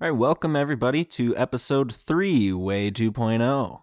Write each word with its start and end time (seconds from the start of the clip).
All 0.00 0.08
right, 0.08 0.16
welcome 0.16 0.54
everybody 0.54 1.04
to 1.04 1.36
episode 1.36 1.92
3, 1.92 2.52
Way 2.52 2.92
2.0. 2.92 3.82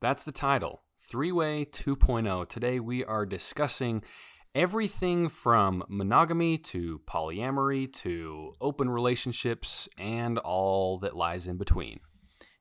That's 0.00 0.22
the 0.22 0.30
title 0.30 0.82
Three 0.96 1.32
Way 1.32 1.64
2.0. 1.64 2.48
Today 2.48 2.78
we 2.78 3.04
are 3.04 3.26
discussing 3.26 4.04
everything 4.54 5.28
from 5.28 5.82
monogamy 5.88 6.58
to 6.58 7.00
polyamory 7.08 7.92
to 7.94 8.52
open 8.60 8.88
relationships 8.88 9.88
and 9.98 10.38
all 10.38 11.00
that 11.00 11.16
lies 11.16 11.48
in 11.48 11.56
between. 11.56 11.98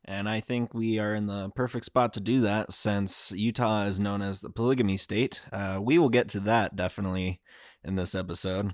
And 0.04 0.28
I 0.28 0.40
think 0.40 0.74
we 0.74 0.98
are 0.98 1.14
in 1.14 1.28
the 1.28 1.52
perfect 1.56 1.86
spot 1.86 2.14
to 2.14 2.20
do 2.20 2.42
that 2.42 2.74
since 2.74 3.32
Utah 3.32 3.84
is 3.84 4.00
known 4.00 4.24
as 4.24 4.42
the 4.42 4.50
polygamy 4.50 4.98
state. 4.98 5.44
Uh, 5.54 5.78
we 5.80 6.00
will 6.00 6.10
get 6.10 6.30
to 6.30 6.40
that 6.40 6.76
definitely 6.76 7.42
in 7.84 7.96
this 7.96 8.16
episode. 8.16 8.74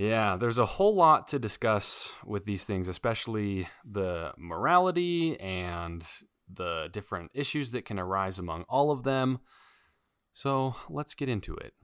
Yeah, 0.00 0.36
there's 0.36 0.58
a 0.58 0.64
whole 0.64 0.94
lot 0.94 1.26
to 1.28 1.38
discuss 1.38 2.16
with 2.24 2.46
these 2.46 2.64
things, 2.64 2.88
especially 2.88 3.68
the 3.84 4.32
morality 4.38 5.38
and 5.38 6.02
the 6.50 6.88
different 6.90 7.32
issues 7.34 7.72
that 7.72 7.84
can 7.84 7.98
arise 7.98 8.38
among 8.38 8.64
all 8.66 8.92
of 8.92 9.02
them. 9.02 9.40
So 10.32 10.74
let's 10.88 11.14
get 11.14 11.28
into 11.28 11.54
it. 11.54 11.74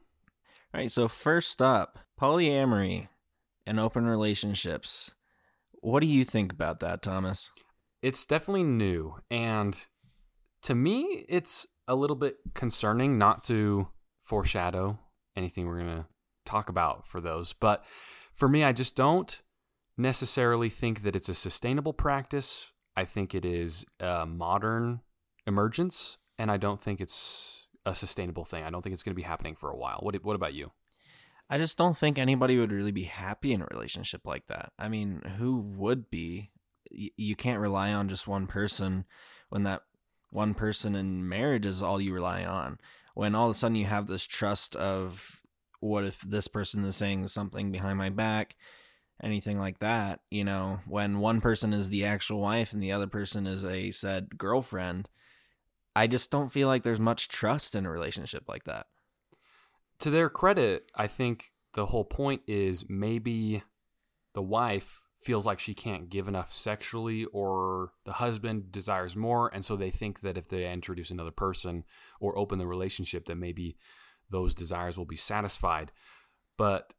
All 0.72 0.80
right, 0.80 0.90
so 0.90 1.08
first 1.08 1.60
up, 1.60 1.98
polyamory 2.18 3.08
and 3.66 3.78
open 3.78 4.06
relationships. 4.06 5.14
What 5.82 6.00
do 6.00 6.06
you 6.06 6.24
think 6.24 6.54
about 6.54 6.80
that, 6.80 7.02
Thomas? 7.02 7.50
It's 8.00 8.24
definitely 8.24 8.64
new. 8.64 9.16
And 9.30 9.78
to 10.62 10.74
me, 10.74 11.26
it's 11.28 11.66
a 11.86 11.94
little 11.94 12.16
bit 12.16 12.36
concerning 12.54 13.18
not 13.18 13.44
to 13.44 13.88
foreshadow 14.22 15.00
anything 15.36 15.66
we're 15.66 15.82
going 15.82 15.96
to 15.98 16.06
talk 16.46 16.68
about 16.68 17.06
for 17.06 17.20
those. 17.20 17.52
But 17.52 17.84
for 18.32 18.48
me, 18.48 18.64
I 18.64 18.72
just 18.72 18.96
don't 18.96 19.42
necessarily 19.96 20.68
think 20.68 21.02
that 21.02 21.16
it's 21.16 21.28
a 21.28 21.34
sustainable 21.34 21.92
practice. 21.92 22.72
I 22.96 23.04
think 23.04 23.34
it 23.34 23.44
is 23.44 23.84
a 24.00 24.26
modern 24.26 25.00
emergence, 25.46 26.18
and 26.38 26.50
I 26.50 26.56
don't 26.56 26.80
think 26.80 27.00
it's 27.00 27.68
a 27.84 27.94
sustainable 27.94 28.44
thing. 28.44 28.64
I 28.64 28.70
don't 28.70 28.82
think 28.82 28.94
it's 28.94 29.02
going 29.02 29.14
to 29.14 29.20
be 29.20 29.22
happening 29.22 29.54
for 29.54 29.70
a 29.70 29.76
while. 29.76 29.98
What 30.02 30.14
What 30.24 30.36
about 30.36 30.54
you? 30.54 30.72
I 31.48 31.58
just 31.58 31.78
don't 31.78 31.96
think 31.96 32.18
anybody 32.18 32.58
would 32.58 32.72
really 32.72 32.92
be 32.92 33.04
happy 33.04 33.52
in 33.52 33.62
a 33.62 33.68
relationship 33.70 34.22
like 34.26 34.48
that. 34.48 34.72
I 34.78 34.88
mean, 34.88 35.22
who 35.38 35.58
would 35.58 36.10
be? 36.10 36.50
You 36.90 37.36
can't 37.36 37.60
rely 37.60 37.92
on 37.92 38.08
just 38.08 38.26
one 38.26 38.46
person 38.46 39.04
when 39.48 39.62
that 39.62 39.82
one 40.30 40.54
person 40.54 40.96
in 40.96 41.28
marriage 41.28 41.66
is 41.66 41.82
all 41.82 42.00
you 42.00 42.12
rely 42.12 42.44
on. 42.44 42.78
When 43.14 43.34
all 43.34 43.46
of 43.46 43.52
a 43.52 43.54
sudden 43.54 43.76
you 43.76 43.86
have 43.86 44.08
this 44.08 44.26
trust 44.26 44.74
of 44.76 45.40
what 45.86 46.04
if 46.04 46.20
this 46.20 46.48
person 46.48 46.84
is 46.84 46.96
saying 46.96 47.26
something 47.28 47.72
behind 47.72 47.98
my 47.98 48.10
back, 48.10 48.56
anything 49.22 49.58
like 49.58 49.78
that, 49.78 50.20
you 50.30 50.44
know, 50.44 50.80
when 50.86 51.18
one 51.18 51.40
person 51.40 51.72
is 51.72 51.88
the 51.88 52.04
actual 52.04 52.40
wife 52.40 52.72
and 52.72 52.82
the 52.82 52.92
other 52.92 53.06
person 53.06 53.46
is 53.46 53.64
a 53.64 53.90
said 53.90 54.36
girlfriend, 54.36 55.08
I 55.94 56.06
just 56.06 56.30
don't 56.30 56.52
feel 56.52 56.68
like 56.68 56.82
there's 56.82 57.00
much 57.00 57.28
trust 57.28 57.74
in 57.74 57.86
a 57.86 57.90
relationship 57.90 58.44
like 58.48 58.64
that. 58.64 58.86
To 60.00 60.10
their 60.10 60.28
credit, 60.28 60.90
I 60.94 61.06
think 61.06 61.52
the 61.72 61.86
whole 61.86 62.04
point 62.04 62.42
is 62.46 62.84
maybe 62.88 63.62
the 64.34 64.42
wife 64.42 65.02
feels 65.18 65.46
like 65.46 65.58
she 65.58 65.74
can't 65.74 66.10
give 66.10 66.28
enough 66.28 66.52
sexually 66.52 67.24
or 67.32 67.92
the 68.04 68.12
husband 68.12 68.70
desires 68.70 69.16
more 69.16 69.50
and 69.52 69.64
so 69.64 69.74
they 69.74 69.90
think 69.90 70.20
that 70.20 70.36
if 70.36 70.48
they 70.48 70.70
introduce 70.70 71.10
another 71.10 71.30
person 71.30 71.84
or 72.20 72.38
open 72.38 72.58
the 72.58 72.66
relationship 72.66 73.26
that 73.26 73.34
maybe 73.34 73.76
those 74.30 74.54
desires 74.54 74.98
will 74.98 75.06
be 75.06 75.16
satisfied. 75.16 75.92
But 76.58 76.92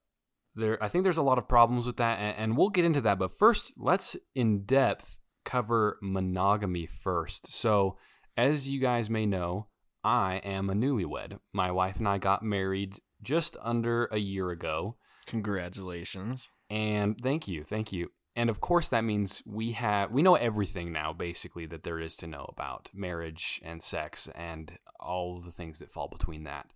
there, 0.55 0.81
I 0.83 0.87
think 0.87 1.03
there's 1.03 1.17
a 1.17 1.23
lot 1.23 1.37
of 1.37 1.47
problems 1.47 1.85
with 1.85 1.97
that, 1.97 2.19
and, 2.19 2.37
and 2.37 2.57
we'll 2.57 2.69
get 2.69 2.85
into 2.85 3.01
that. 3.01 3.19
But 3.19 3.37
first, 3.37 3.73
let's 3.77 4.17
in 4.35 4.63
depth 4.63 5.19
cover 5.45 5.97
monogamy 6.01 6.85
first. 6.85 7.51
So, 7.53 7.97
as 8.35 8.69
you 8.69 8.79
guys 8.79 9.09
may 9.09 9.25
know, 9.25 9.67
I 10.03 10.37
am 10.43 10.69
a 10.69 10.73
newlywed. 10.73 11.39
My 11.53 11.71
wife 11.71 11.97
and 11.97 12.07
I 12.07 12.17
got 12.17 12.43
married 12.43 12.99
just 13.21 13.57
under 13.61 14.05
a 14.11 14.17
year 14.17 14.51
ago. 14.51 14.95
Congratulations. 15.25 16.51
And 16.69 17.19
thank 17.19 17.47
you, 17.47 17.63
thank 17.63 17.91
you. 17.91 18.11
And 18.35 18.49
of 18.49 18.61
course 18.61 18.89
that 18.89 19.03
means 19.03 19.41
we 19.45 19.71
have 19.71 20.11
we 20.11 20.21
know 20.21 20.35
everything 20.35 20.91
now 20.91 21.11
basically 21.11 21.65
that 21.67 21.83
there 21.83 21.99
is 21.99 22.15
to 22.17 22.27
know 22.27 22.45
about 22.49 22.91
marriage 22.93 23.59
and 23.63 23.81
sex 23.81 24.29
and 24.35 24.77
all 24.99 25.41
the 25.41 25.51
things 25.51 25.79
that 25.79 25.89
fall 25.89 26.07
between 26.07 26.43
that. 26.43 26.71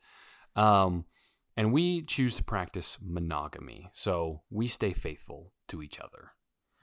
Um, 0.56 1.06
and 1.58 1.74
we 1.74 2.02
choose 2.02 2.36
to 2.36 2.44
practice 2.44 2.98
monogamy. 3.02 3.90
So 3.94 4.42
we 4.50 4.68
stay 4.68 4.94
faithful 4.94 5.52
to 5.68 5.82
each 5.82 6.00
other. 6.00 6.32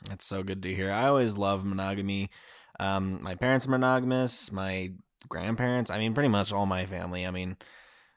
That's 0.08 0.24
so 0.24 0.42
good 0.42 0.62
to 0.62 0.74
hear. 0.74 0.92
I 0.92 1.06
always 1.06 1.36
love 1.36 1.64
monogamy. 1.64 2.30
Um, 2.78 3.22
my 3.22 3.34
parents 3.34 3.66
are 3.66 3.70
monogamous. 3.70 4.52
My 4.52 4.92
grandparents, 5.28 5.90
I 5.90 5.98
mean, 5.98 6.14
pretty 6.14 6.28
much 6.28 6.52
all 6.52 6.66
my 6.66 6.86
family. 6.86 7.26
I 7.26 7.30
mean, 7.30 7.56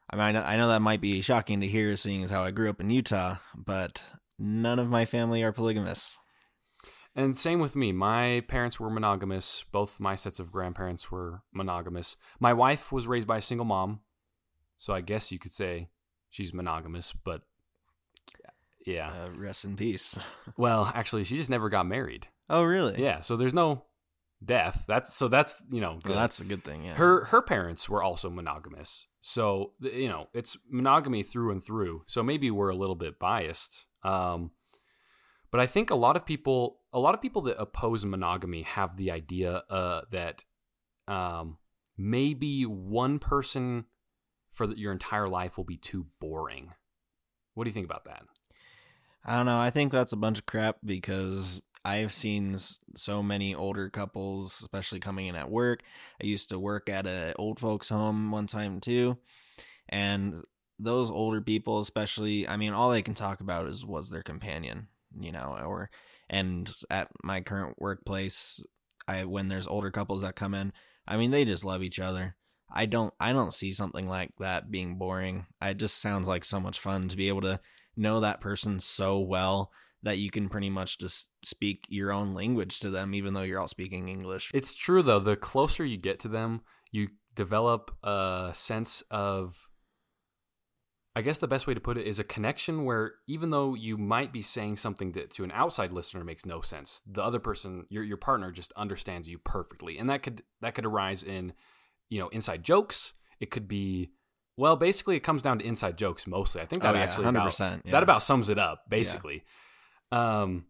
I 0.10 0.16
mean, 0.16 0.36
I 0.36 0.58
know 0.58 0.68
that 0.68 0.82
might 0.82 1.02
be 1.02 1.22
shocking 1.22 1.62
to 1.62 1.68
hear, 1.68 1.96
seeing 1.96 2.24
as 2.24 2.30
how 2.30 2.44
I 2.44 2.52
grew 2.52 2.70
up 2.70 2.82
in 2.82 2.90
Utah, 2.90 3.38
but 3.56 4.04
none 4.38 4.78
of 4.78 4.90
my 4.90 5.06
family 5.06 5.42
are 5.42 5.54
polygamous. 5.54 6.20
And 7.16 7.36
same 7.36 7.60
with 7.60 7.76
me. 7.76 7.92
My 7.92 8.44
parents 8.48 8.80
were 8.80 8.90
monogamous. 8.90 9.66
Both 9.72 10.00
my 10.00 10.16
sets 10.16 10.40
of 10.40 10.52
grandparents 10.52 11.12
were 11.12 11.42
monogamous. 11.54 12.16
My 12.40 12.54
wife 12.54 12.92
was 12.92 13.08
raised 13.08 13.28
by 13.28 13.38
a 13.38 13.42
single 13.42 13.66
mom, 13.66 14.02
so 14.82 14.96
I 14.96 15.02
guess 15.02 15.32
you 15.32 15.38
could 15.38 15.52
say 15.52 15.90
she's 16.32 16.56
monogamous, 16.56 17.14
but 17.14 17.44
yeah. 18.84 19.12
Uh, 19.12 19.30
rest 19.38 19.64
in 19.64 19.76
peace. 19.76 20.18
well, 20.58 20.92
actually, 20.96 21.24
she 21.24 21.38
just 21.38 21.52
never 21.52 21.70
got 21.70 21.86
married. 21.86 22.30
Oh, 22.50 22.64
really? 22.64 23.00
Yeah. 23.00 23.20
So 23.20 23.38
there's 23.38 23.54
no 23.54 23.84
death. 24.44 24.86
That's 24.88 25.14
so 25.14 25.28
that's 25.28 25.62
you 25.72 25.82
know 25.82 26.00
well, 26.04 26.16
that's 26.16 26.42
a 26.42 26.46
good 26.46 26.64
thing. 26.64 26.86
Yeah. 26.86 26.96
Her 26.96 27.26
her 27.26 27.44
parents 27.44 27.88
were 27.88 28.02
also 28.02 28.32
monogamous, 28.32 29.06
so 29.20 29.74
you 29.82 30.10
know 30.10 30.30
it's 30.34 30.58
monogamy 30.68 31.22
through 31.22 31.52
and 31.52 31.64
through. 31.64 32.02
So 32.08 32.24
maybe 32.24 32.50
we're 32.50 32.70
a 32.70 32.76
little 32.76 32.96
bit 32.96 33.20
biased. 33.20 33.86
Um, 34.02 34.50
but 35.52 35.62
I 35.62 35.68
think 35.68 35.92
a 35.92 35.96
lot 35.96 36.16
of 36.16 36.26
people, 36.26 36.80
a 36.92 36.98
lot 36.98 37.14
of 37.14 37.22
people 37.22 37.44
that 37.44 37.62
oppose 37.62 38.04
monogamy 38.04 38.64
have 38.64 38.98
the 38.98 39.12
idea 39.12 39.62
uh, 39.70 40.02
that 40.10 40.44
um, 41.08 41.60
maybe 42.00 42.64
one 42.64 43.20
person 43.20 43.86
for 44.52 44.68
the, 44.68 44.78
your 44.78 44.92
entire 44.92 45.28
life 45.28 45.58
will 45.58 45.64
be 45.64 45.78
too 45.78 46.08
boring. 46.20 46.74
What 47.54 47.64
do 47.64 47.70
you 47.70 47.74
think 47.74 47.86
about 47.86 48.06
that? 48.06 48.24
I 49.26 49.36
don't 49.36 49.46
know. 49.46 49.60
I 49.60 49.70
think 49.70 49.92
that's 49.92 50.14
a 50.14 50.18
bunch 50.18 50.40
of 50.40 50.46
crap 50.46 50.78
because 50.84 51.62
I've 51.84 52.14
seen 52.14 52.58
so 52.96 53.24
many 53.24 53.56
older 53.56 53.90
couples, 53.90 54.62
especially 54.62 55.00
coming 55.00 55.28
in 55.28 55.36
at 55.36 55.50
work. 55.50 55.82
I 56.22 56.26
used 56.26 56.50
to 56.50 56.60
work 56.60 56.90
at 56.90 57.08
a 57.08 57.34
old 57.38 57.60
folks 57.60 57.90
home 57.90 58.32
one 58.32 58.48
time 58.48 58.80
too, 58.80 59.18
and 59.90 60.42
those 60.80 61.10
older 61.12 61.42
people, 61.42 61.80
especially, 61.80 62.48
I 62.48 62.58
mean, 62.58 62.74
all 62.74 62.92
they 62.92 63.02
can 63.02 63.14
talk 63.14 63.42
about 63.42 63.68
is 63.68 63.86
was 63.86 64.10
their 64.10 64.24
companion, 64.24 64.88
you 65.20 65.32
know, 65.32 65.58
or 65.66 65.90
and 66.30 66.72
at 66.90 67.10
my 67.24 67.42
current 67.42 67.76
workplace, 67.80 68.64
I 69.08 69.26
when 69.26 69.48
there's 69.48 69.68
older 69.68 69.92
couples 69.92 70.22
that 70.22 70.36
come 70.36 70.54
in, 70.54 70.74
I 71.08 71.18
mean, 71.18 71.32
they 71.32 71.46
just 71.46 71.66
love 71.66 71.84
each 71.84 72.00
other. 72.00 72.36
I 72.74 72.86
don't 72.86 73.14
I 73.20 73.34
don't 73.34 73.54
see 73.54 73.72
something 73.72 74.08
like 74.08 74.32
that 74.40 74.72
being 74.72 74.96
boring. 74.96 75.46
It 75.62 75.78
just 75.78 76.02
sounds 76.02 76.28
like 76.28 76.44
so 76.44 76.60
much 76.60 76.80
fun 76.80 77.08
to 77.10 77.18
be 77.18 77.28
able 77.28 77.42
to 77.42 77.60
know 77.96 78.20
that 78.20 78.42
person 78.42 78.80
so 78.80 79.20
well 79.20 79.72
that 80.04 80.18
you 80.18 80.32
can 80.32 80.50
pretty 80.50 80.70
much 80.70 80.98
just 80.98 81.30
speak 81.44 81.86
your 81.90 82.12
own 82.12 82.34
language 82.34 82.80
to 82.80 82.90
them 82.90 83.14
even 83.14 83.34
though 83.34 83.42
you're 83.42 83.60
all 83.60 83.68
speaking 83.68 84.08
English. 84.08 84.52
It's 84.54 84.74
true 84.74 85.04
though, 85.04 85.20
the 85.20 85.36
closer 85.36 85.86
you 85.86 85.98
get 85.98 86.20
to 86.22 86.28
them, 86.28 86.62
you 86.92 87.08
develop 87.36 87.96
a 88.04 88.52
sense 88.54 89.04
of 89.12 89.70
I 91.14 91.22
guess 91.22 91.40
the 91.40 91.48
best 91.48 91.68
way 91.68 91.74
to 91.74 91.82
put 91.82 91.98
it 91.98 92.08
is 92.08 92.20
a 92.20 92.24
connection 92.24 92.86
where 92.86 93.16
even 93.28 93.50
though 93.50 93.74
you 93.76 93.98
might 93.98 94.32
be 94.32 94.42
saying 94.42 94.78
something 94.78 95.12
that 95.12 95.30
to 95.32 95.44
an 95.44 95.52
outside 95.52 95.92
listener 95.92 96.24
makes 96.24 96.46
no 96.46 96.62
sense, 96.62 97.02
the 97.06 97.22
other 97.22 97.40
person, 97.40 97.86
your 97.90 98.04
your 98.04 98.18
partner 98.18 98.50
just 98.52 98.72
understands 98.78 99.28
you 99.28 99.38
perfectly. 99.38 99.98
And 99.98 100.10
that 100.10 100.24
could 100.24 100.44
that 100.62 100.74
could 100.74 100.86
arise 100.86 101.24
in 101.24 101.52
you 102.12 102.20
know, 102.20 102.28
inside 102.28 102.64
jokes. 102.64 103.14
It 103.40 103.50
could 103.50 103.68
be 103.68 104.12
well, 104.58 104.76
basically, 104.76 105.16
it 105.16 105.22
comes 105.22 105.42
down 105.42 105.58
to 105.60 105.66
inside 105.66 105.98
jokes 105.98 106.28
mostly. 106.28 106.62
I 106.62 106.66
think 106.66 106.84
that 106.84 106.94
oh, 106.94 106.98
yeah, 106.98 107.04
actually 107.04 107.26
100%, 107.26 107.30
about, 107.30 107.82
yeah. 107.84 107.92
that 107.92 108.04
about 108.04 108.22
sums 108.22 108.50
it 108.50 108.60
up. 108.60 108.84
Basically, 108.88 109.44
yeah. 110.12 110.42
um, 110.42 110.66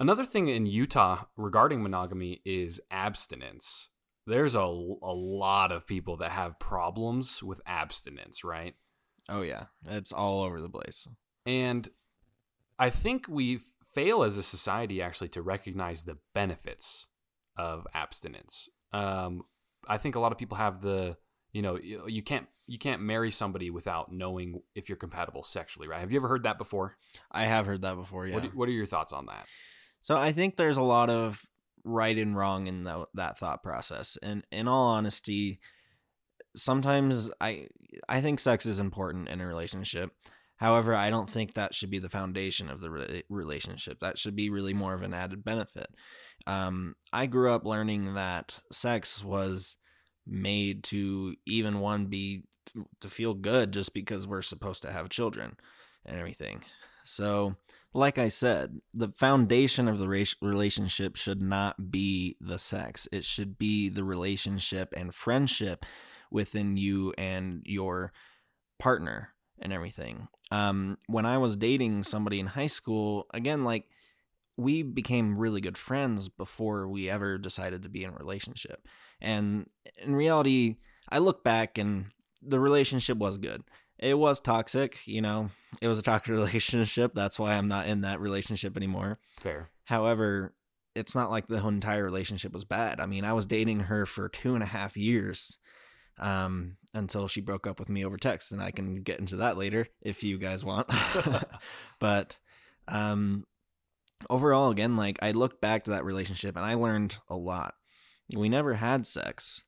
another 0.00 0.24
thing 0.24 0.48
in 0.48 0.64
Utah 0.64 1.24
regarding 1.36 1.82
monogamy 1.82 2.40
is 2.46 2.80
abstinence. 2.90 3.90
There's 4.26 4.54
a 4.54 4.60
a 4.60 5.12
lot 5.12 5.72
of 5.72 5.86
people 5.86 6.16
that 6.18 6.30
have 6.30 6.58
problems 6.58 7.42
with 7.42 7.60
abstinence, 7.66 8.44
right? 8.44 8.74
Oh 9.28 9.42
yeah, 9.42 9.64
it's 9.86 10.12
all 10.12 10.42
over 10.42 10.60
the 10.60 10.70
place. 10.70 11.06
And 11.44 11.88
I 12.78 12.90
think 12.90 13.26
we 13.28 13.60
fail 13.82 14.22
as 14.22 14.38
a 14.38 14.42
society 14.42 15.02
actually 15.02 15.28
to 15.30 15.42
recognize 15.42 16.04
the 16.04 16.18
benefits 16.34 17.08
of 17.56 17.86
abstinence. 17.94 18.68
Um, 18.92 19.42
I 19.88 19.98
think 19.98 20.14
a 20.14 20.20
lot 20.20 20.32
of 20.32 20.38
people 20.38 20.56
have 20.56 20.80
the 20.80 21.16
you 21.52 21.62
know 21.62 21.76
you 21.78 22.22
can't 22.22 22.46
you 22.66 22.78
can't 22.78 23.00
marry 23.00 23.30
somebody 23.30 23.70
without 23.70 24.12
knowing 24.12 24.60
if 24.74 24.88
you're 24.88 24.96
compatible 24.96 25.42
sexually, 25.42 25.88
right? 25.88 26.00
Have 26.00 26.12
you 26.12 26.18
ever 26.18 26.28
heard 26.28 26.42
that 26.42 26.58
before? 26.58 26.96
I 27.32 27.44
have 27.44 27.66
heard 27.66 27.82
that 27.82 27.96
before. 27.96 28.26
Yeah. 28.26 28.34
What, 28.36 28.54
what 28.54 28.68
are 28.68 28.72
your 28.72 28.86
thoughts 28.86 29.12
on 29.12 29.26
that? 29.26 29.46
So 30.02 30.16
I 30.16 30.32
think 30.32 30.56
there's 30.56 30.76
a 30.76 30.82
lot 30.82 31.08
of 31.08 31.44
right 31.84 32.16
and 32.16 32.36
wrong 32.36 32.66
in 32.66 32.84
the, 32.84 33.06
that 33.14 33.38
thought 33.38 33.62
process. 33.62 34.18
And 34.22 34.44
in 34.52 34.68
all 34.68 34.88
honesty, 34.88 35.60
sometimes 36.54 37.30
I 37.40 37.68
I 38.08 38.20
think 38.20 38.38
sex 38.38 38.66
is 38.66 38.78
important 38.78 39.28
in 39.28 39.40
a 39.40 39.46
relationship. 39.46 40.12
However, 40.58 40.94
I 40.94 41.08
don't 41.08 41.30
think 41.30 41.54
that 41.54 41.74
should 41.74 41.90
be 41.90 42.00
the 42.00 42.08
foundation 42.08 42.68
of 42.68 42.80
the 42.80 42.90
re- 42.90 43.22
relationship. 43.28 44.00
That 44.00 44.18
should 44.18 44.34
be 44.34 44.50
really 44.50 44.74
more 44.74 44.92
of 44.92 45.02
an 45.02 45.14
added 45.14 45.44
benefit. 45.44 45.86
Um, 46.46 46.96
I 47.12 47.26
grew 47.26 47.52
up 47.52 47.64
learning 47.64 48.14
that 48.14 48.58
sex 48.72 49.24
was 49.24 49.76
made 50.26 50.84
to 50.84 51.34
even 51.46 51.80
one 51.80 52.06
be 52.06 52.42
to 53.00 53.08
feel 53.08 53.34
good 53.34 53.72
just 53.72 53.94
because 53.94 54.26
we're 54.26 54.42
supposed 54.42 54.82
to 54.82 54.92
have 54.92 55.08
children 55.08 55.56
and 56.04 56.18
everything. 56.18 56.62
So, 57.04 57.54
like 57.94 58.18
I 58.18 58.28
said, 58.28 58.80
the 58.92 59.08
foundation 59.08 59.88
of 59.88 59.98
the 59.98 60.08
relationship 60.42 61.16
should 61.16 61.40
not 61.40 61.90
be 61.90 62.36
the 62.40 62.58
sex. 62.58 63.08
It 63.12 63.24
should 63.24 63.58
be 63.58 63.88
the 63.88 64.04
relationship 64.04 64.92
and 64.96 65.14
friendship 65.14 65.86
within 66.30 66.76
you 66.76 67.14
and 67.16 67.62
your 67.64 68.12
partner 68.78 69.30
and 69.60 69.72
everything. 69.72 70.28
Um, 70.50 70.98
when 71.06 71.26
I 71.26 71.38
was 71.38 71.56
dating 71.56 72.02
somebody 72.04 72.40
in 72.40 72.46
high 72.46 72.66
school, 72.66 73.26
again, 73.32 73.64
like 73.64 73.88
we 74.56 74.82
became 74.82 75.38
really 75.38 75.60
good 75.60 75.78
friends 75.78 76.28
before 76.28 76.88
we 76.88 77.08
ever 77.08 77.38
decided 77.38 77.82
to 77.84 77.88
be 77.88 78.04
in 78.04 78.10
a 78.10 78.16
relationship. 78.16 78.86
And 79.20 79.68
in 80.02 80.14
reality, 80.14 80.76
I 81.08 81.18
look 81.18 81.44
back 81.44 81.78
and 81.78 82.06
the 82.42 82.60
relationship 82.60 83.18
was 83.18 83.38
good. 83.38 83.62
It 83.98 84.18
was 84.18 84.40
toxic, 84.40 84.98
you 85.06 85.20
know, 85.20 85.50
it 85.80 85.88
was 85.88 85.98
a 85.98 86.02
toxic 86.02 86.32
relationship. 86.34 87.12
That's 87.14 87.38
why 87.38 87.54
I'm 87.54 87.68
not 87.68 87.86
in 87.86 88.02
that 88.02 88.20
relationship 88.20 88.76
anymore. 88.76 89.18
Fair. 89.40 89.70
However, 89.84 90.54
it's 90.94 91.14
not 91.14 91.30
like 91.30 91.46
the 91.46 91.60
whole 91.60 91.70
entire 91.70 92.04
relationship 92.04 92.52
was 92.52 92.64
bad. 92.64 93.00
I 93.00 93.06
mean, 93.06 93.24
I 93.24 93.32
was 93.32 93.46
dating 93.46 93.80
her 93.80 94.06
for 94.06 94.28
two 94.28 94.54
and 94.54 94.62
a 94.62 94.66
half 94.66 94.96
years 94.96 95.58
um, 96.18 96.76
until 96.94 97.28
she 97.28 97.40
broke 97.40 97.66
up 97.66 97.78
with 97.78 97.88
me 97.88 98.04
over 98.04 98.16
text, 98.16 98.52
and 98.52 98.62
I 98.62 98.70
can 98.70 99.02
get 99.02 99.20
into 99.20 99.36
that 99.36 99.56
later 99.56 99.86
if 100.02 100.22
you 100.22 100.38
guys 100.38 100.64
want. 100.64 100.90
but 101.98 102.36
um, 102.86 103.44
overall, 104.28 104.70
again, 104.70 104.96
like 104.96 105.18
I 105.22 105.32
look 105.32 105.60
back 105.60 105.84
to 105.84 105.90
that 105.90 106.04
relationship 106.04 106.56
and 106.56 106.64
I 106.64 106.74
learned 106.74 107.16
a 107.28 107.36
lot. 107.36 107.74
We 108.34 108.48
never 108.48 108.74
had 108.74 109.06
sex, 109.06 109.62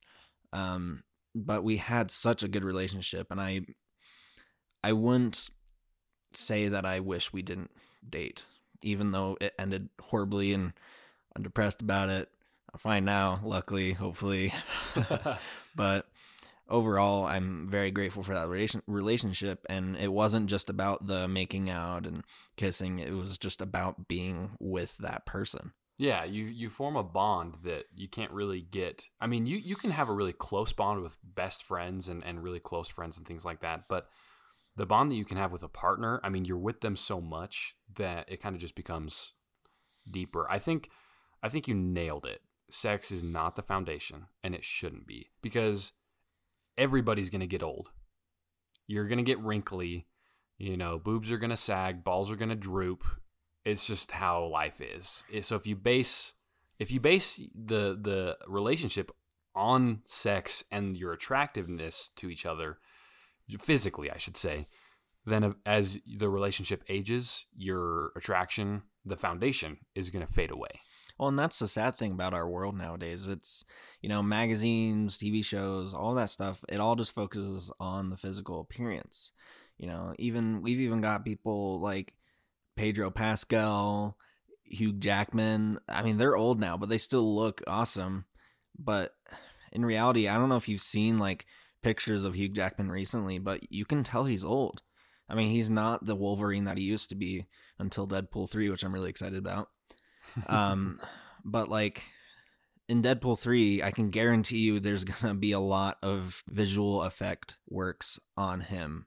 um, 0.52 1.02
but 1.35 1.64
we 1.64 1.79
had 1.79 2.11
such 2.11 2.43
a 2.43 2.49
good 2.49 2.64
relationship, 2.64 3.29
and 3.31 3.41
I, 3.41 3.62
I 4.82 4.93
wouldn't 4.93 5.49
say 6.32 6.69
that 6.69 6.85
I 6.85 7.00
wish 7.00 7.32
we 7.32 7.43
didn't 7.43 7.70
date, 8.08 8.44
even 8.82 9.11
though 9.11 9.37
it 9.41 9.55
ended 9.58 9.88
horribly 10.00 10.52
and 10.52 10.73
I'm 11.35 11.43
depressed 11.43 11.81
about 11.81 12.08
it. 12.08 12.29
I'm 12.73 12.79
fine 12.79 13.05
now, 13.05 13.41
luckily, 13.43 13.93
hopefully. 13.93 14.52
but 15.75 16.06
overall, 16.71 17.25
I'm 17.25 17.69
very 17.69 17.91
grateful 17.91 18.23
for 18.23 18.35
that 18.35 18.49
relation- 18.49 18.83
relationship. 18.87 19.67
And 19.69 19.97
it 19.97 20.13
wasn't 20.13 20.49
just 20.49 20.71
about 20.71 21.07
the 21.07 21.29
making 21.29 21.71
out 21.71 22.07
and 22.07 22.25
kissing, 22.57 22.99
it 22.99 23.13
was 23.13 23.39
just 23.39 23.61
about 23.61 24.09
being 24.09 24.57
with 24.61 24.97
that 24.99 25.27
person. 25.27 25.73
Yeah, 25.99 26.25
you 26.25 26.45
you 26.47 26.71
form 26.71 26.97
a 26.97 27.03
bond 27.03 27.57
that 27.65 27.85
you 27.95 28.09
can't 28.09 28.33
really 28.33 28.63
get. 28.63 29.11
I 29.21 29.27
mean, 29.27 29.45
you 29.45 29.59
you 29.59 29.77
can 29.77 29.91
have 29.91 30.09
a 30.09 30.15
really 30.15 30.33
close 30.33 30.73
bond 30.73 31.03
with 31.03 31.19
best 31.23 31.63
friends 31.63 32.09
and 32.09 32.25
and 32.25 32.43
really 32.43 32.59
close 32.59 32.89
friends 32.89 33.19
and 33.19 33.27
things 33.27 33.45
like 33.45 33.61
that, 33.61 33.85
but 33.87 34.09
the 34.77 34.87
bond 34.87 35.11
that 35.11 35.17
you 35.17 35.27
can 35.27 35.37
have 35.37 35.53
with 35.53 35.63
a 35.63 35.69
partner, 35.69 36.19
I 36.25 36.31
mean, 36.31 36.47
you're 36.47 36.57
with 36.57 36.81
them 36.81 36.97
so 36.97 37.21
much 37.21 37.75
that 37.97 38.31
it 38.31 38.41
kind 38.41 38.55
of 38.55 38.63
just 38.63 38.75
becomes 38.75 39.35
deeper. 40.11 40.51
I 40.51 40.59
think 40.59 40.89
I 41.43 41.51
think 41.51 41.69
you 41.69 41.75
nailed 41.75 42.25
it. 42.25 42.41
Sex 42.71 43.11
is 43.11 43.23
not 43.23 43.57
the 43.57 43.63
foundation 43.63 44.27
and 44.43 44.55
it 44.55 44.65
shouldn't 44.65 45.07
be 45.07 45.31
because 45.43 45.93
everybody's 46.81 47.31
going 47.31 47.43
to 47.43 47.47
get 47.47 47.62
old. 47.62 47.91
You're 48.88 49.06
going 49.06 49.19
to 49.19 49.25
get 49.25 49.38
wrinkly. 49.38 50.06
You 50.59 50.77
know, 50.77 50.99
boobs 50.99 51.31
are 51.31 51.38
going 51.38 51.50
to 51.50 51.56
sag, 51.56 52.03
balls 52.03 52.31
are 52.31 52.37
going 52.37 52.49
to 52.49 52.56
droop. 52.56 53.05
It's 53.65 53.87
just 53.87 54.11
how 54.11 54.47
life 54.47 54.81
is. 54.81 55.23
So 55.43 55.55
if 55.55 55.67
you 55.67 55.77
base 55.77 56.35
if 56.79 56.91
you 56.91 56.99
base 56.99 57.41
the 57.55 57.97
the 58.00 58.37
relationship 58.49 59.12
on 59.55 60.00
sex 60.05 60.65
and 60.73 60.97
your 60.97 61.12
attractiveness 61.12 62.11
to 62.17 62.31
each 62.31 62.47
other 62.47 62.79
physically, 63.59 64.11
I 64.11 64.17
should 64.17 64.37
say, 64.37 64.69
then 65.26 65.55
as 65.67 66.00
the 66.06 66.31
relationship 66.31 66.83
ages, 66.88 67.47
your 67.56 68.12
attraction, 68.17 68.83
the 69.05 69.17
foundation 69.17 69.79
is 69.94 70.11
going 70.11 70.26
to 70.26 70.33
fade 70.33 70.50
away. 70.50 70.81
Well, 71.21 71.29
and 71.29 71.39
that's 71.39 71.59
the 71.59 71.69
sad 71.69 71.97
thing 71.97 72.13
about 72.13 72.33
our 72.33 72.49
world 72.49 72.79
nowadays. 72.79 73.29
It's, 73.29 73.63
you 74.01 74.09
know, 74.09 74.23
magazines, 74.23 75.19
TV 75.19 75.45
shows, 75.45 75.93
all 75.93 76.15
that 76.15 76.31
stuff, 76.31 76.65
it 76.67 76.81
all 76.81 76.97
just 76.97 77.15
focuses 77.15 77.71
on 77.79 78.09
the 78.09 78.17
physical 78.17 78.59
appearance. 78.59 79.31
You 79.77 79.89
know, 79.89 80.15
even 80.19 80.63
we've 80.63 80.81
even 80.81 81.03
got 81.03 81.27
people 81.27 81.79
like 81.79 82.15
Pedro 82.75 83.11
Pascal, 83.11 84.17
Hugh 84.65 84.95
Jackman. 84.95 85.79
I 85.91 86.03
mean, 86.03 86.17
they're 86.17 86.39
old 86.39 86.59
now, 86.59 86.79
but 86.79 86.89
they 86.89 86.97
still 86.97 87.37
look 87.37 87.61
awesome. 87.67 88.25
But 88.79 89.13
in 89.73 89.85
reality, 89.85 90.27
I 90.27 90.39
don't 90.39 90.49
know 90.49 90.57
if 90.57 90.71
you've 90.71 90.81
seen 90.81 91.19
like 91.19 91.45
pictures 91.83 92.25
of 92.25 92.33
Hugh 92.33 92.49
Jackman 92.49 92.91
recently, 92.91 93.39
but 93.39 93.71
you 93.71 93.85
can 93.85 94.05
tell 94.05 94.25
he's 94.25 94.43
old. 94.43 94.81
I 95.29 95.35
mean, 95.35 95.51
he's 95.51 95.69
not 95.69 96.07
the 96.07 96.17
Wolverine 96.17 96.65
that 96.65 96.79
he 96.79 96.85
used 96.85 97.11
to 97.11 97.15
be 97.15 97.45
until 97.79 98.09
Deadpool 98.09 98.49
3, 98.49 98.71
which 98.71 98.83
I'm 98.83 98.95
really 98.95 99.11
excited 99.11 99.37
about. 99.37 99.69
Um, 100.47 100.99
but 101.44 101.69
like 101.69 102.05
in 102.88 103.03
Deadpool 103.03 103.38
3, 103.38 103.82
I 103.82 103.91
can 103.91 104.11
guarantee 104.11 104.59
you 104.59 104.81
there's 104.81 105.05
going 105.05 105.35
to 105.35 105.38
be 105.38 105.53
a 105.53 105.61
lot 105.61 105.99
of 106.03 106.43
visual 106.49 107.03
effect 107.03 107.59
works 107.69 108.19
on 108.37 108.61
him 108.61 109.06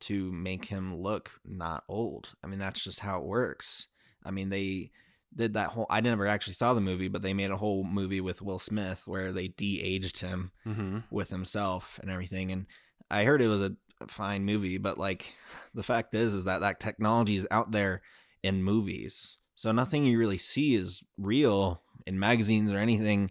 to 0.00 0.32
make 0.32 0.64
him 0.64 0.96
look 0.96 1.30
not 1.44 1.84
old. 1.88 2.32
I 2.42 2.46
mean, 2.46 2.58
that's 2.58 2.82
just 2.82 3.00
how 3.00 3.18
it 3.18 3.26
works. 3.26 3.86
I 4.24 4.30
mean, 4.30 4.48
they 4.48 4.90
did 5.34 5.54
that 5.54 5.70
whole 5.70 5.86
I 5.88 6.00
never 6.00 6.26
actually 6.26 6.54
saw 6.54 6.74
the 6.74 6.80
movie, 6.80 7.08
but 7.08 7.22
they 7.22 7.34
made 7.34 7.50
a 7.50 7.56
whole 7.56 7.84
movie 7.84 8.20
with 8.20 8.42
Will 8.42 8.58
Smith 8.58 9.02
where 9.06 9.30
they 9.30 9.48
de-aged 9.48 10.18
him 10.18 10.50
mm-hmm. 10.66 10.98
with 11.10 11.30
himself 11.30 12.00
and 12.02 12.10
everything 12.10 12.50
and 12.50 12.66
I 13.10 13.24
heard 13.24 13.42
it 13.42 13.48
was 13.48 13.62
a 13.62 13.76
fine 14.08 14.44
movie, 14.44 14.78
but 14.78 14.98
like 14.98 15.32
the 15.74 15.82
fact 15.82 16.14
is 16.14 16.34
is 16.34 16.44
that 16.44 16.60
that 16.60 16.80
technology 16.80 17.36
is 17.36 17.46
out 17.50 17.70
there 17.70 18.02
in 18.42 18.62
movies 18.62 19.36
so 19.60 19.72
nothing 19.72 20.06
you 20.06 20.18
really 20.18 20.38
see 20.38 20.74
is 20.74 21.02
real 21.18 21.82
in 22.06 22.18
magazines 22.18 22.72
or 22.72 22.78
anything. 22.78 23.30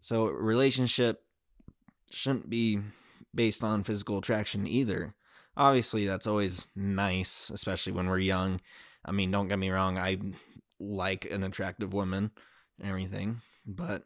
So 0.00 0.26
relationship 0.26 1.24
shouldn't 2.12 2.48
be 2.48 2.78
based 3.34 3.64
on 3.64 3.82
physical 3.82 4.18
attraction 4.18 4.68
either. 4.68 5.16
Obviously, 5.56 6.06
that's 6.06 6.28
always 6.28 6.68
nice, 6.76 7.50
especially 7.50 7.92
when 7.92 8.08
we're 8.08 8.20
young. 8.20 8.60
I 9.04 9.10
mean, 9.10 9.32
don't 9.32 9.48
get 9.48 9.58
me 9.58 9.70
wrong, 9.70 9.98
I 9.98 10.18
like 10.78 11.28
an 11.28 11.42
attractive 11.42 11.92
woman 11.92 12.30
and 12.78 12.88
everything, 12.88 13.40
but 13.66 14.04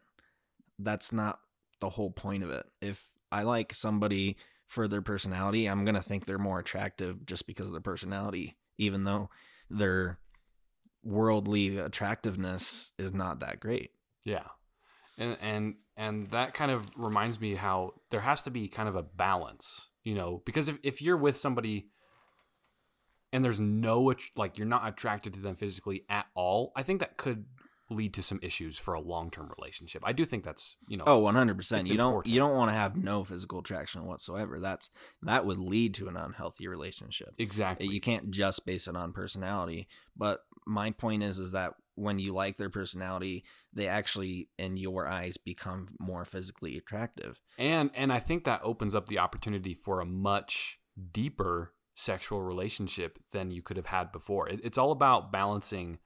that's 0.79 1.13
not 1.13 1.39
the 1.81 1.89
whole 1.89 2.09
point 2.09 2.45
of 2.45 2.49
it. 2.49 2.65
If 2.81 3.11
I 3.31 3.43
like 3.43 3.75
somebody 3.75 4.37
for 4.65 4.87
their 4.87 5.03
personality, 5.03 5.67
I'm 5.67 5.85
going 5.85 5.93
to 5.93 6.01
think 6.01 6.25
they're 6.25 6.39
more 6.39 6.57
attractive 6.57 7.27
just 7.27 7.45
because 7.45 7.67
of 7.67 7.73
their 7.73 7.81
personality, 7.81 8.57
even 8.79 9.03
though 9.03 9.29
they're 9.69 10.17
worldly 11.07 11.77
attractiveness 11.79 12.91
is 12.99 13.13
not 13.13 13.39
that 13.39 13.59
great. 13.59 13.91
Yeah. 14.25 14.43
And 15.17 15.37
and 15.41 15.75
and 15.95 16.29
that 16.31 16.53
kind 16.53 16.69
of 16.69 16.91
reminds 16.97 17.39
me 17.39 17.55
how 17.55 17.93
there 18.11 18.19
has 18.19 18.43
to 18.43 18.51
be 18.51 18.67
kind 18.67 18.89
of 18.89 18.95
a 18.95 19.03
balance, 19.03 19.89
you 20.03 20.13
know, 20.13 20.43
because 20.45 20.69
if, 20.69 20.77
if 20.83 21.01
you're 21.01 21.17
with 21.17 21.35
somebody 21.35 21.87
and 23.31 23.43
there's 23.43 23.59
no 23.59 24.13
like 24.35 24.57
you're 24.57 24.67
not 24.67 24.87
attracted 24.87 25.33
to 25.33 25.39
them 25.39 25.55
physically 25.55 26.03
at 26.09 26.25
all, 26.35 26.71
I 26.75 26.83
think 26.83 26.99
that 26.99 27.17
could 27.17 27.45
lead 27.89 28.13
to 28.13 28.21
some 28.21 28.39
issues 28.43 28.77
for 28.77 28.93
a 28.93 28.99
long-term 28.99 29.49
relationship. 29.57 30.03
I 30.05 30.11
do 30.11 30.25
think 30.25 30.43
that's, 30.43 30.75
you 30.89 30.97
know 30.97 31.05
Oh, 31.07 31.21
100%. 31.21 31.89
You 31.89 31.97
don't 31.97 32.27
you 32.27 32.39
don't 32.39 32.55
want 32.55 32.69
to 32.69 32.73
have 32.73 32.97
no 32.97 33.23
physical 33.23 33.59
attraction 33.59 34.03
whatsoever. 34.03 34.59
That's 34.59 34.89
that 35.21 35.45
would 35.45 35.59
lead 35.59 35.93
to 35.95 36.07
an 36.09 36.17
unhealthy 36.17 36.67
relationship. 36.67 37.29
Exactly. 37.37 37.87
You 37.87 38.01
can't 38.01 38.29
just 38.29 38.65
base 38.65 38.87
it 38.87 38.95
on 38.95 39.13
personality, 39.13 39.87
but 40.15 40.41
my 40.67 40.91
point 40.91 41.23
is 41.23 41.39
is 41.39 41.51
that 41.51 41.73
when 41.95 42.19
you 42.19 42.33
like 42.33 42.57
their 42.57 42.69
personality, 42.69 43.43
they 43.73 43.87
actually 43.87 44.49
in 44.59 44.77
your 44.77 45.07
eyes 45.07 45.37
become 45.37 45.87
more 45.99 46.25
physically 46.25 46.77
attractive. 46.77 47.41
And 47.57 47.89
and 47.95 48.13
I 48.13 48.19
think 48.19 48.43
that 48.43 48.61
opens 48.63 48.93
up 48.93 49.07
the 49.07 49.19
opportunity 49.19 49.73
for 49.73 49.99
a 49.99 50.05
much 50.05 50.79
deeper 51.11 51.73
sexual 51.95 52.43
relationship 52.43 53.17
than 53.31 53.49
you 53.49 53.63
could 53.63 53.77
have 53.77 53.87
had 53.87 54.11
before. 54.11 54.47
It, 54.47 54.61
it's 54.63 54.77
all 54.77 54.91
about 54.91 55.31
balancing 55.31 55.97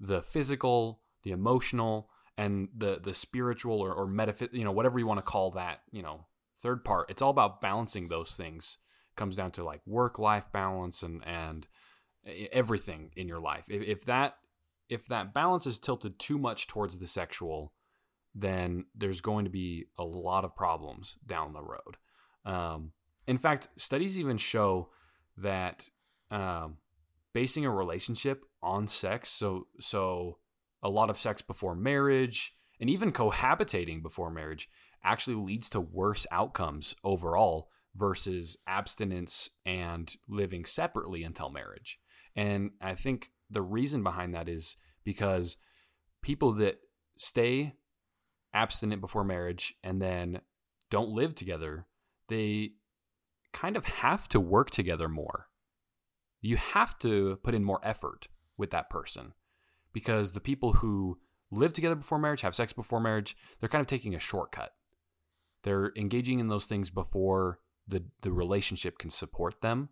the 0.00 0.22
physical, 0.22 1.02
the 1.22 1.30
emotional, 1.30 2.10
and 2.36 2.68
the 2.76 2.98
the 3.00 3.14
spiritual 3.14 3.80
or, 3.80 3.92
or 3.92 4.06
metaphysical, 4.06 4.58
you 4.58 4.64
know, 4.64 4.72
whatever 4.72 4.98
you 4.98 5.06
want 5.06 5.18
to 5.18 5.22
call 5.22 5.52
that, 5.52 5.80
you 5.92 6.02
know, 6.02 6.26
third 6.60 6.84
part. 6.84 7.10
It's 7.10 7.22
all 7.22 7.30
about 7.30 7.60
balancing 7.60 8.08
those 8.08 8.36
things. 8.36 8.78
It 9.12 9.16
comes 9.16 9.36
down 9.36 9.52
to 9.52 9.64
like 9.64 9.82
work 9.86 10.18
life 10.18 10.50
balance 10.52 11.02
and 11.02 11.22
and 11.24 11.68
everything 12.52 13.10
in 13.16 13.28
your 13.28 13.40
life. 13.40 13.66
If, 13.68 13.82
if 13.82 14.04
that 14.06 14.36
if 14.88 15.06
that 15.08 15.34
balance 15.34 15.66
is 15.66 15.78
tilted 15.78 16.18
too 16.18 16.38
much 16.38 16.66
towards 16.66 16.96
the 16.98 17.06
sexual, 17.06 17.72
then 18.34 18.86
there's 18.94 19.20
going 19.20 19.44
to 19.44 19.50
be 19.50 19.86
a 19.98 20.04
lot 20.04 20.44
of 20.44 20.56
problems 20.56 21.18
down 21.26 21.52
the 21.52 21.62
road. 21.62 21.96
Um, 22.46 22.92
in 23.26 23.36
fact, 23.36 23.68
studies 23.76 24.18
even 24.18 24.38
show 24.38 24.88
that 25.36 25.90
um, 26.30 26.78
basing 27.34 27.66
a 27.66 27.70
relationship 27.70 28.44
on 28.62 28.86
sex, 28.86 29.28
so 29.28 29.66
so 29.78 30.38
a 30.82 30.88
lot 30.88 31.10
of 31.10 31.18
sex 31.18 31.42
before 31.42 31.74
marriage 31.74 32.54
and 32.80 32.88
even 32.88 33.12
cohabitating 33.12 34.02
before 34.02 34.30
marriage, 34.30 34.68
actually 35.02 35.36
leads 35.36 35.70
to 35.70 35.80
worse 35.80 36.26
outcomes 36.30 36.94
overall 37.04 37.68
versus 37.94 38.56
abstinence 38.66 39.50
and 39.64 40.16
living 40.28 40.64
separately 40.64 41.24
until 41.24 41.50
marriage. 41.50 41.98
And 42.38 42.70
I 42.80 42.94
think 42.94 43.32
the 43.50 43.62
reason 43.62 44.04
behind 44.04 44.32
that 44.32 44.48
is 44.48 44.76
because 45.02 45.56
people 46.22 46.52
that 46.52 46.76
stay 47.16 47.74
abstinent 48.54 49.00
before 49.00 49.24
marriage 49.24 49.74
and 49.82 50.00
then 50.00 50.40
don't 50.88 51.08
live 51.10 51.34
together, 51.34 51.88
they 52.28 52.74
kind 53.52 53.76
of 53.76 53.86
have 53.86 54.28
to 54.28 54.38
work 54.38 54.70
together 54.70 55.08
more. 55.08 55.46
You 56.40 56.58
have 56.58 56.96
to 57.00 57.40
put 57.42 57.56
in 57.56 57.64
more 57.64 57.80
effort 57.82 58.28
with 58.56 58.70
that 58.70 58.88
person 58.88 59.32
because 59.92 60.30
the 60.30 60.40
people 60.40 60.74
who 60.74 61.18
live 61.50 61.72
together 61.72 61.96
before 61.96 62.20
marriage, 62.20 62.42
have 62.42 62.54
sex 62.54 62.72
before 62.72 63.00
marriage, 63.00 63.36
they're 63.58 63.68
kind 63.68 63.80
of 63.80 63.88
taking 63.88 64.14
a 64.14 64.20
shortcut. 64.20 64.74
They're 65.64 65.90
engaging 65.96 66.38
in 66.38 66.46
those 66.46 66.66
things 66.66 66.88
before 66.88 67.58
the 67.88 68.04
the 68.20 68.30
relationship 68.30 68.96
can 68.96 69.10
support 69.10 69.60
them. 69.60 69.88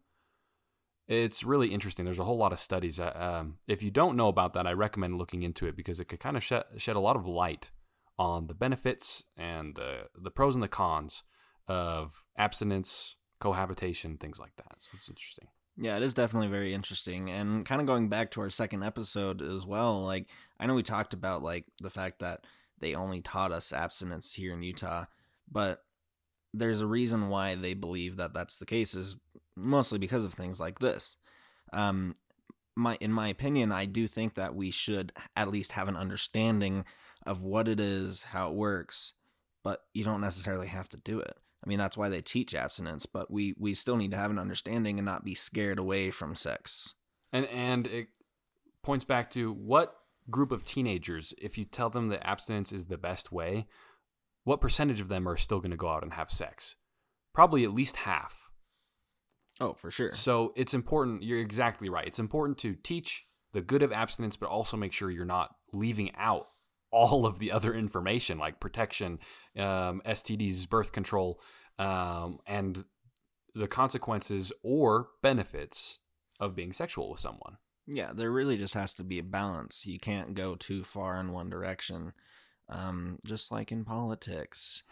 It's 1.08 1.44
really 1.44 1.68
interesting. 1.68 2.04
There's 2.04 2.18
a 2.18 2.24
whole 2.24 2.36
lot 2.36 2.52
of 2.52 2.58
studies. 2.58 2.98
Uh, 2.98 3.12
um, 3.14 3.58
if 3.68 3.82
you 3.82 3.90
don't 3.90 4.16
know 4.16 4.28
about 4.28 4.54
that, 4.54 4.66
I 4.66 4.72
recommend 4.72 5.18
looking 5.18 5.42
into 5.42 5.66
it 5.66 5.76
because 5.76 6.00
it 6.00 6.06
could 6.06 6.20
kind 6.20 6.36
of 6.36 6.42
shed, 6.42 6.64
shed 6.78 6.96
a 6.96 7.00
lot 7.00 7.16
of 7.16 7.26
light 7.26 7.70
on 8.18 8.46
the 8.46 8.54
benefits 8.54 9.24
and 9.36 9.76
the 9.76 10.08
the 10.16 10.30
pros 10.30 10.54
and 10.54 10.62
the 10.62 10.68
cons 10.68 11.22
of 11.68 12.24
abstinence, 12.36 13.16
cohabitation, 13.40 14.16
things 14.16 14.40
like 14.40 14.56
that. 14.56 14.74
So 14.78 14.90
it's 14.94 15.08
interesting. 15.08 15.48
Yeah, 15.78 15.96
it 15.96 16.02
is 16.02 16.14
definitely 16.14 16.48
very 16.48 16.72
interesting. 16.72 17.30
And 17.30 17.64
kind 17.66 17.80
of 17.80 17.86
going 17.86 18.08
back 18.08 18.30
to 18.32 18.40
our 18.40 18.50
second 18.50 18.82
episode 18.82 19.42
as 19.42 19.66
well, 19.66 20.00
like 20.02 20.28
I 20.58 20.66
know 20.66 20.74
we 20.74 20.82
talked 20.82 21.12
about 21.12 21.42
like 21.42 21.66
the 21.80 21.90
fact 21.90 22.20
that 22.20 22.46
they 22.80 22.94
only 22.94 23.20
taught 23.20 23.52
us 23.52 23.72
abstinence 23.72 24.32
here 24.32 24.54
in 24.54 24.62
Utah, 24.62 25.04
but 25.50 25.84
there's 26.54 26.80
a 26.80 26.86
reason 26.86 27.28
why 27.28 27.54
they 27.54 27.74
believe 27.74 28.16
that 28.16 28.32
that's 28.32 28.56
the 28.56 28.66
case 28.66 28.94
is 28.94 29.16
mostly 29.56 29.98
because 29.98 30.24
of 30.24 30.34
things 30.34 30.60
like 30.60 30.78
this. 30.78 31.16
Um 31.72 32.14
my 32.76 32.98
in 33.00 33.12
my 33.12 33.28
opinion, 33.28 33.72
I 33.72 33.86
do 33.86 34.06
think 34.06 34.34
that 34.34 34.54
we 34.54 34.70
should 34.70 35.12
at 35.34 35.48
least 35.48 35.72
have 35.72 35.88
an 35.88 35.96
understanding 35.96 36.84
of 37.24 37.42
what 37.42 37.68
it 37.68 37.80
is, 37.80 38.22
how 38.22 38.50
it 38.50 38.54
works, 38.54 39.14
but 39.64 39.80
you 39.94 40.04
don't 40.04 40.20
necessarily 40.20 40.68
have 40.68 40.88
to 40.90 40.98
do 40.98 41.18
it. 41.18 41.36
I 41.64 41.68
mean, 41.68 41.78
that's 41.78 41.96
why 41.96 42.08
they 42.08 42.22
teach 42.22 42.54
abstinence, 42.54 43.06
but 43.06 43.30
we 43.30 43.54
we 43.58 43.74
still 43.74 43.96
need 43.96 44.12
to 44.12 44.16
have 44.16 44.30
an 44.30 44.38
understanding 44.38 44.98
and 44.98 45.06
not 45.06 45.24
be 45.24 45.34
scared 45.34 45.78
away 45.78 46.10
from 46.10 46.36
sex. 46.36 46.94
And 47.32 47.46
and 47.46 47.86
it 47.88 48.08
points 48.82 49.04
back 49.04 49.30
to 49.30 49.52
what 49.52 49.96
group 50.30 50.52
of 50.52 50.64
teenagers, 50.64 51.34
if 51.38 51.58
you 51.58 51.64
tell 51.64 51.90
them 51.90 52.08
that 52.08 52.26
abstinence 52.26 52.72
is 52.72 52.86
the 52.86 52.98
best 52.98 53.32
way, 53.32 53.66
what 54.44 54.60
percentage 54.60 55.00
of 55.00 55.08
them 55.08 55.28
are 55.28 55.36
still 55.36 55.58
going 55.58 55.70
to 55.72 55.76
go 55.76 55.88
out 55.88 56.04
and 56.04 56.12
have 56.12 56.30
sex? 56.30 56.76
Probably 57.32 57.64
at 57.64 57.74
least 57.74 57.96
half. 57.96 58.45
Oh, 59.60 59.74
for 59.74 59.90
sure. 59.90 60.10
So 60.12 60.52
it's 60.56 60.74
important. 60.74 61.22
You're 61.22 61.40
exactly 61.40 61.88
right. 61.88 62.06
It's 62.06 62.18
important 62.18 62.58
to 62.58 62.74
teach 62.74 63.24
the 63.52 63.62
good 63.62 63.82
of 63.82 63.92
abstinence, 63.92 64.36
but 64.36 64.48
also 64.48 64.76
make 64.76 64.92
sure 64.92 65.10
you're 65.10 65.24
not 65.24 65.54
leaving 65.72 66.14
out 66.16 66.48
all 66.90 67.26
of 67.26 67.38
the 67.38 67.52
other 67.52 67.74
information 67.74 68.38
like 68.38 68.60
protection, 68.60 69.18
um, 69.58 70.00
STDs, 70.06 70.68
birth 70.68 70.92
control, 70.92 71.40
um, 71.78 72.38
and 72.46 72.84
the 73.54 73.68
consequences 73.68 74.52
or 74.62 75.08
benefits 75.22 75.98
of 76.38 76.54
being 76.54 76.72
sexual 76.72 77.10
with 77.10 77.20
someone. 77.20 77.56
Yeah, 77.86 78.12
there 78.14 78.30
really 78.30 78.56
just 78.56 78.74
has 78.74 78.92
to 78.94 79.04
be 79.04 79.18
a 79.18 79.22
balance. 79.22 79.86
You 79.86 79.98
can't 79.98 80.34
go 80.34 80.56
too 80.56 80.82
far 80.82 81.20
in 81.20 81.32
one 81.32 81.48
direction, 81.48 82.12
um, 82.68 83.18
just 83.24 83.52
like 83.52 83.70
in 83.70 83.84
politics. 83.84 84.82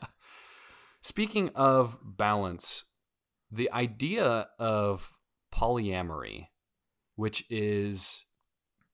Speaking 1.00 1.50
of 1.54 1.98
balance, 2.02 2.84
the 3.50 3.70
idea 3.72 4.48
of 4.58 5.16
polyamory, 5.52 6.48
which 7.14 7.44
is 7.50 8.26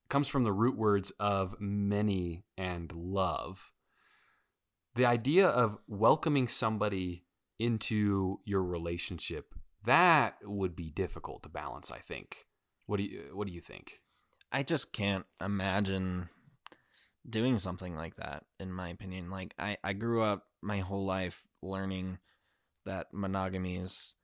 comes 0.08 0.28
from 0.28 0.44
the 0.44 0.52
root 0.52 0.76
words 0.76 1.10
of 1.18 1.56
many 1.58 2.44
and 2.58 2.92
love. 2.92 3.72
The 4.94 5.06
idea 5.06 5.48
of 5.48 5.78
welcoming 5.88 6.48
somebody 6.48 7.24
into 7.58 8.40
your 8.44 8.62
relationship 8.62 9.54
that 9.84 10.36
would 10.44 10.76
be 10.76 10.90
difficult 10.90 11.42
to 11.42 11.48
balance, 11.48 11.90
I 11.90 11.98
think. 11.98 12.46
What 12.86 12.98
do 12.98 13.04
you 13.04 13.30
what 13.32 13.46
do 13.46 13.52
you 13.52 13.60
think? 13.60 14.00
I 14.50 14.62
just 14.62 14.92
can't 14.92 15.24
imagine 15.40 16.28
doing 17.28 17.58
something 17.58 17.96
like 17.96 18.16
that 18.16 18.44
in 18.60 18.72
my 18.72 18.88
opinion. 18.88 19.30
Like 19.30 19.54
I 19.58 19.76
I 19.82 19.92
grew 19.92 20.22
up 20.22 20.44
my 20.60 20.78
whole 20.78 21.04
life 21.04 21.46
learning 21.62 22.18
that 22.84 23.08
monogamy 23.12 23.76
is 23.76 24.14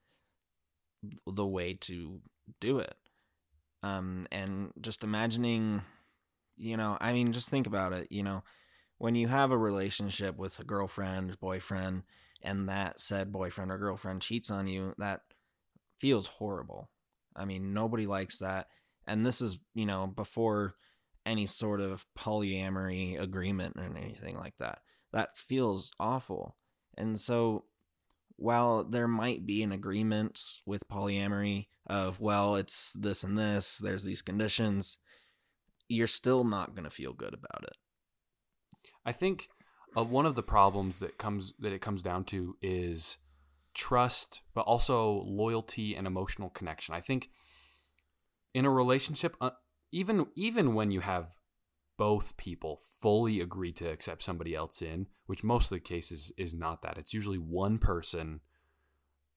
the 1.27 1.47
way 1.47 1.75
to 1.75 2.21
do 2.61 2.79
it 2.79 2.95
um, 3.83 4.27
and 4.33 4.73
just 4.81 5.05
imagining, 5.05 5.83
you 6.57 6.77
know, 6.77 6.97
I 7.01 7.13
mean, 7.13 7.33
just 7.33 7.49
think 7.49 7.67
about 7.67 7.93
it. 7.93 8.09
You 8.11 8.23
know, 8.23 8.43
when 8.99 9.15
you 9.15 9.29
have 9.29 9.51
a 9.51 9.59
relationship 9.59 10.37
with 10.37 10.59
a 10.59 10.65
girlfriend, 10.65 11.39
boyfriend, 11.41 12.03
and 12.43 12.69
that 12.69 13.01
said 13.01 13.33
boyfriend 13.33 13.71
or 13.71 13.79
girlfriend 13.79 14.23
cheats 14.23 14.51
on 14.51 14.67
you, 14.67 14.95
that 14.99 15.21
feels 16.01 16.27
horrible. 16.27 16.91
I 17.37 17.45
mean, 17.45 17.73
nobody 17.73 18.07
likes 18.07 18.39
that. 18.39 18.67
And 19.07 19.25
this 19.25 19.41
is, 19.41 19.59
you 19.75 19.87
know, 19.87 20.07
before 20.07 20.75
any 21.25 21.47
sort 21.47 21.81
of 21.81 22.07
polyamory 22.19 23.21
agreement 23.21 23.77
or 23.77 23.97
anything 23.97 24.37
like 24.37 24.55
that. 24.59 24.81
That 25.13 25.37
feels 25.37 25.93
awful. 25.99 26.57
And 26.97 27.19
so 27.19 27.65
while 28.39 28.85
there 28.85 29.09
might 29.09 29.45
be 29.45 29.65
an 29.65 29.73
agreement 29.73 30.41
with 30.65 30.89
polyamory 30.89 31.67
of, 31.87 32.21
well, 32.21 32.55
it's 32.55 32.93
this 32.93 33.25
and 33.25 33.37
this, 33.37 33.79
there's 33.79 34.05
these 34.05 34.23
conditions, 34.23 34.99
you're 35.89 36.07
still 36.07 36.45
not 36.45 36.75
going 36.75 36.85
to 36.85 36.91
feel 36.91 37.13
good 37.13 37.35
about 37.35 37.65
it. 37.65 37.77
I 39.05 39.11
think 39.11 39.49
uh, 39.97 40.05
one 40.05 40.25
of 40.25 40.37
the 40.37 40.43
problems 40.45 41.01
that 41.01 41.19
comes 41.19 41.53
that 41.59 41.73
it 41.73 41.81
comes 41.81 42.01
down 42.01 42.25
to 42.27 42.57
is 42.63 43.19
trust, 43.75 44.43
but 44.55 44.63
also 44.63 45.25
loyalty 45.27 45.97
and 45.97 46.07
emotional 46.07 46.49
connection. 46.49 46.95
I 46.95 47.01
think 47.01 47.31
in 48.55 48.65
a 48.65 48.71
relationship, 48.71 49.35
uh, 49.41 49.51
even 49.91 50.27
even 50.37 50.75
when 50.75 50.93
you 50.93 51.01
have 51.01 51.35
both 51.99 52.37
people 52.37 52.81
fully 52.95 53.41
agree 53.41 53.73
to 53.73 53.91
accept 53.91 54.23
somebody 54.23 54.55
else 54.55 54.81
in, 54.81 55.09
which 55.27 55.45
most 55.45 55.71
of 55.71 55.77
the 55.77 55.81
cases 55.81 56.33
is 56.39 56.55
not 56.55 56.81
that. 56.81 56.97
It's 56.97 57.13
usually 57.13 57.39
one 57.39 57.79
person 57.79 58.41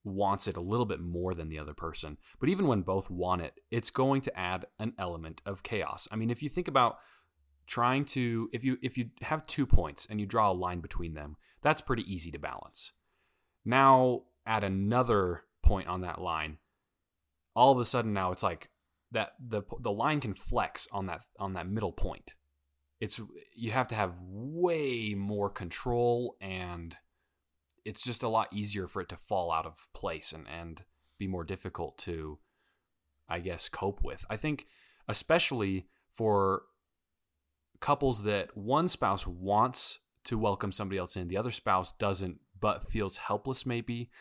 wants 0.03 0.47
it 0.47 0.57
a 0.57 0.61
little 0.61 0.85
bit 0.85 1.01
more 1.01 1.33
than 1.33 1.49
the 1.49 1.59
other 1.59 1.73
person. 1.73 2.17
But 2.39 2.49
even 2.49 2.67
when 2.67 2.83
both 2.83 3.09
want 3.09 3.41
it, 3.41 3.59
it's 3.71 3.89
going 3.89 4.21
to 4.21 4.39
add 4.39 4.65
an 4.79 4.93
element 4.97 5.41
of 5.45 5.63
chaos. 5.63 6.07
I 6.11 6.15
mean, 6.15 6.29
if 6.29 6.41
you 6.41 6.49
think 6.49 6.67
about 6.67 6.97
trying 7.67 8.05
to 8.05 8.49
if 8.53 8.63
you 8.63 8.77
if 8.81 8.97
you 8.97 9.09
have 9.21 9.45
two 9.47 9.65
points 9.65 10.07
and 10.09 10.19
you 10.19 10.25
draw 10.25 10.51
a 10.51 10.53
line 10.53 10.79
between 10.79 11.15
them, 11.15 11.37
that's 11.61 11.81
pretty 11.81 12.11
easy 12.11 12.31
to 12.31 12.39
balance. 12.39 12.93
Now, 13.65 14.21
add 14.45 14.63
another 14.63 15.43
point 15.63 15.87
on 15.87 16.01
that 16.01 16.21
line, 16.21 16.57
all 17.55 17.71
of 17.71 17.79
a 17.79 17.85
sudden 17.85 18.13
now 18.13 18.31
it's 18.31 18.43
like 18.43 18.69
that 19.11 19.31
the 19.39 19.63
the 19.79 19.91
line 19.91 20.19
can 20.19 20.33
flex 20.33 20.87
on 20.91 21.07
that 21.07 21.23
on 21.39 21.53
that 21.53 21.67
middle 21.67 21.91
point 21.91 22.33
it's 23.01 23.20
you 23.53 23.72
have 23.72 23.88
to 23.89 23.96
have 23.96 24.22
way 24.22 25.13
more 25.17 25.50
control 25.50 26.38
and 26.39 26.96
it's 27.84 28.03
just 28.03 28.22
a 28.22 28.29
lot 28.29 28.48
easier 28.53 28.88
for 28.88 29.01
it 29.01 29.10
to 29.10 29.17
fall 29.17 29.51
out 29.51 29.65
of 29.65 29.89
place 29.93 30.31
and 30.31 30.46
and 30.48 30.84
be 31.17 31.27
more 31.27 31.43
difficult 31.43 31.98
to 31.98 32.39
I 33.27 33.39
guess 33.39 33.67
cope 33.67 34.03
with. 34.03 34.24
I 34.29 34.38
think 34.38 34.67
especially 35.08 35.88
for 36.10 36.63
couples 37.79 38.24
that 38.24 38.55
one 38.55 38.88
spouse 38.88 39.25
wants 39.25 40.00
to 40.25 40.38
welcome 40.38 40.72
somebody 40.72 41.00
else 41.00 41.17
in, 41.17 41.27
the 41.27 41.38
other 41.38 41.51
spouse 41.51 41.91
doesn't 41.93 42.39
but 42.60 42.88
feels 42.88 43.17
helpless 43.17 43.65
maybe 43.65 44.12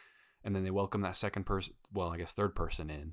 and 0.43 0.57
then 0.57 0.65
they 0.65 0.71
welcome 0.71 1.03
that 1.03 1.17
second 1.17 1.45
person, 1.45 1.75
well, 1.93 2.09
I 2.09 2.17
guess 2.17 2.33
third 2.33 2.55
person 2.55 2.89
in. 2.89 3.13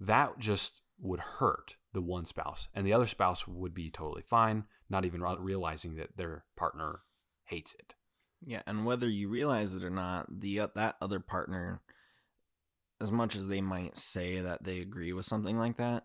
That 0.00 0.40
just 0.40 0.82
would 0.98 1.20
hurt 1.20 1.76
the 1.94 2.02
one 2.02 2.26
spouse, 2.26 2.68
and 2.74 2.86
the 2.86 2.92
other 2.92 3.06
spouse 3.06 3.48
would 3.48 3.72
be 3.72 3.88
totally 3.88 4.20
fine, 4.20 4.64
not 4.90 5.06
even 5.06 5.22
realizing 5.22 5.96
that 5.96 6.16
their 6.16 6.44
partner 6.56 7.00
hates 7.44 7.74
it. 7.78 7.94
Yeah, 8.42 8.60
and 8.66 8.84
whether 8.84 9.08
you 9.08 9.30
realize 9.30 9.72
it 9.72 9.82
or 9.82 9.90
not, 9.90 10.26
the 10.28 10.60
uh, 10.60 10.68
that 10.74 10.96
other 11.00 11.20
partner, 11.20 11.80
as 13.00 13.10
much 13.10 13.36
as 13.36 13.46
they 13.46 13.62
might 13.62 13.96
say 13.96 14.40
that 14.40 14.64
they 14.64 14.80
agree 14.80 15.14
with 15.14 15.24
something 15.24 15.56
like 15.58 15.78
that, 15.78 16.04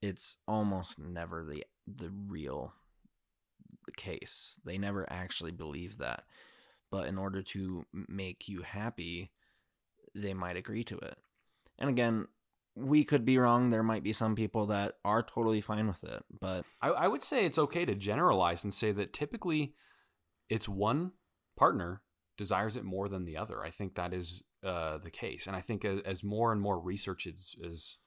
it's 0.00 0.36
almost 0.46 0.98
never 0.98 1.42
the 1.42 1.64
the 1.86 2.10
real 2.28 2.72
case. 3.96 4.60
They 4.64 4.78
never 4.78 5.10
actually 5.10 5.52
believe 5.52 5.98
that. 5.98 6.24
But 6.90 7.08
in 7.08 7.18
order 7.18 7.42
to 7.42 7.84
make 7.92 8.46
you 8.46 8.62
happy, 8.62 9.32
they 10.14 10.34
might 10.34 10.56
agree 10.56 10.84
to 10.84 10.98
it. 10.98 11.18
And 11.78 11.90
again, 11.90 12.28
we 12.76 13.04
could 13.04 13.24
be 13.24 13.38
wrong. 13.38 13.70
There 13.70 13.82
might 13.82 14.02
be 14.02 14.12
some 14.12 14.34
people 14.34 14.66
that 14.66 14.94
are 15.04 15.22
totally 15.22 15.60
fine 15.60 15.86
with 15.86 16.02
it, 16.04 16.24
but 16.40 16.64
I, 16.82 16.88
I 16.88 17.08
would 17.08 17.22
say 17.22 17.44
it's 17.44 17.58
okay 17.58 17.84
to 17.84 17.94
generalize 17.94 18.64
and 18.64 18.74
say 18.74 18.92
that 18.92 19.12
typically 19.12 19.74
it's 20.48 20.68
one 20.68 21.12
partner 21.56 22.02
desires 22.36 22.76
it 22.76 22.84
more 22.84 23.08
than 23.08 23.24
the 23.24 23.36
other. 23.36 23.62
I 23.62 23.70
think 23.70 23.94
that 23.94 24.12
is 24.12 24.42
uh, 24.64 24.98
the 24.98 25.10
case, 25.10 25.46
and 25.46 25.54
I 25.54 25.60
think 25.60 25.84
as, 25.84 26.00
as 26.00 26.24
more 26.24 26.50
and 26.50 26.60
more 26.60 26.80
research 26.80 27.26
is, 27.26 27.54
is 27.60 27.98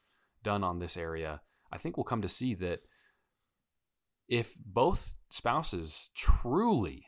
done 0.43 0.63
on 0.63 0.79
this 0.79 0.97
area, 0.97 1.41
I 1.71 1.77
think 1.77 1.95
we'll 1.95 2.03
come 2.03 2.21
to 2.21 2.27
see 2.27 2.53
that 2.55 2.81
if 4.27 4.55
both 4.65 5.13
spouses 5.29 6.12
truly 6.13 7.05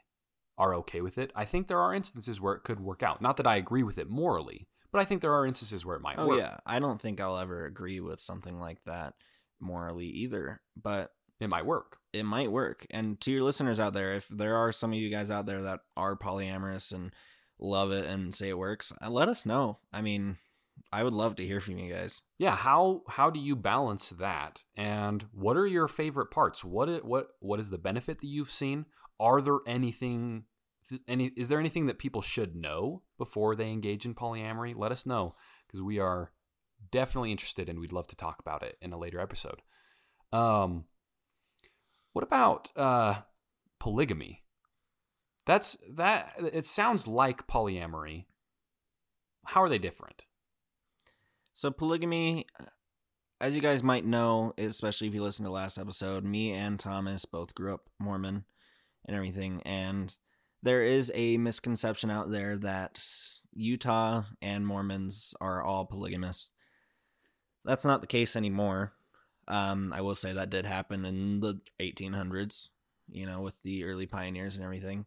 are 0.57 0.73
okay 0.75 1.01
with 1.01 1.17
it, 1.17 1.33
I 1.35 1.43
think 1.43 1.67
there 1.67 1.79
are 1.79 1.93
instances 1.93 2.39
where 2.39 2.53
it 2.53 2.63
could 2.63 2.79
work 2.79 3.03
out. 3.03 3.21
Not 3.21 3.35
that 3.37 3.47
I 3.47 3.57
agree 3.57 3.83
with 3.83 3.97
it 3.97 4.09
morally, 4.09 4.68
but 4.91 4.99
I 4.99 5.05
think 5.05 5.21
there 5.21 5.33
are 5.33 5.45
instances 5.45 5.85
where 5.85 5.95
it 5.95 6.01
might 6.01 6.15
oh 6.17 6.27
work. 6.27 6.39
yeah, 6.39 6.57
I 6.65 6.79
don't 6.79 6.99
think 7.01 7.19
I'll 7.21 7.37
ever 7.37 7.65
agree 7.65 7.99
with 7.99 8.19
something 8.19 8.59
like 8.59 8.83
that 8.85 9.13
morally 9.59 10.07
either, 10.07 10.61
but 10.81 11.11
It 11.39 11.49
might 11.49 11.65
work. 11.65 11.97
it 12.13 12.23
might 12.23 12.51
work. 12.51 12.85
And 12.89 13.19
to 13.21 13.31
your 13.31 13.43
listeners 13.43 13.79
out 13.79 13.93
there, 13.93 14.13
if 14.15 14.27
there 14.29 14.55
are 14.57 14.71
some 14.71 14.91
of 14.91 14.97
you 14.99 15.09
guys 15.09 15.29
out 15.31 15.45
there 15.45 15.61
that 15.63 15.81
are 15.97 16.15
polyamorous 16.15 16.91
and 16.93 17.13
love 17.59 17.91
it 17.91 18.05
and 18.05 18.33
say 18.33 18.49
it 18.49 18.57
works, 18.57 18.91
uh, 19.01 19.09
let 19.09 19.27
us 19.29 19.45
know. 19.45 19.79
I 19.91 20.01
mean, 20.01 20.37
I 20.93 21.03
would 21.03 21.13
love 21.13 21.35
to 21.35 21.45
hear 21.45 21.59
from 21.59 21.77
you 21.77 21.91
guys. 21.93 22.21
Yeah, 22.37 22.55
how 22.55 23.01
how 23.09 23.29
do 23.29 23.39
you 23.39 23.55
balance 23.55 24.11
that? 24.11 24.63
And 24.77 25.23
what 25.33 25.57
are 25.57 25.67
your 25.67 25.87
favorite 25.89 26.31
parts? 26.31 26.63
What 26.63 27.03
what 27.05 27.27
what 27.41 27.59
is 27.59 27.69
the 27.69 27.77
benefit 27.77 28.19
that 28.19 28.27
you've 28.27 28.49
seen? 28.51 28.85
Are 29.19 29.41
there 29.41 29.59
anything 29.67 30.45
any 31.07 31.31
is 31.37 31.49
there 31.49 31.59
anything 31.59 31.87
that 31.87 31.99
people 31.99 32.21
should 32.21 32.55
know 32.55 33.03
before 33.17 33.55
they 33.55 33.71
engage 33.71 34.05
in 34.05 34.15
polyamory? 34.15 34.75
Let 34.75 34.91
us 34.91 35.05
know 35.05 35.35
because 35.67 35.81
we 35.81 35.99
are 35.99 36.31
definitely 36.91 37.31
interested 37.31 37.69
and 37.69 37.79
we'd 37.79 37.91
love 37.91 38.07
to 38.07 38.15
talk 38.15 38.39
about 38.39 38.63
it 38.63 38.77
in 38.81 38.93
a 38.93 38.97
later 38.97 39.19
episode. 39.19 39.61
Um 40.31 40.85
what 42.13 42.23
about 42.23 42.71
uh 42.75 43.21
polygamy? 43.79 44.43
That's 45.45 45.77
that 45.95 46.33
it 46.53 46.65
sounds 46.65 47.07
like 47.07 47.47
polyamory. 47.47 48.25
How 49.45 49.63
are 49.63 49.69
they 49.69 49.79
different? 49.79 50.25
So 51.53 51.71
polygamy, 51.71 52.45
uh, 52.59 52.65
as 53.41 53.55
you 53.55 53.61
guys 53.61 53.83
might 53.83 54.05
know, 54.05 54.53
especially 54.57 55.07
if 55.07 55.13
you 55.13 55.23
listen 55.23 55.43
to 55.45 55.51
last 55.51 55.77
episode, 55.77 56.23
me 56.23 56.51
and 56.53 56.79
Thomas 56.79 57.25
both 57.25 57.55
grew 57.55 57.73
up 57.73 57.89
Mormon 57.99 58.45
and 59.05 59.15
everything, 59.15 59.61
and 59.65 60.15
there 60.61 60.83
is 60.83 61.11
a 61.15 61.37
misconception 61.37 62.11
out 62.11 62.31
there 62.31 62.57
that 62.57 63.01
Utah 63.53 64.23
and 64.41 64.65
Mormons 64.65 65.33
are 65.39 65.63
all 65.63 65.85
polygamous. 65.85 66.51
That's 67.65 67.85
not 67.85 68.01
the 68.01 68.07
case 68.07 68.35
anymore. 68.35 68.93
Um, 69.47 69.93
I 69.93 70.01
will 70.01 70.15
say 70.15 70.33
that 70.33 70.49
did 70.49 70.65
happen 70.65 71.05
in 71.05 71.39
the 71.39 71.59
1800s, 71.81 72.67
you 73.09 73.25
know, 73.25 73.41
with 73.41 73.61
the 73.63 73.83
early 73.85 74.05
pioneers 74.05 74.55
and 74.55 74.63
everything. 74.63 75.05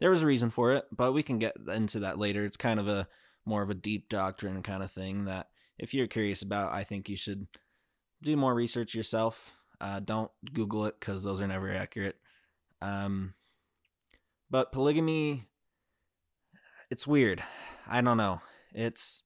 There 0.00 0.10
was 0.10 0.22
a 0.22 0.26
reason 0.26 0.50
for 0.50 0.72
it, 0.72 0.86
but 0.94 1.12
we 1.12 1.22
can 1.22 1.38
get 1.38 1.56
into 1.72 2.00
that 2.00 2.18
later. 2.18 2.44
It's 2.44 2.56
kind 2.56 2.78
of 2.78 2.86
a 2.86 3.08
more 3.44 3.62
of 3.62 3.70
a 3.70 3.74
deep 3.74 4.08
doctrine 4.08 4.62
kind 4.62 4.82
of 4.82 4.92
thing 4.92 5.24
that 5.24 5.48
if 5.78 5.94
you're 5.94 6.06
curious 6.06 6.42
about, 6.42 6.72
I 6.72 6.84
think 6.84 7.08
you 7.08 7.16
should 7.16 7.46
do 8.22 8.36
more 8.36 8.54
research 8.54 8.94
yourself. 8.94 9.54
Uh, 9.80 10.00
don't 10.00 10.30
Google 10.52 10.86
it 10.86 10.96
because 11.00 11.22
those 11.22 11.40
are 11.40 11.46
never 11.46 11.72
accurate. 11.72 12.16
Um, 12.82 13.34
but 14.50 14.72
polygamy, 14.72 15.44
it's 16.90 17.06
weird. 17.06 17.42
I 17.86 18.00
don't 18.00 18.16
know. 18.16 18.40
It's 18.72 19.22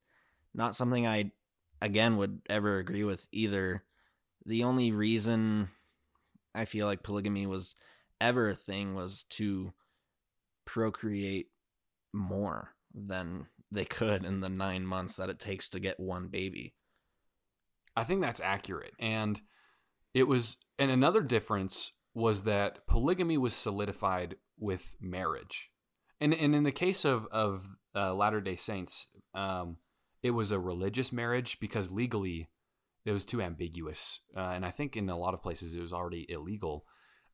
not 0.55 0.75
something 0.75 1.07
I, 1.07 1.33
again, 1.81 2.17
would 2.17 2.41
ever 2.49 2.79
agree 2.79 3.05
with 3.05 3.27
either. 3.33 3.85
The 4.45 4.65
only 4.65 4.91
reason 4.91 5.69
I 6.55 6.65
feel 6.65 6.87
like 6.87 7.03
polygamy 7.03 7.47
was 7.47 7.75
ever 8.21 8.51
a 8.51 8.55
thing 8.55 8.95
was 8.95 9.25
to 9.31 9.73
procreate 10.65 11.49
more 12.13 12.71
than 12.95 13.47
they 13.71 13.85
could 13.85 14.25
in 14.25 14.41
the 14.41 14.49
nine 14.49 14.87
months 14.87 15.15
that 15.15 15.31
it 15.31 15.39
takes 15.39 15.69
to 15.71 15.81
get 15.81 15.99
one 15.99 16.29
baby. 16.29 16.75
I 17.97 18.05
think 18.05 18.21
that's 18.21 18.41
accurate. 18.41 18.95
And 18.99 19.41
it 20.15 20.25
was, 20.29 20.59
and 20.79 20.91
another 20.91 21.23
difference 21.23 21.93
was 22.15 22.43
that 22.43 22.87
polygamy 22.87 23.39
was 23.39 23.55
solidified 23.55 24.37
with 24.63 24.97
marriage. 25.01 25.71
And, 26.21 26.33
and 26.33 26.55
in 26.55 26.63
the 26.63 26.73
case 26.73 27.05
of, 27.05 27.27
of 27.33 27.69
uh, 27.95 28.15
Latter 28.15 28.41
day 28.41 28.57
Saints, 28.57 29.09
um, 29.35 29.77
it 30.23 30.31
was 30.31 30.53
a 30.53 30.59
religious 30.59 31.13
marriage 31.13 31.59
because 31.61 31.91
legally 31.91 32.49
it 33.05 33.13
was 33.13 33.25
too 33.25 33.43
ambiguous. 33.43 34.21
Uh, 34.37 34.53
and 34.55 34.65
I 34.65 34.71
think 34.71 34.97
in 34.97 35.09
a 35.09 35.19
lot 35.19 35.35
of 35.35 35.43
places 35.43 35.75
it 35.75 35.81
was 35.81 35.93
already 35.93 36.25
illegal. 36.29 36.85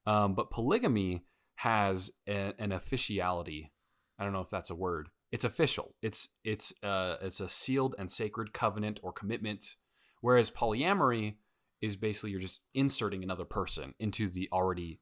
Um, 0.06 0.34
but 0.34 0.50
polygamy 0.50 1.24
has 1.56 2.10
a, 2.26 2.54
an 2.58 2.72
officiality. 2.72 3.72
I 4.18 4.24
don't 4.24 4.32
know 4.32 4.40
if 4.40 4.50
that's 4.50 4.70
a 4.70 4.74
word. 4.74 5.10
It's 5.30 5.44
official. 5.44 5.94
It's 6.00 6.30
it's 6.42 6.72
uh 6.82 7.16
it's 7.20 7.40
a 7.40 7.50
sealed 7.50 7.94
and 7.98 8.10
sacred 8.10 8.54
covenant 8.54 8.98
or 9.02 9.12
commitment 9.12 9.76
Whereas 10.20 10.50
polyamory 10.50 11.36
is 11.80 11.96
basically 11.96 12.30
you're 12.30 12.40
just 12.40 12.60
inserting 12.74 13.22
another 13.22 13.44
person 13.44 13.94
into 13.98 14.28
the 14.28 14.48
already 14.52 15.00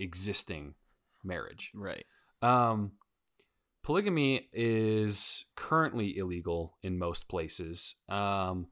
existing 0.00 0.74
marriage. 1.24 1.72
Right. 1.74 2.04
Um, 2.42 2.92
polygamy 3.82 4.48
is 4.52 5.46
currently 5.56 6.16
illegal 6.16 6.76
in 6.82 6.98
most 6.98 7.28
places. 7.28 7.96
Um, 8.08 8.68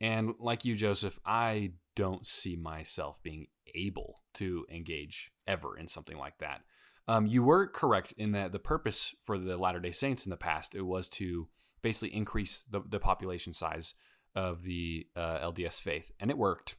and 0.00 0.34
like 0.38 0.64
you, 0.64 0.74
Joseph, 0.74 1.18
I 1.24 1.72
don't 1.96 2.26
see 2.26 2.56
myself 2.56 3.22
being 3.22 3.48
able 3.74 4.22
to 4.34 4.64
engage 4.72 5.32
ever 5.46 5.76
in 5.76 5.88
something 5.88 6.16
like 6.16 6.38
that. 6.38 6.62
Um, 7.08 7.26
you 7.26 7.42
were 7.42 7.66
correct 7.66 8.14
in 8.16 8.32
that 8.32 8.52
the 8.52 8.58
purpose 8.58 9.14
for 9.20 9.36
the 9.38 9.56
Latter 9.56 9.80
day 9.80 9.90
Saints 9.90 10.26
in 10.26 10.30
the 10.30 10.36
past 10.36 10.74
it 10.74 10.82
was 10.82 11.08
to 11.10 11.48
basically 11.82 12.14
increase 12.14 12.64
the, 12.70 12.82
the 12.88 13.00
population 13.00 13.52
size 13.52 13.94
of 14.34 14.62
the 14.62 15.06
uh, 15.16 15.38
LDS 15.40 15.80
faith, 15.80 16.12
and 16.20 16.30
it 16.30 16.38
worked. 16.38 16.76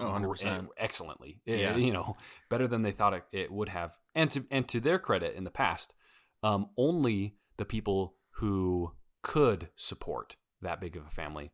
Oh, 0.00 0.06
100%. 0.12 0.68
excellently. 0.76 1.40
It- 1.44 1.60
Yeah. 1.60 1.76
you 1.76 1.92
know, 1.92 2.16
better 2.48 2.68
than 2.68 2.82
they 2.82 2.92
thought 2.92 3.14
it, 3.14 3.24
it 3.32 3.50
would 3.50 3.68
have. 3.68 3.98
And 4.14 4.30
to 4.32 4.46
and 4.50 4.68
to 4.68 4.80
their 4.80 4.98
credit, 4.98 5.34
in 5.34 5.44
the 5.44 5.50
past, 5.50 5.94
um, 6.42 6.70
only 6.76 7.36
the 7.56 7.64
people 7.64 8.16
who 8.32 8.92
could 9.22 9.70
support 9.76 10.36
that 10.60 10.80
big 10.80 10.96
of 10.96 11.04
a 11.06 11.10
family 11.10 11.52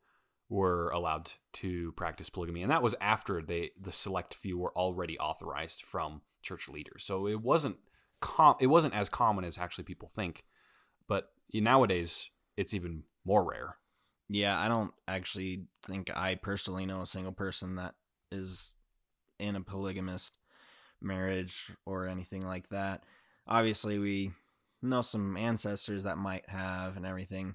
were 0.51 0.91
allowed 0.91 1.33
to 1.55 1.93
practice 1.93 2.29
polygamy, 2.29 2.63
and 2.63 2.71
that 2.71 2.83
was 2.83 2.95
after 3.01 3.41
they 3.41 3.71
the 3.81 3.93
select 3.93 4.35
few 4.35 4.59
were 4.59 4.77
already 4.77 5.19
authorized 5.19 5.83
from 5.83 6.21
church 6.43 6.69
leaders. 6.69 7.03
So 7.05 7.27
it 7.27 7.41
wasn't 7.41 7.79
com- 8.21 8.57
it 8.61 8.67
wasn't 8.67 8.95
as 8.95 9.09
common 9.09 9.45
as 9.45 9.57
actually 9.57 9.85
people 9.85 10.09
think, 10.09 10.45
but 11.09 11.33
nowadays 11.53 12.31
it's 12.57 12.75
even 12.75 13.05
more 13.25 13.43
rare. 13.45 13.79
Yeah, 14.29 14.59
I 14.59 14.69
don't 14.69 14.93
actually 15.09 15.67
think 15.83 16.15
I 16.15 16.35
personally 16.35 16.85
know 16.87 17.01
a 17.01 17.07
single 17.07 17.33
person 17.33 17.77
that 17.77 17.95
is 18.35 18.75
in 19.39 19.57
a 19.57 19.61
polygamist 19.61 20.39
marriage 21.01 21.73
or 21.87 22.07
anything 22.07 22.47
like 22.47 22.69
that. 22.69 23.05
Obviously, 23.47 23.99
we 23.99 24.33
know 24.83 25.03
some 25.03 25.37
ancestors 25.37 26.05
that 26.05 26.19
might 26.19 26.49
have 26.49 26.97
and 26.97 27.07
everything. 27.07 27.55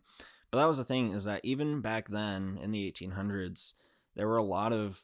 But 0.52 0.60
that 0.60 0.68
was 0.68 0.78
the 0.78 0.84
thing 0.84 1.14
is 1.14 1.26
that 1.26 1.42
even 1.44 1.82
back 1.82 2.08
then 2.08 2.60
in 2.62 2.72
the 2.72 2.92
1800s, 2.92 3.74
there 4.16 4.28
were 4.28 4.38
a 4.38 4.44
lot 4.44 4.74
of 4.74 5.02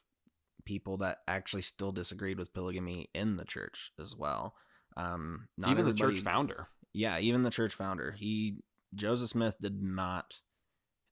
people 0.65 0.97
that 0.97 1.19
actually 1.27 1.61
still 1.61 1.91
disagreed 1.91 2.39
with 2.39 2.53
polygamy 2.53 3.09
in 3.13 3.37
the 3.37 3.45
church 3.45 3.91
as 3.99 4.15
well. 4.15 4.55
Um, 4.97 5.47
not 5.57 5.71
even 5.71 5.85
the 5.85 5.93
church 5.93 6.19
founder. 6.19 6.67
yeah, 6.93 7.19
even 7.19 7.43
the 7.43 7.51
church 7.51 7.73
founder, 7.73 8.11
he 8.11 8.57
Joseph 8.95 9.29
Smith 9.29 9.57
did 9.59 9.83
not 9.83 10.39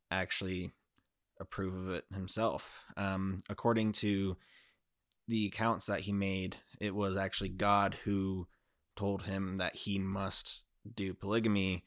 actually 0.09 0.71
approve 1.39 1.75
of 1.75 1.89
it 1.89 2.05
himself. 2.13 2.83
Um, 2.95 3.41
according 3.49 3.91
to 3.93 4.37
the 5.33 5.47
accounts 5.47 5.87
that 5.87 6.01
he 6.01 6.13
made, 6.13 6.57
it 6.79 6.93
was 6.93 7.17
actually 7.17 7.49
God 7.49 7.97
who 8.03 8.47
told 8.95 9.23
him 9.23 9.57
that 9.57 9.75
he 9.75 9.97
must 9.97 10.63
do 10.93 11.15
polygamy 11.15 11.85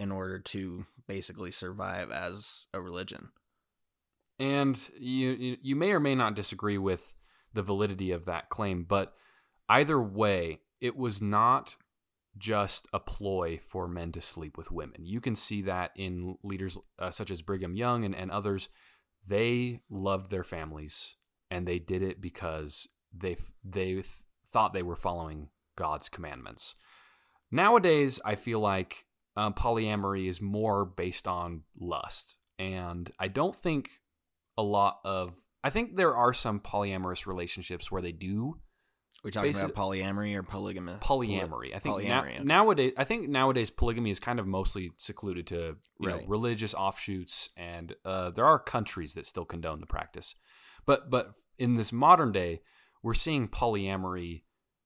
in 0.00 0.10
order 0.10 0.38
to 0.38 0.86
basically 1.06 1.50
survive 1.50 2.10
as 2.10 2.66
a 2.72 2.80
religion. 2.80 3.28
And 4.38 4.90
you 4.98 5.58
you- 5.60 5.76
may 5.76 5.92
or 5.92 6.00
may 6.00 6.14
not 6.14 6.34
disagree 6.34 6.78
with 6.78 7.14
the 7.52 7.62
validity 7.62 8.12
of 8.12 8.24
that 8.24 8.48
claim, 8.48 8.84
but 8.84 9.14
either 9.68 10.00
way, 10.00 10.62
it 10.80 10.96
was 10.96 11.20
not 11.20 11.76
just 12.38 12.88
a 12.94 12.98
ploy 12.98 13.58
for 13.58 13.86
men 13.86 14.10
to 14.12 14.22
sleep 14.22 14.56
with 14.56 14.72
women. 14.72 15.04
You 15.04 15.20
can 15.20 15.36
see 15.36 15.60
that 15.62 15.90
in 15.96 16.38
leaders 16.42 16.78
uh, 16.98 17.10
such 17.10 17.30
as 17.30 17.42
Brigham 17.42 17.76
Young 17.76 18.06
and, 18.06 18.14
and 18.14 18.30
others. 18.30 18.70
They 19.26 19.80
loved 19.90 20.30
their 20.30 20.44
families 20.44 21.16
and 21.50 21.66
they 21.66 21.78
did 21.78 22.02
it 22.02 22.20
because 22.20 22.88
they 23.12 23.36
they 23.64 23.92
th- 23.94 24.06
thought 24.50 24.72
they 24.72 24.82
were 24.82 24.96
following 24.96 25.48
God's 25.76 26.08
commandments. 26.08 26.74
Nowadays, 27.50 28.20
I 28.24 28.34
feel 28.34 28.60
like 28.60 29.04
uh, 29.36 29.50
polyamory 29.50 30.28
is 30.28 30.40
more 30.40 30.84
based 30.84 31.28
on 31.28 31.62
lust, 31.78 32.36
and 32.58 33.10
I 33.18 33.28
don't 33.28 33.54
think 33.54 33.90
a 34.56 34.62
lot 34.62 35.00
of. 35.04 35.34
I 35.62 35.70
think 35.70 35.96
there 35.96 36.14
are 36.14 36.32
some 36.32 36.60
polyamorous 36.60 37.26
relationships 37.26 37.90
where 37.90 38.02
they 38.02 38.12
do 38.12 38.60
We're 39.24 39.30
talking 39.30 39.56
about 39.56 39.74
polyamory 39.74 40.34
or 40.36 40.42
polygamous? 40.42 41.00
polyamory. 41.00 41.74
I 41.74 41.78
think 41.78 42.06
na- 42.06 42.20
okay. 42.20 42.40
nowadays, 42.42 42.92
I 42.98 43.04
think 43.04 43.28
nowadays 43.28 43.70
polygamy 43.70 44.10
is 44.10 44.20
kind 44.20 44.38
of 44.38 44.46
mostly 44.46 44.92
secluded 44.98 45.46
to 45.48 45.76
you 46.00 46.08
know 46.08 46.20
religious 46.26 46.74
offshoots, 46.74 47.50
and 47.56 47.94
uh, 48.04 48.30
there 48.30 48.46
are 48.46 48.58
countries 48.58 49.14
that 49.14 49.26
still 49.26 49.44
condone 49.44 49.80
the 49.80 49.86
practice. 49.86 50.34
But 50.86 51.10
but 51.10 51.32
in 51.58 51.76
this 51.76 51.92
modern 51.92 52.32
day, 52.32 52.60
we're 53.02 53.14
seeing 53.14 53.48
polyamory 53.48 54.42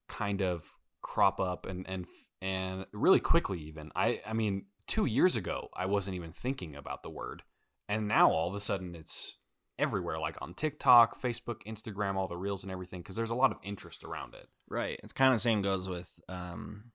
kind 0.09 0.43
of 0.43 0.65
crop 1.03 1.41
up 1.41 1.67
and 1.67 1.89
and 1.89 2.07
and 2.41 2.87
really 2.93 3.21
quickly. 3.21 3.59
Even 3.61 3.91
I 3.95 4.21
I 4.27 4.33
mean, 4.33 4.67
two 4.87 5.07
years 5.07 5.37
ago, 5.37 5.69
I 5.77 5.87
wasn't 5.87 6.17
even 6.17 6.33
thinking 6.33 6.77
about 6.77 7.03
the 7.03 7.11
word, 7.11 7.43
and 7.89 8.09
now 8.09 8.31
all 8.31 8.49
of 8.49 8.55
a 8.55 8.61
sudden 8.61 8.95
it's 8.95 9.39
everywhere 9.79 10.19
like 10.19 10.37
on 10.43 10.55
TikTok, 10.55 11.21
Facebook, 11.21 11.63
Instagram, 11.65 12.17
all 12.17 12.27
the 12.27 12.37
reels 12.37 12.65
and 12.65 12.73
everything 12.73 13.01
because 13.01 13.17
there's 13.17 13.31
a 13.31 13.37
lot 13.37 13.53
of 13.53 13.59
interest 13.63 14.03
around 14.03 14.35
it. 14.35 14.49
Right. 14.69 14.99
It's 15.03 15.13
kind 15.13 15.33
of 15.33 15.41
same 15.41 15.63
goes 15.63 15.89
with 15.89 16.11
um, 16.29 16.91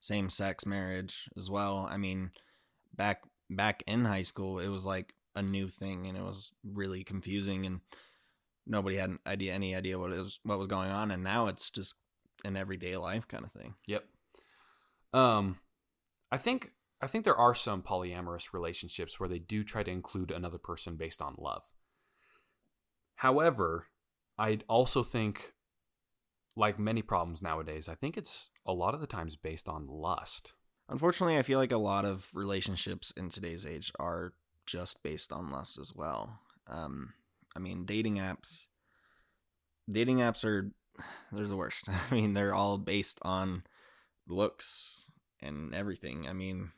same 0.00 0.28
sex 0.28 0.66
marriage 0.66 1.28
as 1.36 1.48
well. 1.48 1.88
I 1.88 1.96
mean, 1.96 2.30
back 2.94 3.22
back 3.48 3.82
in 3.86 4.04
high 4.04 4.22
school, 4.22 4.58
it 4.58 4.68
was 4.68 4.84
like 4.84 5.14
a 5.36 5.42
new 5.42 5.68
thing, 5.68 6.06
and 6.06 6.16
it 6.16 6.22
was 6.22 6.52
really 6.64 7.04
confusing, 7.04 7.66
and 7.66 7.80
nobody 8.66 8.96
had 8.96 9.10
an 9.10 9.18
idea 9.26 9.52
any 9.52 9.74
idea 9.74 9.98
what 9.98 10.10
was 10.10 10.40
what 10.42 10.58
was 10.58 10.68
going 10.68 10.90
on. 10.90 11.10
And 11.10 11.22
now 11.22 11.46
it's 11.46 11.70
just 11.70 11.96
an 12.44 12.56
everyday 12.56 12.96
life 12.96 13.26
kind 13.28 13.44
of 13.44 13.52
thing. 13.52 13.74
Yep. 13.86 14.04
Um, 15.12 15.58
I 16.30 16.36
think 16.36 16.72
I 17.00 17.06
think 17.06 17.24
there 17.24 17.36
are 17.36 17.54
some 17.54 17.82
polyamorous 17.82 18.52
relationships 18.52 19.20
where 19.20 19.28
they 19.28 19.38
do 19.38 19.62
try 19.62 19.82
to 19.82 19.90
include 19.90 20.30
another 20.30 20.58
person 20.58 20.96
based 20.96 21.20
on 21.20 21.34
love. 21.38 21.64
However, 23.16 23.88
I 24.38 24.60
also 24.68 25.02
think, 25.02 25.52
like 26.56 26.78
many 26.78 27.02
problems 27.02 27.42
nowadays, 27.42 27.88
I 27.88 27.94
think 27.94 28.16
it's 28.16 28.50
a 28.66 28.72
lot 28.72 28.94
of 28.94 29.00
the 29.00 29.06
times 29.06 29.36
based 29.36 29.68
on 29.68 29.86
lust. 29.86 30.54
Unfortunately, 30.88 31.38
I 31.38 31.42
feel 31.42 31.58
like 31.58 31.72
a 31.72 31.78
lot 31.78 32.04
of 32.04 32.30
relationships 32.34 33.12
in 33.16 33.28
today's 33.28 33.64
age 33.64 33.92
are 33.98 34.32
just 34.66 35.02
based 35.02 35.32
on 35.32 35.50
lust 35.50 35.78
as 35.78 35.94
well. 35.94 36.40
Um, 36.66 37.12
I 37.56 37.60
mean, 37.60 37.84
dating 37.84 38.16
apps, 38.16 38.66
dating 39.88 40.18
apps 40.18 40.44
are 40.44 40.70
they're 41.32 41.46
the 41.46 41.56
worst. 41.56 41.88
I 42.10 42.14
mean, 42.14 42.32
they're 42.32 42.54
all 42.54 42.78
based 42.78 43.18
on 43.22 43.64
looks 44.28 45.10
and 45.40 45.74
everything. 45.74 46.28
I 46.28 46.32
mean, 46.32 46.70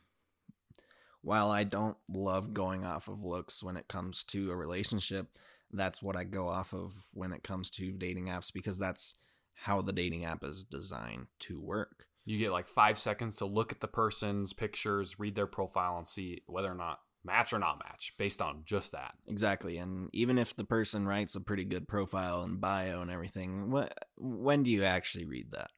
while 1.21 1.49
I 1.49 1.63
don't 1.63 1.97
love 2.09 2.53
going 2.53 2.85
off 2.85 3.07
of 3.07 3.23
looks 3.23 3.63
when 3.63 3.77
it 3.77 3.87
comes 3.87 4.23
to 4.25 4.51
a 4.51 4.55
relationship, 4.55 5.27
that's 5.71 6.01
what 6.01 6.15
I 6.15 6.23
go 6.23 6.47
off 6.47 6.73
of 6.73 6.93
when 7.13 7.33
it 7.33 7.43
comes 7.43 7.69
to 7.71 7.91
dating 7.91 8.27
apps 8.27 8.51
because 8.53 8.79
that's 8.79 9.15
how 9.53 9.81
the 9.81 9.93
dating 9.93 10.25
app 10.25 10.43
is 10.43 10.63
designed 10.63 11.27
to 11.39 11.59
work. 11.59 12.05
You 12.25 12.37
get 12.37 12.51
like 12.51 12.67
five 12.67 12.99
seconds 12.99 13.37
to 13.37 13.45
look 13.45 13.71
at 13.71 13.79
the 13.79 13.87
person's 13.87 14.53
pictures, 14.53 15.19
read 15.19 15.35
their 15.35 15.47
profile, 15.47 15.97
and 15.97 16.07
see 16.07 16.41
whether 16.45 16.71
or 16.71 16.75
not 16.75 16.99
match 17.27 17.53
or 17.53 17.59
not 17.59 17.77
match 17.85 18.13
based 18.17 18.41
on 18.41 18.63
just 18.65 18.93
that. 18.93 19.13
Exactly, 19.27 19.77
and 19.77 20.09
even 20.13 20.39
if 20.39 20.55
the 20.55 20.65
person 20.65 21.07
writes 21.07 21.35
a 21.35 21.41
pretty 21.41 21.65
good 21.65 21.87
profile 21.87 22.41
and 22.41 22.59
bio 22.59 23.01
and 23.01 23.11
everything, 23.11 23.69
what 23.69 23.93
when 24.17 24.63
do 24.63 24.71
you 24.71 24.83
actually 24.83 25.25
read 25.25 25.51
that? 25.51 25.69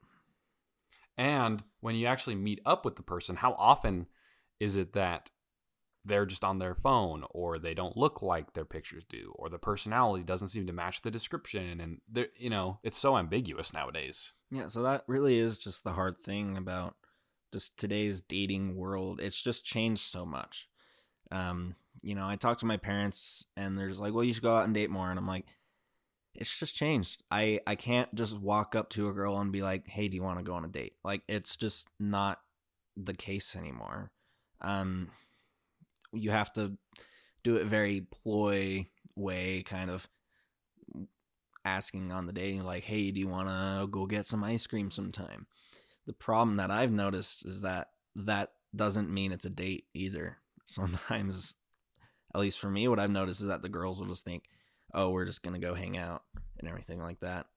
And 1.17 1.61
when 1.81 1.95
you 1.95 2.07
actually 2.07 2.35
meet 2.35 2.61
up 2.65 2.85
with 2.85 2.95
the 2.95 3.03
person, 3.03 3.35
how 3.35 3.53
often 3.59 4.07
is 4.61 4.77
it 4.77 4.93
that 4.93 5.29
they're 6.05 6.25
just 6.25 6.45
on 6.45 6.59
their 6.59 6.75
phone 6.75 7.25
or 7.31 7.59
they 7.59 7.73
don't 7.73 7.97
look 7.97 8.21
like 8.21 8.53
their 8.53 8.63
pictures 8.63 9.03
do 9.03 9.33
or 9.35 9.49
the 9.49 9.59
personality 9.59 10.23
doesn't 10.23 10.47
seem 10.47 10.65
to 10.65 10.71
match 10.71 11.01
the 11.01 11.11
description 11.11 11.81
and 11.81 12.29
you 12.37 12.49
know, 12.49 12.79
it's 12.83 12.97
so 12.97 13.17
ambiguous 13.17 13.73
nowadays. 13.73 14.31
Yeah, 14.49 14.67
so 14.67 14.81
that 14.83 15.03
really 15.07 15.37
is 15.37 15.57
just 15.57 15.83
the 15.83 15.91
hard 15.91 16.17
thing 16.17 16.55
about 16.55 16.95
just 17.51 17.77
today's 17.77 18.21
dating 18.21 18.77
world. 18.77 19.19
It's 19.19 19.41
just 19.41 19.65
changed 19.65 20.01
so 20.01 20.25
much. 20.25 20.68
Um, 21.31 21.75
you 22.01 22.15
know, 22.15 22.27
I 22.27 22.35
talk 22.35 22.57
to 22.59 22.65
my 22.65 22.77
parents 22.77 23.45
and 23.57 23.77
they're 23.77 23.89
just 23.89 24.01
like, 24.01 24.13
"Well, 24.13 24.23
you 24.23 24.33
should 24.33 24.43
go 24.43 24.55
out 24.55 24.65
and 24.65 24.73
date 24.73 24.89
more." 24.89 25.09
And 25.09 25.19
I'm 25.19 25.27
like, 25.27 25.45
"It's 26.35 26.57
just 26.57 26.75
changed. 26.75 27.23
I 27.31 27.59
I 27.67 27.75
can't 27.75 28.13
just 28.15 28.37
walk 28.37 28.75
up 28.75 28.89
to 28.91 29.09
a 29.09 29.13
girl 29.13 29.37
and 29.39 29.51
be 29.51 29.61
like, 29.61 29.87
"Hey, 29.87 30.07
do 30.07 30.15
you 30.15 30.23
want 30.23 30.39
to 30.39 30.43
go 30.43 30.53
on 30.53 30.65
a 30.65 30.69
date?" 30.69 30.93
Like 31.03 31.23
it's 31.27 31.55
just 31.55 31.87
not 31.99 32.39
the 32.97 33.13
case 33.13 33.55
anymore. 33.55 34.11
Um 34.61 35.09
you 36.11 36.31
have 36.31 36.51
to 36.53 36.77
do 37.43 37.55
it 37.55 37.65
very 37.65 38.01
ploy 38.01 38.87
way 39.15 39.63
kind 39.63 39.89
of 39.89 40.07
asking 41.65 42.11
on 42.11 42.25
the 42.25 42.33
day 42.33 42.59
like 42.61 42.83
hey 42.83 43.11
do 43.11 43.19
you 43.19 43.27
want 43.27 43.47
to 43.47 43.87
go 43.87 44.05
get 44.05 44.25
some 44.25 44.43
ice 44.43 44.65
cream 44.65 44.89
sometime 44.89 45.45
the 46.07 46.13
problem 46.13 46.55
that 46.55 46.71
i've 46.71 46.91
noticed 46.91 47.45
is 47.45 47.61
that 47.61 47.89
that 48.15 48.53
doesn't 48.75 49.13
mean 49.13 49.31
it's 49.31 49.45
a 49.45 49.49
date 49.49 49.85
either 49.93 50.37
sometimes 50.69 51.55
at 52.33 52.41
least 52.41 52.59
for 52.59 52.69
me 52.69 52.87
what 52.87 52.99
i've 52.99 53.09
noticed 53.09 53.41
is 53.41 53.47
that 53.47 53.61
the 53.61 53.69
girls 53.69 53.99
will 53.99 54.07
just 54.07 54.23
think 54.23 54.43
oh 54.93 55.09
we're 55.09 55.25
just 55.25 55.43
gonna 55.43 55.59
go 55.59 55.73
hang 55.73 55.97
out 55.97 56.23
and 56.59 56.67
everything 56.67 57.01
like 57.01 57.19
that. 57.21 57.47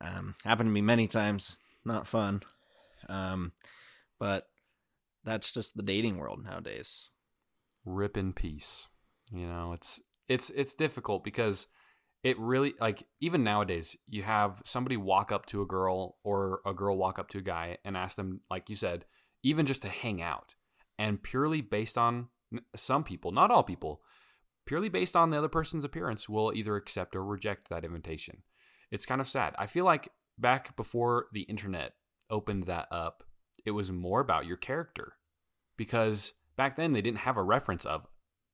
Um 0.00 0.34
happened 0.44 0.68
to 0.68 0.72
me 0.72 0.80
many 0.80 1.06
times. 1.06 1.58
Not 1.84 2.06
fun. 2.06 2.42
Um 3.08 3.52
but 4.18 4.46
that's 5.24 5.52
just 5.52 5.76
the 5.76 5.82
dating 5.82 6.16
world 6.16 6.44
nowadays. 6.44 7.10
Rip 7.84 8.16
in 8.16 8.32
peace. 8.32 8.88
You 9.32 9.46
know, 9.46 9.72
it's 9.72 10.00
it's 10.28 10.50
it's 10.50 10.74
difficult 10.74 11.24
because 11.24 11.66
it 12.22 12.38
really 12.38 12.74
like 12.80 13.04
even 13.20 13.44
nowadays 13.44 13.96
you 14.08 14.22
have 14.22 14.60
somebody 14.64 14.96
walk 14.96 15.30
up 15.30 15.46
to 15.46 15.62
a 15.62 15.66
girl 15.66 16.16
or 16.24 16.60
a 16.66 16.74
girl 16.74 16.96
walk 16.96 17.18
up 17.18 17.28
to 17.28 17.38
a 17.38 17.42
guy 17.42 17.78
and 17.84 17.96
ask 17.96 18.16
them 18.16 18.40
like 18.50 18.68
you 18.68 18.74
said 18.74 19.04
even 19.42 19.66
just 19.66 19.82
to 19.82 19.88
hang 19.88 20.20
out. 20.20 20.54
And 20.98 21.22
purely 21.22 21.60
based 21.60 21.98
on 21.98 22.28
some 22.74 23.04
people 23.04 23.32
not 23.32 23.50
all 23.50 23.62
people 23.62 24.00
purely 24.66 24.88
based 24.88 25.16
on 25.16 25.30
the 25.30 25.38
other 25.38 25.48
person's 25.48 25.84
appearance 25.84 26.28
will 26.28 26.52
either 26.54 26.76
accept 26.76 27.14
or 27.14 27.24
reject 27.24 27.68
that 27.68 27.84
invitation 27.84 28.42
it's 28.90 29.06
kind 29.06 29.20
of 29.20 29.26
sad 29.26 29.54
i 29.58 29.66
feel 29.66 29.84
like 29.84 30.08
back 30.38 30.76
before 30.76 31.26
the 31.32 31.42
internet 31.42 31.92
opened 32.30 32.64
that 32.64 32.86
up 32.90 33.24
it 33.64 33.70
was 33.72 33.90
more 33.90 34.20
about 34.20 34.46
your 34.46 34.56
character 34.56 35.14
because 35.76 36.32
back 36.56 36.76
then 36.76 36.92
they 36.92 37.02
didn't 37.02 37.18
have 37.18 37.36
a 37.36 37.42
reference 37.42 37.84
of 37.84 38.06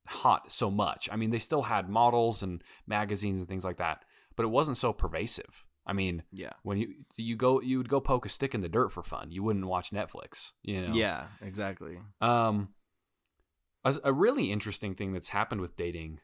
hot 0.07 0.53
so 0.53 0.71
much. 0.71 1.09
I 1.13 1.17
mean, 1.17 1.31
they 1.31 1.39
still 1.39 1.63
had 1.63 1.89
models 1.89 2.43
and 2.43 2.63
magazines 2.87 3.41
and 3.41 3.49
things 3.49 3.65
like 3.65 3.79
that, 3.79 4.05
but 4.37 4.45
it 4.45 4.49
wasn't 4.49 4.77
so 4.77 4.93
pervasive. 4.93 5.65
I 5.85 5.93
mean, 5.93 6.23
yeah 6.33 6.53
when 6.63 6.79
you 6.79 6.95
you 7.17 7.35
go 7.35 7.61
you 7.61 7.79
would 7.79 7.89
go 7.89 8.01
poke 8.01 8.25
a 8.25 8.29
stick 8.29 8.55
in 8.55 8.61
the 8.61 8.69
dirt 8.69 8.91
for 8.91 9.03
fun. 9.03 9.33
You 9.33 9.43
wouldn't 9.43 9.67
watch 9.67 9.91
Netflix, 9.91 10.53
you 10.63 10.81
know. 10.81 10.95
yeah 10.95 11.27
exactly 11.41 11.99
Um 12.21 12.69
a, 13.85 13.95
a 14.05 14.13
really 14.13 14.51
interesting 14.51 14.95
thing 14.95 15.13
that's 15.13 15.31
happened 15.31 15.61
with 15.61 15.77
dating 15.77 16.21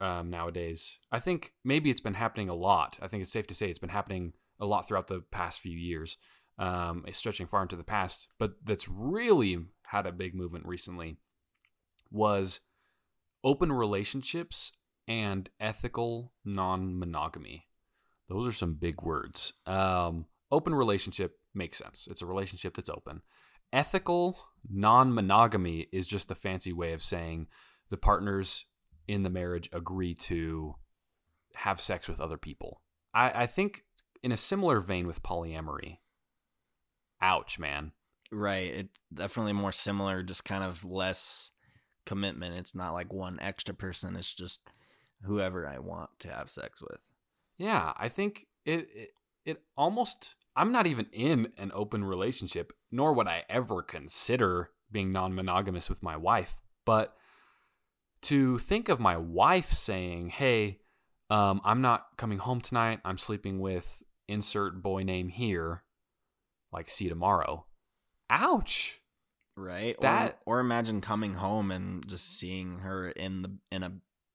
um, 0.00 0.30
nowadays. 0.30 0.98
I 1.12 1.18
think 1.18 1.52
maybe 1.64 1.90
it's 1.90 2.00
been 2.00 2.14
happening 2.14 2.48
a 2.48 2.54
lot. 2.54 2.98
I 3.02 3.08
think 3.08 3.22
it's 3.22 3.32
safe 3.32 3.46
to 3.48 3.54
say 3.54 3.68
it's 3.68 3.78
been 3.78 3.90
happening 3.90 4.32
a 4.58 4.66
lot 4.66 4.88
throughout 4.88 5.08
the 5.08 5.22
past 5.30 5.60
few 5.60 5.76
years. 5.76 6.16
Um, 6.58 7.04
stretching 7.12 7.46
far 7.46 7.60
into 7.60 7.76
the 7.76 7.84
past, 7.84 8.28
but 8.38 8.52
that's 8.64 8.88
really 8.88 9.58
had 9.88 10.06
a 10.06 10.12
big 10.12 10.34
movement 10.34 10.64
recently 10.66 11.18
was 12.10 12.60
open 13.44 13.70
relationships 13.70 14.72
and 15.06 15.50
ethical 15.60 16.32
non-monogamy. 16.44 17.66
Those 18.28 18.46
are 18.46 18.52
some 18.52 18.74
big 18.74 19.02
words. 19.02 19.52
Um, 19.66 20.26
open 20.50 20.74
relationship 20.74 21.38
makes 21.54 21.76
sense. 21.76 22.08
It's 22.10 22.22
a 22.22 22.26
relationship 22.26 22.74
that's 22.74 22.90
open. 22.90 23.20
Ethical 23.76 24.38
non 24.70 25.12
monogamy 25.12 25.86
is 25.92 26.08
just 26.08 26.28
the 26.28 26.34
fancy 26.34 26.72
way 26.72 26.94
of 26.94 27.02
saying 27.02 27.46
the 27.90 27.98
partners 27.98 28.64
in 29.06 29.22
the 29.22 29.28
marriage 29.28 29.68
agree 29.70 30.14
to 30.14 30.76
have 31.54 31.78
sex 31.78 32.08
with 32.08 32.18
other 32.18 32.38
people. 32.38 32.80
I, 33.12 33.42
I 33.42 33.46
think, 33.46 33.84
in 34.22 34.32
a 34.32 34.36
similar 34.36 34.80
vein 34.80 35.06
with 35.06 35.22
polyamory. 35.22 35.98
Ouch, 37.20 37.58
man. 37.58 37.92
Right. 38.32 38.72
It 38.72 38.88
definitely 39.12 39.52
more 39.52 39.72
similar, 39.72 40.22
just 40.22 40.46
kind 40.46 40.64
of 40.64 40.82
less 40.82 41.50
commitment. 42.06 42.56
It's 42.56 42.74
not 42.74 42.94
like 42.94 43.12
one 43.12 43.38
extra 43.42 43.74
person. 43.74 44.16
It's 44.16 44.34
just 44.34 44.62
whoever 45.22 45.68
I 45.68 45.80
want 45.80 46.08
to 46.20 46.28
have 46.28 46.48
sex 46.48 46.80
with. 46.80 47.00
Yeah, 47.58 47.92
I 47.98 48.08
think 48.08 48.46
it, 48.64 48.88
it 48.94 49.10
it 49.44 49.62
almost 49.76 50.34
I'm 50.56 50.72
not 50.72 50.86
even 50.86 51.08
in 51.12 51.52
an 51.58 51.70
open 51.74 52.02
relationship, 52.04 52.72
nor 52.90 53.12
would 53.12 53.26
I 53.26 53.44
ever 53.48 53.82
consider 53.82 54.70
being 54.90 55.10
non-monogamous 55.10 55.88
with 55.90 56.02
my 56.02 56.16
wife, 56.16 56.60
but 56.84 57.14
to 58.22 58.58
think 58.58 58.88
of 58.88 58.98
my 59.00 59.16
wife 59.16 59.70
saying, 59.72 60.28
"Hey, 60.30 60.80
um, 61.30 61.60
I'm 61.64 61.80
not 61.80 62.06
coming 62.16 62.38
home 62.38 62.60
tonight. 62.60 63.00
I'm 63.04 63.18
sleeping 63.18 63.58
with 63.60 64.02
insert 64.28 64.82
boy 64.82 65.02
name 65.02 65.28
here. 65.28 65.82
Like, 66.72 66.88
see 66.88 67.04
you 67.04 67.10
tomorrow. 67.10 67.66
Ouch. 68.30 69.00
right? 69.56 69.98
That- 70.00 70.40
or, 70.44 70.56
or 70.58 70.60
imagine 70.60 71.00
coming 71.00 71.34
home 71.34 71.70
and 71.70 72.06
just 72.06 72.38
seeing 72.38 72.80
her 72.80 73.08
in 73.08 73.42
the 73.42 73.56
in 73.70 73.82
a 73.82 73.92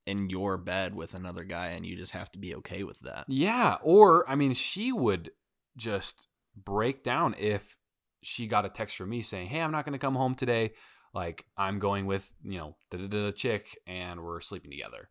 in 0.07 0.29
your 0.31 0.57
bed 0.57 0.95
with 0.95 1.13
another 1.13 1.43
guy, 1.43 1.67
and 1.67 1.85
you 1.85 1.95
just 1.95 2.13
have 2.13 2.31
to 2.31 2.39
be 2.39 2.55
okay 2.55 2.83
with 2.83 2.99
that. 3.01 3.25
Yeah. 3.27 3.77
Or, 3.83 4.27
I 4.29 4.33
mean, 4.35 4.53
she 4.53 4.91
would 4.91 5.29
just 5.77 6.27
break 6.55 7.03
down 7.03 7.35
if 7.37 7.77
she 8.21 8.47
got 8.47 8.65
a 8.65 8.69
text 8.69 8.95
from 8.95 9.09
me 9.09 9.21
saying, 9.21 9.47
Hey, 9.47 9.61
I'm 9.61 9.71
not 9.71 9.85
going 9.85 9.93
to 9.93 9.99
come 9.99 10.15
home 10.15 10.35
today. 10.35 10.71
Like, 11.13 11.45
I'm 11.57 11.79
going 11.79 12.05
with, 12.05 12.31
you 12.43 12.57
know, 12.57 12.75
da 12.89 13.31
chick 13.31 13.77
and 13.85 14.21
we're 14.21 14.39
sleeping 14.41 14.71
together. 14.71 15.09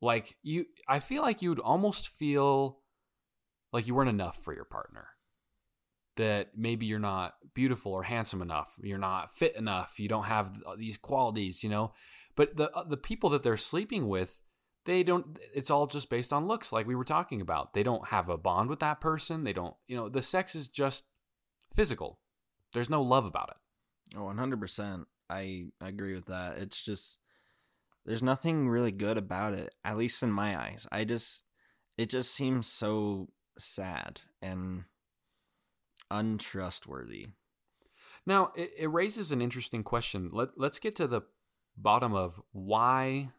Like, 0.00 0.36
you, 0.42 0.66
I 0.88 0.98
feel 0.98 1.22
like 1.22 1.42
you'd 1.42 1.60
almost 1.60 2.08
feel 2.08 2.80
like 3.72 3.86
you 3.86 3.94
weren't 3.94 4.10
enough 4.10 4.42
for 4.42 4.52
your 4.52 4.64
partner. 4.64 5.08
That 6.16 6.48
maybe 6.56 6.86
you're 6.86 6.98
not 6.98 7.34
beautiful 7.54 7.92
or 7.92 8.02
handsome 8.02 8.42
enough. 8.42 8.74
You're 8.82 8.98
not 8.98 9.34
fit 9.34 9.54
enough. 9.56 9.98
You 9.98 10.08
don't 10.08 10.24
have 10.24 10.60
these 10.76 10.96
qualities, 10.96 11.62
you 11.62 11.70
know? 11.70 11.92
But 12.34 12.56
the, 12.56 12.70
uh, 12.72 12.84
the 12.84 12.96
people 12.96 13.30
that 13.30 13.42
they're 13.42 13.56
sleeping 13.56 14.08
with, 14.08 14.42
they 14.84 15.02
don't 15.02 15.38
it's 15.54 15.70
all 15.70 15.86
just 15.86 16.10
based 16.10 16.32
on 16.32 16.46
looks 16.46 16.72
like 16.72 16.88
we 16.88 16.96
were 16.96 17.04
talking 17.04 17.40
about 17.40 17.72
they 17.72 17.84
don't 17.84 18.08
have 18.08 18.28
a 18.28 18.36
bond 18.36 18.68
with 18.68 18.80
that 18.80 19.00
person 19.00 19.44
they 19.44 19.52
don't 19.52 19.74
you 19.86 19.96
know 19.96 20.08
the 20.08 20.20
sex 20.20 20.56
is 20.56 20.66
just 20.66 21.04
physical 21.74 22.18
there's 22.72 22.90
no 22.90 23.02
love 23.02 23.24
about 23.24 23.50
it 23.50 23.56
Oh, 24.16 24.24
100%. 24.24 25.06
I 25.30 25.66
I 25.80 25.88
agree 25.88 26.14
with 26.14 26.26
that. 26.26 26.58
It's 26.58 26.82
just 26.82 27.18
there's 28.04 28.22
nothing 28.22 28.68
really 28.68 28.92
good 28.92 29.16
about 29.16 29.54
it, 29.54 29.74
at 29.84 29.96
least 29.96 30.22
in 30.22 30.30
my 30.30 30.60
eyes. 30.60 30.86
I 30.92 31.04
just 31.04 31.44
it 31.96 32.10
just 32.10 32.34
seems 32.34 32.66
so 32.66 33.28
sad 33.58 34.20
and 34.40 34.84
untrustworthy. 36.10 37.28
now 38.26 38.52
it, 38.54 38.70
it 38.78 38.88
raises 38.88 39.32
an 39.32 39.40
interesting 39.40 39.82
question 39.82 40.28
Let, 40.30 40.50
let's 40.56 40.78
get 40.78 40.94
to 40.96 41.06
the 41.06 41.22
bottom 41.76 42.12
of 42.12 42.40
why 42.52 43.30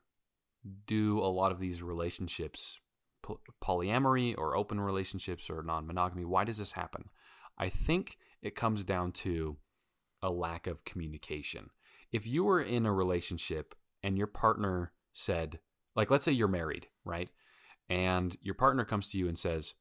do 0.87 1.19
a 1.19 1.29
lot 1.29 1.51
of 1.51 1.59
these 1.59 1.83
relationships 1.83 2.79
po- 3.21 3.41
polyamory 3.63 4.33
or 4.37 4.57
open 4.57 4.79
relationships 4.79 5.49
or 5.49 5.61
non-monogamy 5.61 6.25
why 6.25 6.43
does 6.43 6.57
this 6.57 6.71
happen 6.71 7.09
i 7.57 7.69
think 7.69 8.17
it 8.41 8.55
comes 8.55 8.83
down 8.83 9.11
to 9.11 9.57
a 10.23 10.29
lack 10.29 10.67
of 10.67 10.85
communication. 10.85 11.69
If 12.11 12.25
you 12.25 12.43
were 12.43 12.61
in 12.61 12.85
a 12.85 12.93
relationship 12.93 13.75
and 14.01 14.17
your 14.17 14.27
partner 14.27 14.93
said 15.11 15.59
like 15.95 16.09
let's 16.09 16.25
say 16.25 16.31
you're 16.31 16.47
married 16.47 16.87
right? 17.05 17.29
And 17.89 18.35
your 18.41 18.55
partner 18.55 18.85
comes 18.85 19.09
to 19.09 19.17
you 19.17 19.27
and 19.27 19.37
says 19.37 19.75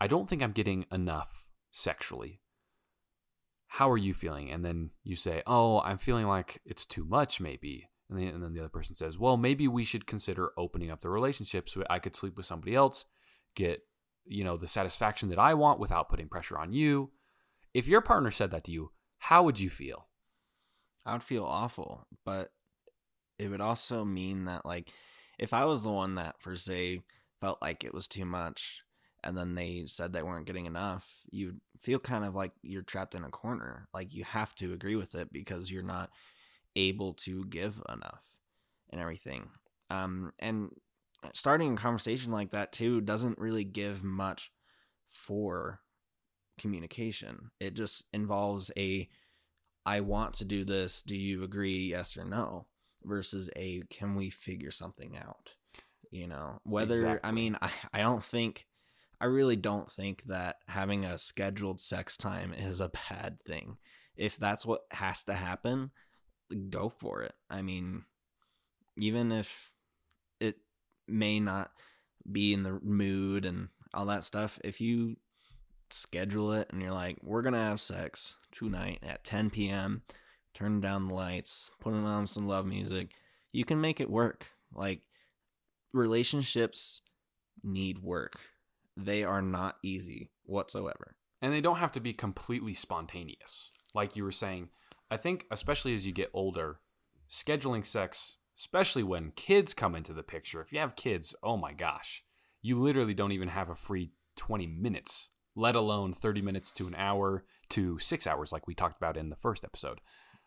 i 0.00 0.06
don't 0.06 0.28
think 0.28 0.42
i'm 0.42 0.52
getting 0.52 0.86
enough 0.92 1.48
sexually. 1.70 2.40
How 3.66 3.90
are 3.90 3.98
you 3.98 4.14
feeling? 4.14 4.50
And 4.50 4.64
then 4.64 4.90
you 5.02 5.16
say 5.16 5.42
oh 5.46 5.80
i'm 5.80 5.98
feeling 5.98 6.26
like 6.26 6.60
it's 6.64 6.86
too 6.86 7.04
much 7.04 7.40
maybe. 7.40 7.88
And 8.10 8.18
then, 8.18 8.34
and 8.34 8.42
then 8.44 8.52
the 8.52 8.60
other 8.60 8.68
person 8.68 8.94
says 8.94 9.18
well 9.18 9.36
maybe 9.36 9.66
we 9.66 9.84
should 9.84 10.06
consider 10.06 10.52
opening 10.58 10.90
up 10.90 11.00
the 11.00 11.10
relationship 11.10 11.68
so 11.68 11.82
i 11.88 11.98
could 11.98 12.14
sleep 12.14 12.36
with 12.36 12.46
somebody 12.46 12.74
else 12.74 13.06
get 13.56 13.80
you 14.26 14.44
know 14.44 14.56
the 14.56 14.66
satisfaction 14.66 15.28
that 15.28 15.38
i 15.38 15.54
want 15.54 15.80
without 15.80 16.08
putting 16.08 16.28
pressure 16.28 16.58
on 16.58 16.72
you 16.72 17.10
if 17.72 17.88
your 17.88 18.00
partner 18.00 18.30
said 18.30 18.50
that 18.50 18.64
to 18.64 18.72
you 18.72 18.90
how 19.18 19.42
would 19.42 19.58
you 19.58 19.70
feel 19.70 20.06
I 21.06 21.12
would 21.12 21.22
feel 21.22 21.44
awful, 21.44 22.06
but 22.24 22.50
it 23.38 23.48
would 23.48 23.60
also 23.60 24.04
mean 24.04 24.46
that 24.46 24.64
like 24.64 24.90
if 25.38 25.52
I 25.52 25.64
was 25.64 25.82
the 25.82 25.90
one 25.90 26.14
that 26.14 26.40
for 26.40 26.56
say 26.56 27.02
felt 27.40 27.60
like 27.60 27.84
it 27.84 27.92
was 27.92 28.06
too 28.06 28.24
much 28.24 28.82
and 29.22 29.36
then 29.36 29.54
they 29.54 29.84
said 29.86 30.12
they 30.12 30.22
weren't 30.22 30.46
getting 30.46 30.66
enough, 30.66 31.10
you'd 31.30 31.60
feel 31.80 31.98
kind 31.98 32.24
of 32.24 32.34
like 32.34 32.52
you're 32.62 32.82
trapped 32.82 33.14
in 33.14 33.24
a 33.24 33.30
corner. 33.30 33.88
Like 33.92 34.14
you 34.14 34.24
have 34.24 34.54
to 34.56 34.72
agree 34.72 34.96
with 34.96 35.14
it 35.14 35.32
because 35.32 35.70
you're 35.70 35.82
not 35.82 36.10
able 36.76 37.14
to 37.14 37.44
give 37.46 37.82
enough 37.88 38.24
and 38.90 39.00
everything. 39.00 39.50
Um 39.90 40.32
and 40.38 40.70
starting 41.32 41.74
a 41.74 41.76
conversation 41.76 42.32
like 42.32 42.50
that 42.50 42.72
too 42.72 43.00
doesn't 43.00 43.38
really 43.38 43.64
give 43.64 44.04
much 44.04 44.50
for 45.08 45.80
communication. 46.58 47.50
It 47.60 47.74
just 47.74 48.04
involves 48.12 48.70
a 48.76 49.08
I 49.86 50.00
want 50.00 50.34
to 50.34 50.44
do 50.44 50.64
this. 50.64 51.02
Do 51.02 51.16
you 51.16 51.42
agree? 51.44 51.90
Yes 51.90 52.16
or 52.16 52.24
no? 52.24 52.66
Versus 53.02 53.50
a 53.56 53.82
can 53.90 54.14
we 54.14 54.30
figure 54.30 54.70
something 54.70 55.16
out? 55.16 55.50
You 56.10 56.28
know, 56.28 56.60
whether, 56.62 57.20
I 57.24 57.32
mean, 57.32 57.56
I, 57.60 57.70
I 57.92 57.98
don't 57.98 58.22
think, 58.22 58.66
I 59.20 59.26
really 59.26 59.56
don't 59.56 59.90
think 59.90 60.22
that 60.24 60.56
having 60.68 61.04
a 61.04 61.18
scheduled 61.18 61.80
sex 61.80 62.16
time 62.16 62.54
is 62.54 62.80
a 62.80 62.92
bad 63.10 63.38
thing. 63.46 63.78
If 64.16 64.36
that's 64.36 64.64
what 64.64 64.82
has 64.92 65.24
to 65.24 65.34
happen, 65.34 65.90
go 66.70 66.88
for 66.88 67.22
it. 67.22 67.34
I 67.50 67.62
mean, 67.62 68.04
even 68.96 69.32
if 69.32 69.72
may 71.08 71.40
not 71.40 71.70
be 72.30 72.52
in 72.52 72.62
the 72.62 72.78
mood 72.82 73.44
and 73.44 73.68
all 73.92 74.06
that 74.06 74.24
stuff, 74.24 74.58
if 74.64 74.80
you 74.80 75.16
schedule 75.90 76.52
it 76.52 76.68
and 76.72 76.82
you're 76.82 76.92
like, 76.92 77.18
we're 77.22 77.42
gonna 77.42 77.62
have 77.62 77.80
sex 77.80 78.36
tonight 78.52 78.98
at 79.02 79.24
10 79.24 79.50
p.m. 79.50 80.02
Turn 80.54 80.80
down 80.80 81.08
the 81.08 81.14
lights, 81.14 81.70
put 81.80 81.92
on 81.94 82.26
some 82.26 82.46
love 82.46 82.66
music. 82.66 83.10
You 83.52 83.64
can 83.64 83.80
make 83.80 84.00
it 84.00 84.10
work. 84.10 84.46
Like 84.72 85.02
relationships 85.92 87.02
need 87.62 87.98
work. 88.00 88.38
They 88.96 89.24
are 89.24 89.42
not 89.42 89.76
easy 89.82 90.30
whatsoever. 90.44 91.16
and 91.42 91.52
they 91.52 91.60
don't 91.60 91.78
have 91.78 91.92
to 91.92 92.00
be 92.00 92.12
completely 92.12 92.74
spontaneous 92.74 93.70
like 93.94 94.14
you 94.14 94.22
were 94.24 94.30
saying 94.32 94.68
i 95.10 95.16
think 95.16 95.46
especially 95.50 95.92
as 95.94 96.06
you 96.06 96.12
get 96.12 96.30
older 96.34 96.78
scheduling 97.30 97.84
sex 97.84 98.38
especially 98.56 99.02
when 99.02 99.32
kids 99.32 99.74
come 99.74 99.94
into 99.94 100.12
the 100.12 100.22
picture 100.22 100.60
if 100.60 100.72
you 100.72 100.78
have 100.78 100.96
kids 100.96 101.34
oh 101.42 101.56
my 101.56 101.72
gosh 101.72 102.24
you 102.62 102.80
literally 102.80 103.14
don't 103.14 103.32
even 103.32 103.48
have 103.48 103.68
a 103.70 103.74
free 103.74 104.10
20 104.36 104.66
minutes 104.66 105.30
let 105.56 105.76
alone 105.76 106.12
30 106.12 106.42
minutes 106.42 106.72
to 106.72 106.86
an 106.86 106.94
hour 106.96 107.44
to 107.68 107.98
6 107.98 108.26
hours 108.26 108.52
like 108.52 108.66
we 108.66 108.74
talked 108.74 108.96
about 108.96 109.16
in 109.16 109.28
the 109.30 109.36
first 109.36 109.64
episode 109.64 110.00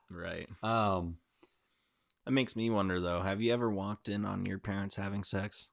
Right. 0.10 0.48
um 0.64 1.18
That 2.26 2.32
makes 2.32 2.56
me 2.56 2.70
wonder 2.70 3.00
though. 3.00 3.22
Have 3.22 3.42
you 3.42 3.54
ever 3.54 3.70
walked 3.70 4.10
in 4.10 4.26
on 4.26 4.46
your 4.46 4.60
parents 4.60 4.96
having 4.96 5.24
sex? 5.24 5.70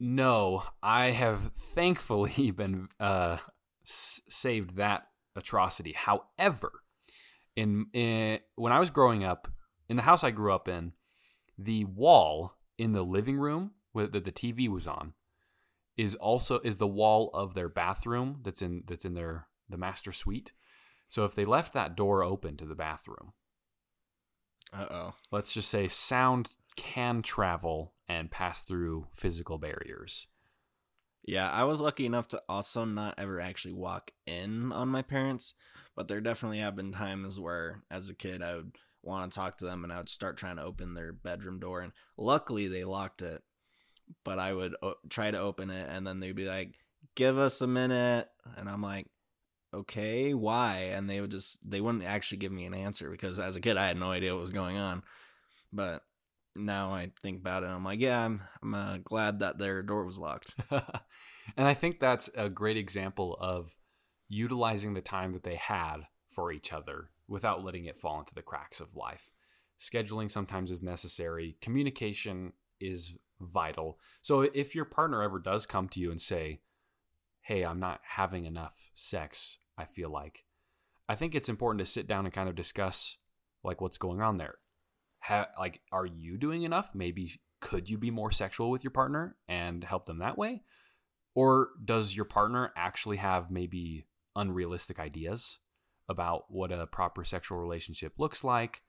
No, 0.00 0.62
I 0.82 1.06
have 1.10 1.40
thankfully 1.52 2.50
been 2.56 2.88
uh, 3.00 3.38
s- 3.84 4.20
saved 4.28 4.76
that 4.76 5.08
atrocity. 5.34 5.92
However, 5.92 6.70
in, 7.56 7.86
in 7.92 8.38
when 8.54 8.72
I 8.72 8.78
was 8.78 8.90
growing 8.90 9.24
up, 9.24 9.48
in 9.88 9.96
the 9.96 10.02
house 10.02 10.22
I 10.22 10.30
grew 10.30 10.52
up 10.52 10.68
in, 10.68 10.92
the 11.58 11.84
wall 11.84 12.54
in 12.78 12.92
the 12.92 13.02
living 13.02 13.36
room 13.38 13.72
that 13.94 14.12
the 14.24 14.32
TV 14.32 14.68
was 14.68 14.86
on 14.86 15.14
is 15.96 16.14
also 16.14 16.60
is 16.60 16.76
the 16.76 16.86
wall 16.86 17.30
of 17.34 17.54
their 17.54 17.68
bathroom 17.68 18.38
that's 18.44 18.62
in 18.62 18.84
that's 18.86 19.04
in 19.04 19.14
their 19.14 19.48
the 19.68 19.76
master 19.76 20.12
suite. 20.12 20.52
So 21.08 21.24
if 21.24 21.34
they 21.34 21.44
left 21.44 21.72
that 21.72 21.96
door 21.96 22.22
open 22.22 22.56
to 22.58 22.64
the 22.66 22.76
bathroom, 22.76 23.32
Uh 24.72 24.86
oh. 24.90 25.14
let's 25.32 25.52
just 25.52 25.68
say 25.68 25.88
sound 25.88 26.54
can 26.76 27.22
travel 27.22 27.94
and 28.08 28.30
pass 28.30 28.62
through 28.62 29.08
physical 29.10 29.58
barriers. 29.58 30.28
Yeah, 31.24 31.50
I 31.50 31.64
was 31.64 31.80
lucky 31.80 32.06
enough 32.06 32.28
to 32.28 32.42
also 32.48 32.84
not 32.84 33.18
ever 33.18 33.40
actually 33.40 33.74
walk 33.74 34.12
in 34.26 34.72
on 34.72 34.88
my 34.88 35.02
parents, 35.02 35.54
but 35.96 36.08
there 36.08 36.20
definitely 36.20 36.60
have 36.60 36.76
been 36.76 36.92
times 36.92 37.38
where, 37.40 37.82
as 37.90 38.08
a 38.08 38.14
kid, 38.14 38.40
I 38.42 38.54
would 38.56 38.76
want 39.08 39.30
to 39.30 39.36
talk 39.36 39.58
to 39.58 39.64
them 39.64 39.84
and 39.84 39.92
I 39.92 39.98
would 39.98 40.08
start 40.08 40.36
trying 40.36 40.56
to 40.56 40.64
open 40.64 40.94
their 40.94 41.12
bedroom 41.12 41.58
door, 41.58 41.80
and 41.80 41.92
luckily 42.16 42.68
they 42.68 42.84
locked 42.84 43.22
it. 43.22 43.42
But 44.24 44.38
I 44.38 44.52
would 44.52 44.74
o- 44.82 44.94
try 45.10 45.30
to 45.30 45.38
open 45.38 45.70
it, 45.70 45.88
and 45.90 46.06
then 46.06 46.20
they'd 46.20 46.32
be 46.32 46.48
like, 46.48 46.74
"Give 47.14 47.36
us 47.38 47.60
a 47.60 47.66
minute," 47.66 48.28
and 48.56 48.68
I'm 48.68 48.82
like, 48.82 49.06
"Okay, 49.74 50.32
why?" 50.32 50.92
And 50.94 51.10
they 51.10 51.20
would 51.20 51.30
just 51.30 51.68
they 51.68 51.80
wouldn't 51.80 52.04
actually 52.04 52.38
give 52.38 52.52
me 52.52 52.64
an 52.64 52.74
answer 52.74 53.10
because 53.10 53.38
as 53.38 53.56
a 53.56 53.60
kid 53.60 53.76
I 53.76 53.86
had 53.88 53.98
no 53.98 54.10
idea 54.10 54.32
what 54.32 54.40
was 54.40 54.50
going 54.50 54.78
on. 54.78 55.02
But 55.72 56.02
now 56.56 56.92
I 56.92 57.12
think 57.22 57.40
about 57.40 57.62
it, 57.62 57.66
I'm 57.66 57.84
like, 57.84 58.00
yeah, 58.00 58.24
I'm 58.24 58.42
I'm 58.62 58.74
uh, 58.74 58.98
glad 59.04 59.40
that 59.40 59.58
their 59.58 59.82
door 59.82 60.04
was 60.04 60.18
locked. 60.18 60.54
and 60.70 61.68
I 61.68 61.74
think 61.74 62.00
that's 62.00 62.28
a 62.34 62.48
great 62.48 62.76
example 62.76 63.36
of 63.40 63.76
utilizing 64.28 64.94
the 64.94 65.00
time 65.00 65.32
that 65.32 65.42
they 65.42 65.56
had 65.56 66.06
for 66.38 66.52
each 66.52 66.72
other 66.72 67.10
without 67.26 67.64
letting 67.64 67.86
it 67.86 67.98
fall 67.98 68.20
into 68.20 68.32
the 68.32 68.42
cracks 68.42 68.78
of 68.78 68.94
life. 68.94 69.32
Scheduling 69.76 70.30
sometimes 70.30 70.70
is 70.70 70.84
necessary, 70.84 71.56
communication 71.60 72.52
is 72.78 73.14
vital. 73.40 73.98
So 74.22 74.42
if 74.42 74.72
your 74.72 74.84
partner 74.84 75.20
ever 75.20 75.40
does 75.40 75.66
come 75.66 75.88
to 75.88 75.98
you 75.98 76.12
and 76.12 76.20
say, 76.20 76.60
Hey, 77.40 77.64
I'm 77.64 77.80
not 77.80 78.02
having 78.04 78.44
enough 78.44 78.92
sex, 78.94 79.58
I 79.76 79.84
feel 79.84 80.10
like, 80.10 80.44
I 81.08 81.16
think 81.16 81.34
it's 81.34 81.48
important 81.48 81.80
to 81.80 81.92
sit 81.92 82.06
down 82.06 82.24
and 82.24 82.32
kind 82.32 82.48
of 82.48 82.54
discuss 82.54 83.18
like 83.64 83.80
what's 83.80 83.98
going 83.98 84.22
on 84.22 84.38
there. 84.38 84.58
Ha- 85.22 85.48
like, 85.58 85.80
are 85.90 86.06
you 86.06 86.38
doing 86.38 86.62
enough? 86.62 86.94
Maybe 86.94 87.40
could 87.60 87.90
you 87.90 87.98
be 87.98 88.12
more 88.12 88.30
sexual 88.30 88.70
with 88.70 88.84
your 88.84 88.92
partner 88.92 89.34
and 89.48 89.82
help 89.82 90.06
them 90.06 90.20
that 90.20 90.38
way? 90.38 90.62
Or 91.34 91.70
does 91.84 92.14
your 92.14 92.26
partner 92.26 92.72
actually 92.76 93.16
have 93.16 93.50
maybe 93.50 94.06
unrealistic 94.36 95.00
ideas 95.00 95.58
about 96.08 96.44
what 96.48 96.72
a 96.72 96.86
proper 96.86 97.24
sexual 97.24 97.58
relationship 97.58 98.14
looks 98.18 98.42
like? 98.42 98.82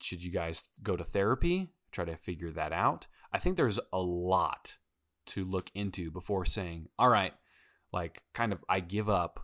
Should 0.00 0.22
you 0.24 0.30
guys 0.30 0.68
go 0.82 0.96
to 0.96 1.04
therapy, 1.04 1.70
try 1.92 2.04
to 2.04 2.16
figure 2.16 2.52
that 2.52 2.72
out? 2.72 3.06
I 3.32 3.38
think 3.38 3.56
there's 3.56 3.80
a 3.92 4.00
lot 4.00 4.78
to 5.26 5.44
look 5.44 5.70
into 5.74 6.10
before 6.10 6.44
saying, 6.44 6.88
all 6.98 7.08
right, 7.08 7.34
like 7.92 8.22
kind 8.34 8.52
of 8.52 8.64
I 8.68 8.80
give 8.80 9.08
up 9.08 9.40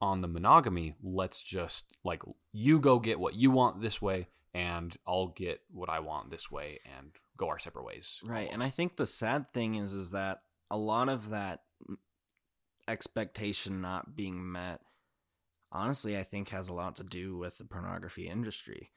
on 0.00 0.20
the 0.20 0.28
monogamy. 0.28 0.94
Let's 1.02 1.42
just 1.42 1.86
like 2.04 2.22
you 2.52 2.78
go 2.78 2.98
get 2.98 3.20
what 3.20 3.34
you 3.34 3.50
want 3.50 3.80
this 3.80 4.02
way 4.02 4.28
and 4.52 4.96
I'll 5.06 5.28
get 5.28 5.60
what 5.70 5.88
I 5.88 6.00
want 6.00 6.30
this 6.30 6.50
way 6.50 6.80
and 6.96 7.10
go 7.36 7.48
our 7.48 7.58
separate 7.58 7.84
ways. 7.84 8.20
Right. 8.24 8.36
almost. 8.36 8.54
And 8.54 8.62
I 8.62 8.70
think 8.70 8.96
the 8.96 9.06
sad 9.06 9.52
thing 9.52 9.76
is 9.76 9.92
is 9.92 10.10
that 10.10 10.42
a 10.70 10.76
lot 10.76 11.08
of 11.08 11.30
that 11.30 11.62
expectation 12.86 13.80
not 13.80 14.14
being 14.14 14.52
met 14.52 14.80
honestly 15.74 16.16
I 16.16 16.22
think 16.22 16.48
has 16.48 16.68
a 16.68 16.72
lot 16.72 16.96
to 16.96 17.04
do 17.04 17.36
with 17.36 17.58
the 17.58 17.64
pornography 17.64 18.28
industry. 18.28 18.90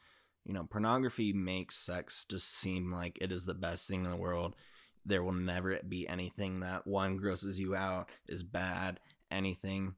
You 0.45 0.53
know, 0.53 0.63
pornography 0.63 1.33
makes 1.33 1.75
sex 1.75 2.25
just 2.29 2.49
seem 2.49 2.91
like 2.91 3.17
it 3.19 3.31
is 3.31 3.43
the 3.43 3.53
best 3.53 3.87
thing 3.87 4.05
in 4.05 4.11
the 4.11 4.15
world. 4.15 4.55
There 5.05 5.23
will 5.23 5.33
never 5.33 5.79
be 5.87 6.07
anything 6.07 6.61
that 6.61 6.87
one 6.87 7.17
grosses 7.17 7.59
you 7.59 7.75
out 7.75 8.09
is 8.27 8.43
bad, 8.43 8.99
anything. 9.29 9.95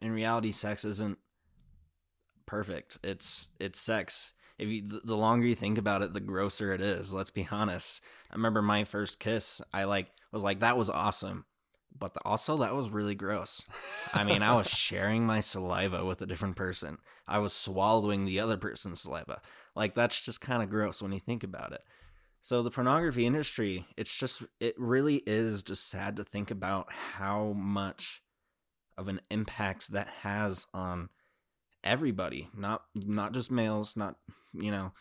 In 0.00 0.12
reality 0.12 0.52
sex 0.52 0.84
isn't 0.84 1.18
perfect. 2.46 2.98
It's 3.02 3.50
it's 3.58 3.80
sex 3.80 4.34
if 4.62 4.68
you 4.68 4.82
the 4.82 5.16
longer 5.16 5.46
you 5.46 5.54
think 5.54 5.78
about 5.78 6.02
it, 6.02 6.12
the 6.14 6.20
grosser 6.20 6.72
it 6.72 6.80
is. 6.80 7.12
Let's 7.12 7.30
be 7.30 7.48
honest. 7.50 8.00
I 8.30 8.34
remember 8.34 8.62
my 8.62 8.84
first 8.84 9.18
kiss. 9.18 9.60
I 9.72 9.84
like 9.84 10.08
was 10.32 10.42
like 10.42 10.60
that 10.60 10.76
was 10.76 10.88
awesome, 10.88 11.44
but 11.98 12.14
the, 12.14 12.20
also 12.24 12.56
that 12.58 12.74
was 12.74 12.90
really 12.90 13.14
gross. 13.14 13.62
I 14.14 14.24
mean, 14.24 14.42
I 14.42 14.54
was 14.54 14.66
sharing 14.70 15.26
my 15.26 15.40
saliva 15.40 16.04
with 16.04 16.20
a 16.20 16.26
different 16.26 16.56
person. 16.56 16.98
I 17.26 17.38
was 17.38 17.52
swallowing 17.52 18.24
the 18.24 18.40
other 18.40 18.56
person's 18.56 19.00
saliva. 19.00 19.40
Like 19.74 19.94
that's 19.94 20.20
just 20.20 20.40
kind 20.40 20.62
of 20.62 20.70
gross 20.70 21.02
when 21.02 21.12
you 21.12 21.20
think 21.20 21.44
about 21.44 21.72
it. 21.72 21.82
So 22.40 22.62
the 22.62 22.70
pornography 22.70 23.24
industry, 23.24 23.86
it's 23.96 24.16
just 24.16 24.42
it 24.58 24.74
really 24.76 25.22
is 25.26 25.62
just 25.62 25.88
sad 25.88 26.16
to 26.16 26.24
think 26.24 26.50
about 26.50 26.90
how 26.92 27.52
much 27.52 28.20
of 28.98 29.08
an 29.08 29.20
impact 29.30 29.92
that 29.92 30.08
has 30.22 30.66
on 30.74 31.08
everybody, 31.84 32.48
not 32.56 32.82
not 32.96 33.32
just 33.32 33.50
males, 33.50 33.96
not 33.96 34.16
you 34.52 34.70
know, 34.70 34.92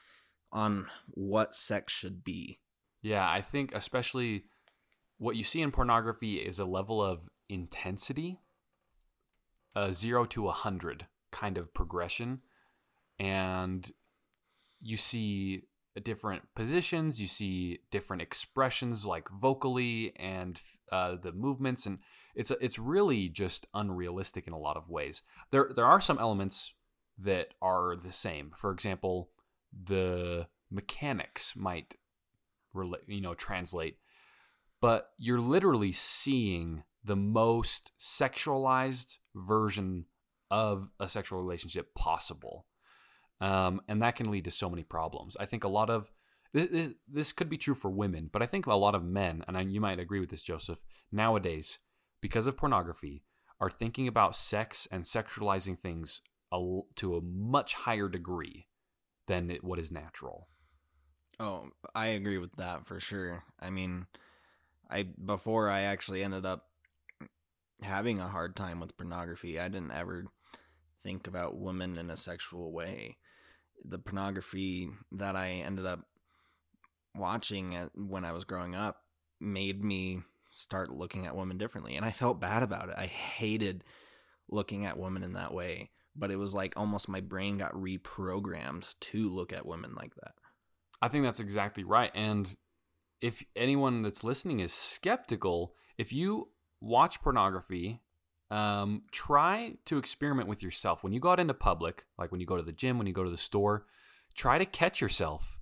on 0.51 0.88
what 1.08 1.56
sex 1.56 1.91
should 1.91 2.23
be. 2.23 2.60
Yeah, 3.01 3.27
I 3.27 3.41
think 3.41 3.73
especially 3.73 4.43
what 5.21 5.36
you 5.36 5.43
see 5.43 5.62
in 5.62 5.69
pornography 5.69 6.38
is 6.38 6.57
a 6.57 6.65
level 6.65 6.99
of 6.99 7.29
intensity, 7.47 8.39
a 9.75 9.93
zero 9.93 10.25
to 10.25 10.47
a 10.47 10.51
hundred 10.51 11.05
kind 11.31 11.60
of 11.60 11.75
progression, 11.75 12.39
and 13.19 13.91
you 14.79 14.97
see 14.97 15.62
different 16.01 16.41
positions, 16.55 17.21
you 17.21 17.27
see 17.27 17.81
different 17.91 18.23
expressions 18.23 19.05
like 19.05 19.29
vocally 19.29 20.12
and 20.15 20.60
uh, 20.91 21.15
the 21.21 21.31
movements, 21.31 21.86
and 21.86 21.99
it's 22.34 22.49
it's 22.60 22.79
really 22.79 23.29
just 23.29 23.67
unrealistic 23.75 24.47
in 24.47 24.53
a 24.53 24.60
lot 24.60 24.75
of 24.75 24.89
ways. 24.89 25.21
There 25.51 25.69
there 25.75 25.86
are 25.86 26.01
some 26.01 26.17
elements 26.17 26.73
that 27.19 27.49
are 27.62 27.95
the 27.95 28.12
same. 28.12 28.53
For 28.55 28.71
example, 28.71 29.29
the 29.71 30.47
mechanics 30.71 31.55
might 31.55 31.93
relate, 32.73 33.01
you 33.05 33.21
know, 33.21 33.36
translate, 33.36 33.97
but 34.82 35.12
you're 35.17 35.39
literally 35.39 35.91
seeing 35.91 36.84
the 37.04 37.15
most 37.15 37.91
sexualized 38.00 39.17
version 39.36 40.06
of 40.50 40.89
a 41.00 41.08
sexual 41.08 41.39
relationship 41.39 41.94
possible. 41.96 42.65
Um, 43.39 43.82
and 43.88 44.02
that 44.02 44.15
can 44.15 44.30
lead 44.30 44.44
to 44.46 44.52
so 44.52 44.70
many 44.70 44.84
problems. 44.84 45.38
I 45.39 45.46
think 45.46 45.63
a 45.63 45.70
lot 45.70 45.89
of 45.89 46.12
this, 46.54 46.67
this, 46.67 46.91
this 47.08 47.32
could 47.32 47.50
be 47.50 47.58
true 47.58 47.74
for 47.74 47.89
women, 47.89 48.30
but 48.32 48.41
I 48.41 48.46
think 48.46 48.65
a 48.65 48.76
lot 48.76 48.94
of 48.94 49.04
men, 49.04 49.44
and 49.48 49.58
I, 49.58 49.62
you 49.62 49.80
might 49.80 50.00
agree 50.00 50.20
with 50.20 50.30
this, 50.30 50.44
Joseph, 50.44 50.84
nowadays, 51.12 51.80
because 52.22 52.46
of 52.46 52.58
pornography, 52.58 53.24
are 53.60 53.70
thinking 53.70 54.08
about 54.08 54.36
sex 54.36 54.88
and 54.91 55.04
sexualizing 55.04 55.80
things 55.80 56.22
a, 56.52 56.80
to 56.96 57.15
a 57.15 57.22
much 57.22 57.74
higher 57.74 58.10
degree 58.10 58.67
than 59.28 59.50
it, 59.50 59.63
what 59.63 59.80
is 59.80 59.91
natural. 59.91 60.50
Oh, 61.39 61.70
I 61.96 62.08
agree 62.08 62.38
with 62.38 62.56
that 62.58 62.86
for 62.86 63.00
sure. 63.00 63.44
I 63.60 63.70
mean, 63.70 64.06
I 64.91 65.04
before 65.04 65.69
I 65.69 65.82
actually 65.82 66.23
ended 66.23 66.45
up 66.45 66.65
having 67.82 68.19
a 68.19 68.27
hard 68.27 68.56
time 68.56 68.80
with 68.80 68.97
pornography, 68.97 69.60
I 69.60 69.67
didn't 69.67 69.91
ever 69.91 70.25
think 71.04 71.27
about 71.27 71.58
women 71.58 71.97
in 71.97 72.10
a 72.10 72.17
sexual 72.17 72.71
way. 72.71 73.17
The 73.84 73.99
pornography 73.99 74.89
that 75.13 75.36
I 75.36 75.63
ended 75.65 75.86
up 75.86 76.01
watching 77.15 77.75
at, 77.75 77.89
when 77.95 78.25
I 78.25 78.32
was 78.32 78.43
growing 78.43 78.75
up 78.75 78.97
made 79.39 79.84
me 79.84 80.21
start 80.51 80.91
looking 80.91 81.25
at 81.25 81.36
women 81.36 81.58
differently, 81.58 81.95
and 81.95 82.06
I 82.06 82.12
felt 82.12 82.41
bad 82.41 82.62
about 82.62 82.89
it. 82.89 82.95
I 82.97 83.08
hated 83.08 83.84
looking 84.49 84.86
at 84.86 84.99
women 84.99 85.23
in 85.23 85.34
that 85.34 85.54
way 85.54 85.89
but 86.15 86.32
it 86.32 86.38
was 86.38 86.54
like 86.54 86.73
almost 86.75 87.10
my 87.10 87.21
brain 87.21 87.58
got 87.58 87.73
reprogrammed 87.73 88.93
to 88.99 89.30
look 89.30 89.54
at 89.54 89.65
women 89.65 89.93
like 89.95 90.13
that. 90.15 90.34
I 91.01 91.08
think 91.08 91.23
that's 91.23 91.39
exactly 91.39 91.84
right. 91.84 92.12
And 92.13 92.54
if 93.21 93.43
anyone 93.55 94.01
that's 94.01 94.23
listening 94.23 94.60
is 94.60 94.73
skeptical, 94.73 95.73
if 95.97 96.12
you 96.12 96.49
watch 96.79 97.21
pornography, 97.21 98.01
um, 98.49 99.03
try 99.12 99.75
to 99.86 99.97
experiment 99.97 100.49
with 100.49 100.63
yourself. 100.63 101.03
When 101.03 101.13
you 101.13 101.19
go 101.19 101.31
out 101.31 101.39
into 101.39 101.53
public, 101.53 102.05
like 102.17 102.31
when 102.31 102.41
you 102.41 102.47
go 102.47 102.57
to 102.57 102.63
the 102.63 102.71
gym, 102.71 102.97
when 102.97 103.07
you 103.07 103.13
go 103.13 103.23
to 103.23 103.29
the 103.29 103.38
store, 103.38 103.86
try 104.36 104.57
to 104.57 104.65
catch 104.65 104.99
yourself 104.99 105.60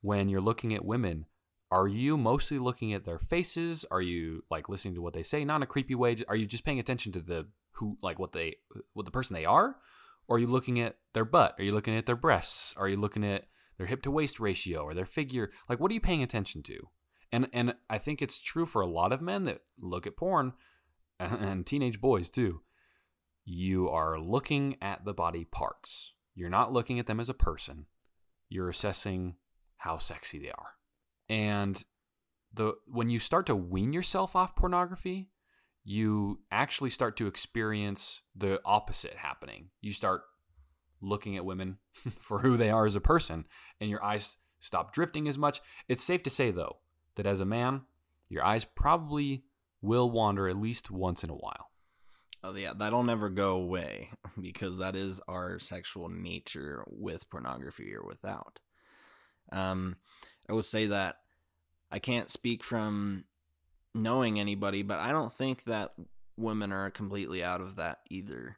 when 0.00 0.28
you're 0.28 0.40
looking 0.40 0.74
at 0.74 0.84
women. 0.84 1.26
Are 1.70 1.88
you 1.88 2.16
mostly 2.16 2.58
looking 2.58 2.92
at 2.92 3.04
their 3.04 3.18
faces? 3.18 3.84
Are 3.90 4.02
you 4.02 4.44
like 4.50 4.68
listening 4.68 4.94
to 4.94 5.02
what 5.02 5.12
they 5.12 5.22
say, 5.22 5.44
not 5.44 5.56
in 5.56 5.62
a 5.62 5.66
creepy 5.66 5.94
way? 5.94 6.16
Are 6.28 6.36
you 6.36 6.46
just 6.46 6.64
paying 6.64 6.78
attention 6.78 7.12
to 7.12 7.20
the 7.20 7.48
who 7.74 7.98
like 8.02 8.18
what 8.18 8.32
they 8.32 8.56
what 8.92 9.04
the 9.04 9.10
person 9.10 9.34
they 9.34 9.44
are 9.44 9.76
or 10.28 10.36
are 10.36 10.38
you 10.38 10.46
looking 10.46 10.80
at 10.80 10.96
their 11.12 11.24
butt 11.24 11.54
are 11.58 11.64
you 11.64 11.72
looking 11.72 11.96
at 11.96 12.06
their 12.06 12.16
breasts 12.16 12.74
are 12.76 12.88
you 12.88 12.96
looking 12.96 13.24
at 13.24 13.46
their 13.78 13.86
hip 13.86 14.02
to 14.02 14.10
waist 14.10 14.40
ratio 14.40 14.82
or 14.82 14.94
their 14.94 15.06
figure 15.06 15.50
like 15.68 15.80
what 15.80 15.90
are 15.90 15.94
you 15.94 16.00
paying 16.00 16.22
attention 16.22 16.62
to? 16.64 16.88
And 17.32 17.48
and 17.52 17.74
i 17.90 17.98
think 17.98 18.22
it's 18.22 18.40
true 18.40 18.66
for 18.66 18.82
a 18.82 18.86
lot 18.86 19.12
of 19.12 19.22
men 19.22 19.44
that 19.44 19.60
look 19.80 20.06
at 20.06 20.16
porn 20.16 20.52
and 21.20 21.66
teenage 21.66 22.00
boys 22.00 22.30
too. 22.30 22.62
You 23.44 23.90
are 23.90 24.18
looking 24.18 24.76
at 24.80 25.04
the 25.04 25.12
body 25.12 25.44
parts. 25.44 26.14
You're 26.34 26.50
not 26.50 26.72
looking 26.72 26.98
at 26.98 27.06
them 27.06 27.20
as 27.20 27.28
a 27.28 27.34
person. 27.34 27.86
You're 28.48 28.70
assessing 28.70 29.36
how 29.76 29.98
sexy 29.98 30.38
they 30.38 30.50
are. 30.50 30.72
And 31.28 31.82
the 32.52 32.74
when 32.86 33.08
you 33.08 33.18
start 33.18 33.46
to 33.46 33.56
wean 33.56 33.92
yourself 33.92 34.34
off 34.34 34.56
pornography 34.56 35.30
you 35.84 36.40
actually 36.50 36.90
start 36.90 37.16
to 37.18 37.26
experience 37.26 38.22
the 38.34 38.60
opposite 38.64 39.14
happening. 39.16 39.68
You 39.82 39.92
start 39.92 40.22
looking 41.04 41.36
at 41.36 41.44
women 41.44 41.78
for 42.18 42.40
who 42.40 42.56
they 42.56 42.70
are 42.70 42.86
as 42.86 42.96
a 42.96 43.00
person, 43.00 43.46
and 43.80 43.90
your 43.90 44.02
eyes 44.02 44.38
stop 44.60 44.92
drifting 44.92 45.28
as 45.28 45.38
much. 45.38 45.60
It's 45.88 46.02
safe 46.02 46.22
to 46.24 46.30
say, 46.30 46.50
though, 46.50 46.78
that 47.16 47.26
as 47.26 47.40
a 47.40 47.44
man, 47.44 47.82
your 48.28 48.44
eyes 48.44 48.64
probably 48.64 49.44
will 49.82 50.10
wander 50.10 50.48
at 50.48 50.56
least 50.56 50.90
once 50.90 51.22
in 51.22 51.30
a 51.30 51.34
while. 51.34 51.70
Oh, 52.42 52.54
yeah, 52.54 52.72
that'll 52.76 53.02
never 53.02 53.30
go 53.30 53.56
away 53.56 54.10
because 54.40 54.78
that 54.78 54.96
is 54.96 55.20
our 55.28 55.58
sexual 55.58 56.08
nature 56.08 56.84
with 56.86 57.28
pornography 57.30 57.94
or 57.94 58.02
without. 58.04 58.58
Um, 59.52 59.96
I 60.48 60.52
would 60.52 60.64
say 60.64 60.86
that 60.86 61.16
I 61.90 61.98
can't 61.98 62.30
speak 62.30 62.62
from 62.62 63.24
knowing 63.94 64.40
anybody, 64.40 64.82
but 64.82 64.98
I 64.98 65.12
don't 65.12 65.32
think 65.32 65.64
that 65.64 65.94
women 66.36 66.72
are 66.72 66.90
completely 66.90 67.42
out 67.44 67.60
of 67.60 67.76
that 67.76 68.00
either. 68.10 68.56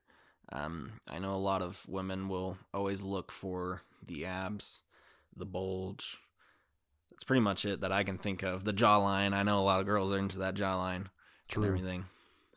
Um, 0.53 0.93
I 1.09 1.19
know 1.19 1.35
a 1.35 1.37
lot 1.37 1.63
of 1.63 1.87
women 1.89 2.29
will 2.29 2.57
always 2.73 3.03
look 3.03 3.33
for 3.33 3.83
the 4.07 4.27
abs, 4.27 4.83
the 5.37 5.47
bulge. 5.47 6.19
That's 7.11 7.25
pretty 7.25 7.41
much 7.41 7.65
it 7.65 7.81
that 7.81 7.93
I 7.93 8.05
can 8.05 8.19
think 8.19 8.43
of. 8.43 8.65
The 8.65 8.73
jawline. 8.73 9.33
I 9.33 9.43
know 9.43 9.61
a 9.61 9.65
lot 9.65 9.81
of 9.81 9.87
girls 9.87 10.13
are 10.13 10.19
into 10.19 10.39
that 10.41 10.55
jawline 10.55 11.07
True. 11.49 11.65
and 11.65 11.73
everything. 11.73 12.05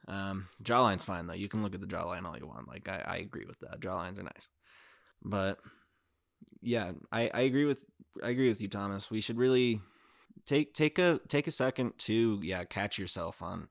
Um, 0.08 0.48
jawline's 0.64 1.04
fine 1.04 1.28
though. 1.28 1.34
You 1.34 1.48
can 1.48 1.64
look 1.64 1.76
at 1.76 1.82
the 1.82 1.88
jawline 1.88 2.26
all 2.26 2.38
you 2.38 2.48
want. 2.48 2.68
Like 2.68 2.90
I, 2.90 3.04
I 3.06 3.18
agree 3.18 3.46
with 3.46 3.60
that. 3.60 3.80
Jawlines 3.80 4.18
are 4.20 4.24
nice, 4.24 4.48
but 5.24 5.60
yeah, 6.62 6.92
I, 7.12 7.30
I 7.34 7.42
agree 7.42 7.66
with 7.66 7.86
I 8.24 8.30
agree 8.30 8.50
with 8.50 8.60
you, 8.60 8.68
Thomas. 8.68 9.12
We 9.12 9.22
should 9.22 9.38
really 9.38 9.82
take 10.46 10.74
take 10.74 10.98
a 10.98 11.20
take 11.28 11.48
a 11.48 11.52
second 11.52 11.94
to 12.00 12.40
yeah 12.44 12.64
catch 12.64 12.98
yourself 12.98 13.42
on 13.42 13.70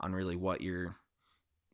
on 0.00 0.12
really 0.12 0.36
what 0.36 0.60
you're 0.60 0.96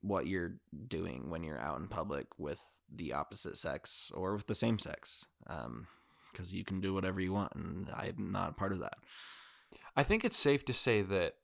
what 0.00 0.26
you're 0.26 0.56
doing 0.86 1.30
when 1.30 1.42
you're 1.42 1.60
out 1.60 1.80
in 1.80 1.88
public 1.88 2.26
with 2.38 2.60
the 2.94 3.12
opposite 3.12 3.56
sex 3.56 4.10
or 4.14 4.34
with 4.34 4.46
the 4.46 4.54
same 4.54 4.78
sex 4.78 5.26
um, 5.48 5.86
because 6.32 6.48
because 6.48 6.52
you 6.54 6.64
can 6.64 6.80
do 6.80 6.94
whatever 6.94 7.20
you 7.20 7.32
want, 7.32 7.52
and 7.54 7.88
I'm 7.92 8.30
not 8.32 8.50
a 8.50 8.54
part 8.54 8.72
of 8.72 8.78
that. 8.80 8.98
I 9.96 10.02
think 10.02 10.24
it's 10.24 10.36
safe 10.36 10.64
to 10.66 10.72
say 10.72 11.02
that 11.02 11.34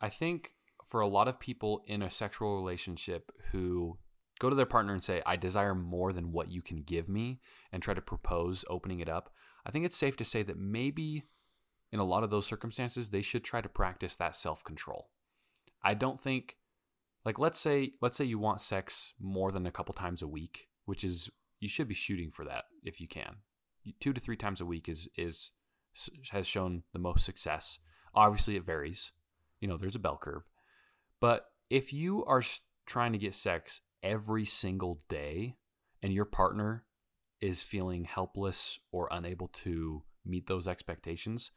I 0.00 0.08
think 0.08 0.54
for 0.84 1.00
a 1.00 1.08
lot 1.08 1.28
of 1.28 1.40
people 1.40 1.82
in 1.86 2.02
a 2.02 2.10
sexual 2.10 2.56
relationship 2.56 3.32
who 3.50 3.98
go 4.38 4.50
to 4.50 4.56
their 4.56 4.66
partner 4.66 4.92
and 4.92 5.02
say, 5.02 5.22
I 5.26 5.36
desire 5.36 5.74
more 5.74 6.12
than 6.12 6.32
what 6.32 6.50
you 6.50 6.62
can 6.62 6.82
give 6.82 7.08
me, 7.08 7.40
and 7.72 7.82
try 7.82 7.94
to 7.94 8.00
propose 8.00 8.64
opening 8.68 9.00
it 9.00 9.08
up, 9.08 9.30
I 9.66 9.70
think 9.70 9.84
it's 9.84 9.96
safe 9.96 10.16
to 10.18 10.24
say 10.24 10.42
that 10.42 10.58
maybe 10.58 11.24
in 11.92 12.00
a 12.00 12.04
lot 12.04 12.24
of 12.24 12.30
those 12.30 12.46
circumstances, 12.46 13.10
they 13.10 13.22
should 13.22 13.44
try 13.44 13.60
to 13.60 13.68
practice 13.68 14.16
that 14.16 14.36
self 14.36 14.62
control. 14.64 15.10
I 15.82 15.94
don't 15.94 16.20
think, 16.20 16.56
like, 17.24 17.38
let's 17.38 17.58
say, 17.58 17.92
let's 18.00 18.16
say 18.16 18.24
you 18.24 18.38
want 18.38 18.60
sex 18.60 19.14
more 19.20 19.50
than 19.50 19.66
a 19.66 19.70
couple 19.70 19.94
times 19.94 20.22
a 20.22 20.28
week, 20.28 20.68
which 20.84 21.04
is, 21.04 21.30
you 21.60 21.68
should 21.68 21.88
be 21.88 21.94
shooting 21.94 22.30
for 22.30 22.44
that 22.44 22.64
if 22.82 23.00
you 23.00 23.08
can. 23.08 23.36
Two 24.00 24.12
to 24.12 24.20
three 24.20 24.36
times 24.36 24.60
a 24.60 24.66
week 24.66 24.88
is, 24.88 25.08
is, 25.16 25.52
has 26.30 26.46
shown 26.46 26.82
the 26.92 26.98
most 26.98 27.24
success. 27.24 27.78
Obviously, 28.14 28.56
it 28.56 28.64
varies. 28.64 29.12
You 29.60 29.68
know, 29.68 29.76
there's 29.76 29.96
a 29.96 30.00
bell 30.00 30.18
curve. 30.20 30.48
But 31.20 31.46
if 31.70 31.92
you 31.92 32.24
are 32.26 32.42
trying 32.86 33.12
to 33.12 33.18
get 33.18 33.34
sex 33.34 33.80
every 34.02 34.44
single 34.44 35.00
day 35.08 35.56
and 36.02 36.12
your 36.12 36.26
partner 36.26 36.84
is 37.40 37.62
feeling 37.62 38.04
helpless 38.04 38.78
or 38.92 39.08
unable 39.10 39.48
to 39.48 40.02
meet 40.24 40.46
those 40.46 40.68
expectations, 40.68 41.50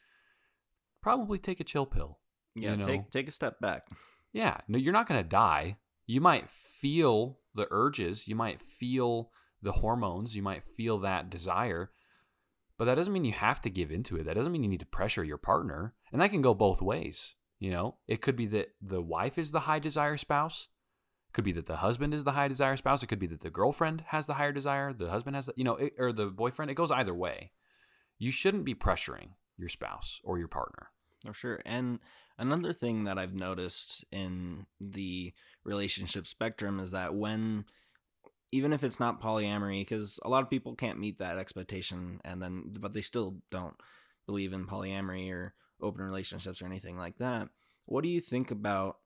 probably 1.02 1.38
take 1.38 1.60
a 1.60 1.64
chill 1.64 1.86
pill. 1.86 2.20
Yeah, 2.56 2.72
you 2.72 2.78
know? 2.78 2.84
take 2.84 3.12
take 3.12 3.28
a 3.28 3.32
step 3.32 3.60
back. 3.60 3.88
Yeah, 4.34 4.58
no, 4.68 4.78
you're 4.78 4.94
not 4.94 5.08
going 5.08 5.24
to 5.24 5.30
die. 5.30 5.78
You 6.06 6.22
might 6.22 6.50
feel 6.50 7.40
the 7.54 7.68
urges, 7.72 8.28
you 8.28 8.36
might 8.36 8.62
feel 8.62 9.32
the 9.62 9.74
hormones, 9.74 10.36
you 10.36 10.42
might 10.42 10.64
feel 10.64 11.00
that 11.00 11.30
desire, 11.30 11.92
but 12.78 12.86
that 12.86 12.96
doesn't 12.96 13.14
mean 13.14 13.26
you 13.26 13.34
have 13.34 13.60
to 13.62 13.70
give 13.70 13.92
into 13.92 14.16
it. 14.18 14.26
That 14.26 14.36
doesn't 14.36 14.52
mean 14.52 14.64
you 14.64 14.70
need 14.70 14.80
to 14.82 14.86
pressure 14.86 15.24
your 15.24 15.38
partner. 15.38 15.96
And 16.12 16.22
that 16.22 16.30
can 16.30 16.42
go 16.42 16.54
both 16.54 16.82
ways. 16.82 17.36
You 17.60 17.72
know, 17.72 17.96
it 18.08 18.22
could 18.22 18.36
be 18.36 18.46
that 18.48 18.76
the 18.82 19.02
wife 19.02 19.38
is 19.38 19.52
the 19.52 19.62
high 19.62 19.80
desire 19.80 20.18
spouse. 20.18 20.68
Could 21.34 21.44
be 21.44 21.52
that 21.54 21.66
the 21.66 21.78
husband 21.78 22.14
is 22.14 22.24
the 22.24 22.34
high 22.34 22.48
desire 22.48 22.78
spouse. 22.78 23.02
It 23.02 23.08
could 23.08 23.20
be 23.20 23.28
that 23.28 23.42
the 23.42 23.50
girlfriend 23.50 24.04
has 24.08 24.28
the 24.28 24.36
higher 24.36 24.52
desire. 24.52 24.94
The 24.94 25.10
husband 25.10 25.36
has, 25.36 25.48
the, 25.48 25.54
you 25.56 25.64
know, 25.64 25.76
it, 25.76 25.94
or 25.98 26.14
the 26.14 26.28
boyfriend. 26.28 26.72
It 26.72 26.76
goes 26.76 26.92
either 26.92 27.14
way. 27.14 27.52
You 28.20 28.32
shouldn't 28.32 28.66
be 28.66 28.76
pressuring 28.76 29.30
your 29.58 29.70
spouse 29.70 30.22
or 30.24 30.38
your 30.38 30.48
partner. 30.48 30.90
For 31.26 31.34
sure. 31.34 31.62
And 31.66 32.00
another 32.38 32.74
thing 32.74 33.06
that 33.06 33.18
I've 33.18 33.34
noticed 33.34 34.06
in 34.12 34.66
the 34.80 35.34
relationship 35.64 36.28
spectrum 36.28 36.80
is 36.80 36.92
that 36.92 37.16
when 37.16 37.66
even 38.52 38.72
if 38.72 38.84
it's 38.84 39.00
not 39.00 39.22
polyamory 39.22 39.82
because 39.82 40.20
a 40.24 40.30
lot 40.30 40.44
of 40.44 40.50
people 40.50 40.76
can't 40.76 41.00
meet 41.00 41.20
that 41.20 41.38
expectation 41.38 42.22
and 42.24 42.42
then 42.42 42.72
but 42.80 42.94
they 42.94 43.02
still 43.02 43.38
don't 43.52 43.76
believe 44.26 44.54
in 44.54 44.66
polyamory 44.66 45.32
or 45.32 45.54
open 45.82 46.04
relationships 46.04 46.62
or 46.62 46.66
anything 46.66 46.98
like 46.98 47.18
that 47.18 47.50
what 47.86 48.04
do 48.04 48.10
you 48.10 48.22
think 48.22 48.52
about 48.52 48.98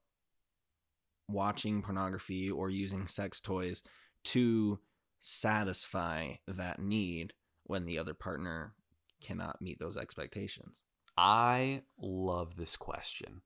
watching 1.28 1.82
pornography 1.82 2.52
or 2.52 2.70
using 2.70 3.08
sex 3.08 3.40
toys 3.40 3.82
to 4.24 4.80
satisfy 5.20 6.34
that 6.48 6.80
need 6.80 7.34
when 7.64 7.86
the 7.86 7.98
other 7.98 8.14
partner 8.14 8.74
cannot 9.22 9.62
meet 9.62 9.80
those 9.80 9.98
expectations 9.98 10.82
I 11.22 11.84
love 12.02 12.56
this 12.56 12.76
question. 12.76 13.44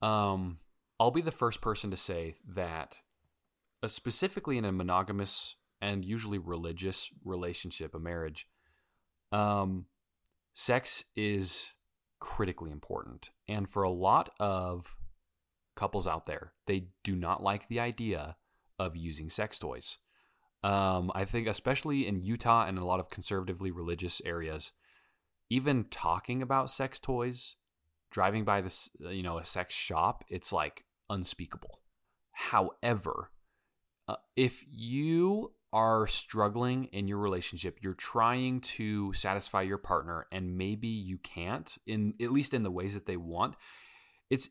Um, 0.00 0.60
I'll 1.00 1.10
be 1.10 1.20
the 1.20 1.32
first 1.32 1.60
person 1.60 1.90
to 1.90 1.96
say 1.96 2.34
that, 2.46 3.02
uh, 3.82 3.88
specifically 3.88 4.56
in 4.56 4.64
a 4.64 4.70
monogamous 4.70 5.56
and 5.80 6.04
usually 6.04 6.38
religious 6.38 7.10
relationship, 7.24 7.92
a 7.96 7.98
marriage, 7.98 8.46
um, 9.32 9.86
sex 10.54 11.04
is 11.16 11.74
critically 12.20 12.70
important. 12.70 13.30
And 13.48 13.68
for 13.68 13.82
a 13.82 13.90
lot 13.90 14.30
of 14.38 14.96
couples 15.74 16.06
out 16.06 16.26
there, 16.26 16.52
they 16.68 16.86
do 17.02 17.16
not 17.16 17.42
like 17.42 17.66
the 17.66 17.80
idea 17.80 18.36
of 18.78 18.94
using 18.94 19.28
sex 19.28 19.58
toys. 19.58 19.98
Um, 20.62 21.10
I 21.16 21.24
think, 21.24 21.48
especially 21.48 22.06
in 22.06 22.22
Utah 22.22 22.64
and 22.66 22.78
a 22.78 22.84
lot 22.84 23.00
of 23.00 23.10
conservatively 23.10 23.72
religious 23.72 24.22
areas, 24.24 24.70
even 25.50 25.84
talking 25.90 26.42
about 26.42 26.70
sex 26.70 26.98
toys, 26.98 27.56
driving 28.10 28.44
by 28.44 28.60
this, 28.60 28.90
you 28.98 29.22
know, 29.22 29.38
a 29.38 29.44
sex 29.44 29.74
shop, 29.74 30.24
it's 30.28 30.52
like 30.52 30.84
unspeakable. 31.10 31.80
However, 32.32 33.30
uh, 34.06 34.16
if 34.36 34.64
you 34.68 35.52
are 35.72 36.06
struggling 36.06 36.84
in 36.86 37.08
your 37.08 37.18
relationship, 37.18 37.78
you're 37.82 37.94
trying 37.94 38.60
to 38.60 39.12
satisfy 39.12 39.62
your 39.62 39.78
partner 39.78 40.26
and 40.32 40.56
maybe 40.56 40.88
you 40.88 41.18
can't 41.18 41.76
in 41.86 42.14
at 42.20 42.32
least 42.32 42.54
in 42.54 42.62
the 42.62 42.70
ways 42.70 42.94
that 42.94 43.06
they 43.06 43.16
want, 43.16 43.56
it's 44.30 44.48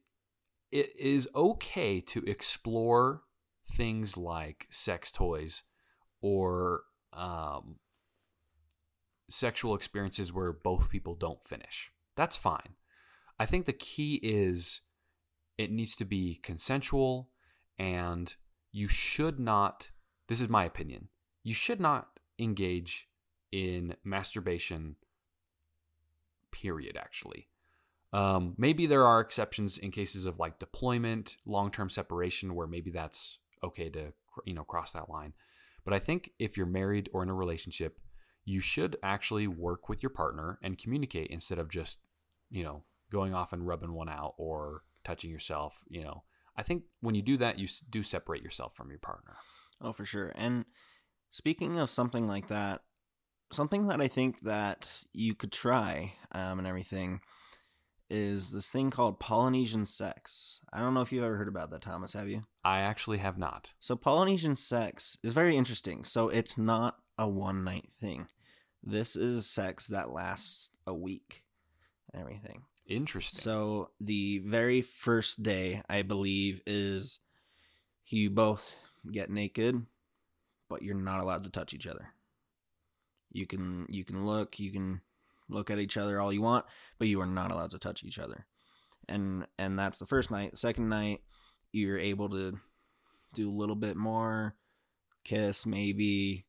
it 0.72 0.92
is 1.00 1.28
okay 1.36 2.02
to 2.02 2.24
explore 2.26 3.24
things 3.66 4.18
like 4.18 4.68
sex 4.70 5.12
toys 5.12 5.64
or 6.22 6.82
um, 7.14 7.78
sexual 9.30 9.76
experiences 9.76 10.34
where 10.34 10.52
both 10.52 10.90
people 10.90 11.16
don't 11.16 11.44
finish. 11.44 11.92
That's 12.16 12.36
fine. 12.36 12.76
I 13.40 13.46
think 13.46 13.66
the 13.66 13.74
key 13.74 14.16
is 14.24 14.82
it 15.58 15.72
needs 15.72 15.96
to 15.98 16.06
be 16.06 16.40
consensual 16.42 17.30
and 17.78 18.36
you 18.72 18.88
should 18.88 19.40
not, 19.40 19.92
this 20.28 20.42
is 20.42 20.50
my 20.50 20.66
opinion, 20.66 21.10
you 21.44 21.54
should 21.54 21.80
not 21.80 22.20
engage 22.40 23.08
in 23.52 23.96
masturbation, 24.04 24.96
period, 26.52 26.98
actually. 26.98 27.48
Um, 28.14 28.56
maybe 28.58 28.86
there 28.86 29.06
are 29.06 29.20
exceptions 29.20 29.78
in 29.78 29.92
cases 29.92 30.26
of 30.26 30.40
like 30.40 30.60
deployment, 30.60 31.38
long 31.46 31.72
term 31.72 31.90
separation, 31.90 32.56
where 32.56 32.68
maybe 32.68 32.92
that's 32.92 33.40
okay 33.64 33.90
to 33.90 34.14
you 34.46 34.54
know 34.54 34.64
cross 34.64 34.94
that 34.94 35.10
line. 35.10 35.34
But 35.84 35.94
I 35.94 36.00
think 36.00 36.32
if 36.40 36.58
you're 36.58 36.66
married 36.66 37.10
or 37.14 37.24
in 37.24 37.30
a 37.30 37.34
relationship, 37.34 38.00
you 38.48 38.62
should 38.62 38.96
actually 39.04 39.46
work 39.46 39.90
with 39.90 40.02
your 40.02 40.10
partner 40.10 40.58
and 40.64 40.78
communicate 40.78 41.28
instead 41.30 41.60
of 41.60 41.68
just, 41.68 42.00
you 42.50 42.64
know, 42.64 42.82
going 43.12 43.34
off 43.34 43.52
and 43.52 43.68
rubbing 43.68 43.92
one 43.92 44.08
out 44.08 44.36
or 44.38 44.84
touching 45.04 45.30
yourself, 45.30 45.84
you 45.90 46.02
know. 46.02 46.24
I 46.56 46.64
think 46.64 46.84
when 47.02 47.14
you 47.14 47.22
do 47.22 47.36
that, 47.38 47.60
you 47.60 47.68
do 47.90 48.02
separate 48.02 48.42
yourself 48.42 48.74
from 48.74 48.90
your 48.90 49.00
partner. 49.00 49.36
Oh, 49.82 49.92
for 49.92 50.06
sure. 50.06 50.32
And 50.34 50.64
speaking 51.30 51.78
of 51.78 51.90
something 51.90 52.26
like 52.26 52.48
that, 52.48 52.84
something 53.52 53.88
that 53.88 54.00
I 54.00 54.08
think 54.08 54.40
that 54.44 54.88
you 55.12 55.36
could 55.36 55.52
try 55.52 56.14
um, 56.32 56.58
and 56.58 56.68
everything 56.68 57.20
is 58.10 58.54
this 58.54 58.70
thing 58.70 58.90
called 58.90 59.20
Polynesian 59.20 59.86
sex. 59.86 60.62
I 60.72 60.80
don't 60.80 60.94
know 60.94 61.02
if 61.02 61.12
you've 61.12 61.26
ever 61.26 61.36
heard 61.36 61.50
about 61.50 61.70
that, 61.72 61.82
Thomas. 61.82 62.14
Have 62.14 62.30
you? 62.30 62.44
I 62.64 62.80
actually 62.80 63.18
have 63.18 63.38
not. 63.38 63.74
So 63.82 63.98
Polynesian 63.98 64.56
sex 64.56 65.18
is 65.22 65.34
very 65.34 65.58
interesting. 65.58 66.06
So 66.06 66.30
it's 66.30 66.58
not 66.58 66.96
a 67.18 67.28
one 67.28 67.66
night 67.66 67.90
thing. 68.00 68.28
This 68.84 69.16
is 69.16 69.50
sex 69.50 69.88
that 69.88 70.12
lasts 70.12 70.70
a 70.86 70.94
week 70.94 71.44
and 72.14 72.22
everything. 72.22 72.64
Interesting. 72.88 73.42
So 73.42 73.90
the 74.00 74.40
very 74.40 74.82
first 74.82 75.44
day, 75.44 75.82
I 75.90 76.04
believe, 76.04 76.62
is 76.66 77.20
you 78.08 78.30
both 78.30 78.76
get 79.12 79.30
naked, 79.30 79.86
but 80.70 80.82
you're 80.82 80.96
not 80.96 81.20
allowed 81.20 81.44
to 81.44 81.50
touch 81.50 81.74
each 81.74 81.88
other. 81.88 82.08
You 83.32 83.46
can 83.46 83.86
you 83.90 84.06
can 84.06 84.26
look, 84.26 84.58
you 84.58 84.72
can 84.72 85.02
look 85.50 85.70
at 85.70 85.80
each 85.80 85.98
other 85.98 86.20
all 86.20 86.32
you 86.32 86.42
want, 86.42 86.66
but 86.98 87.10
you 87.10 87.20
are 87.20 87.26
not 87.26 87.52
allowed 87.52 87.72
to 87.72 87.80
touch 87.80 88.04
each 88.04 88.20
other. 88.20 88.46
And 89.10 89.46
and 89.60 89.78
that's 89.78 90.00
the 90.00 90.06
first 90.06 90.32
night. 90.32 90.58
Second 90.58 90.88
night, 90.88 91.22
you're 91.74 92.00
able 92.00 92.30
to 92.30 92.58
do 93.34 93.50
a 93.50 93.52
little 93.52 93.76
bit 93.76 93.98
more, 93.98 94.56
kiss 95.26 95.66
maybe, 95.66 96.47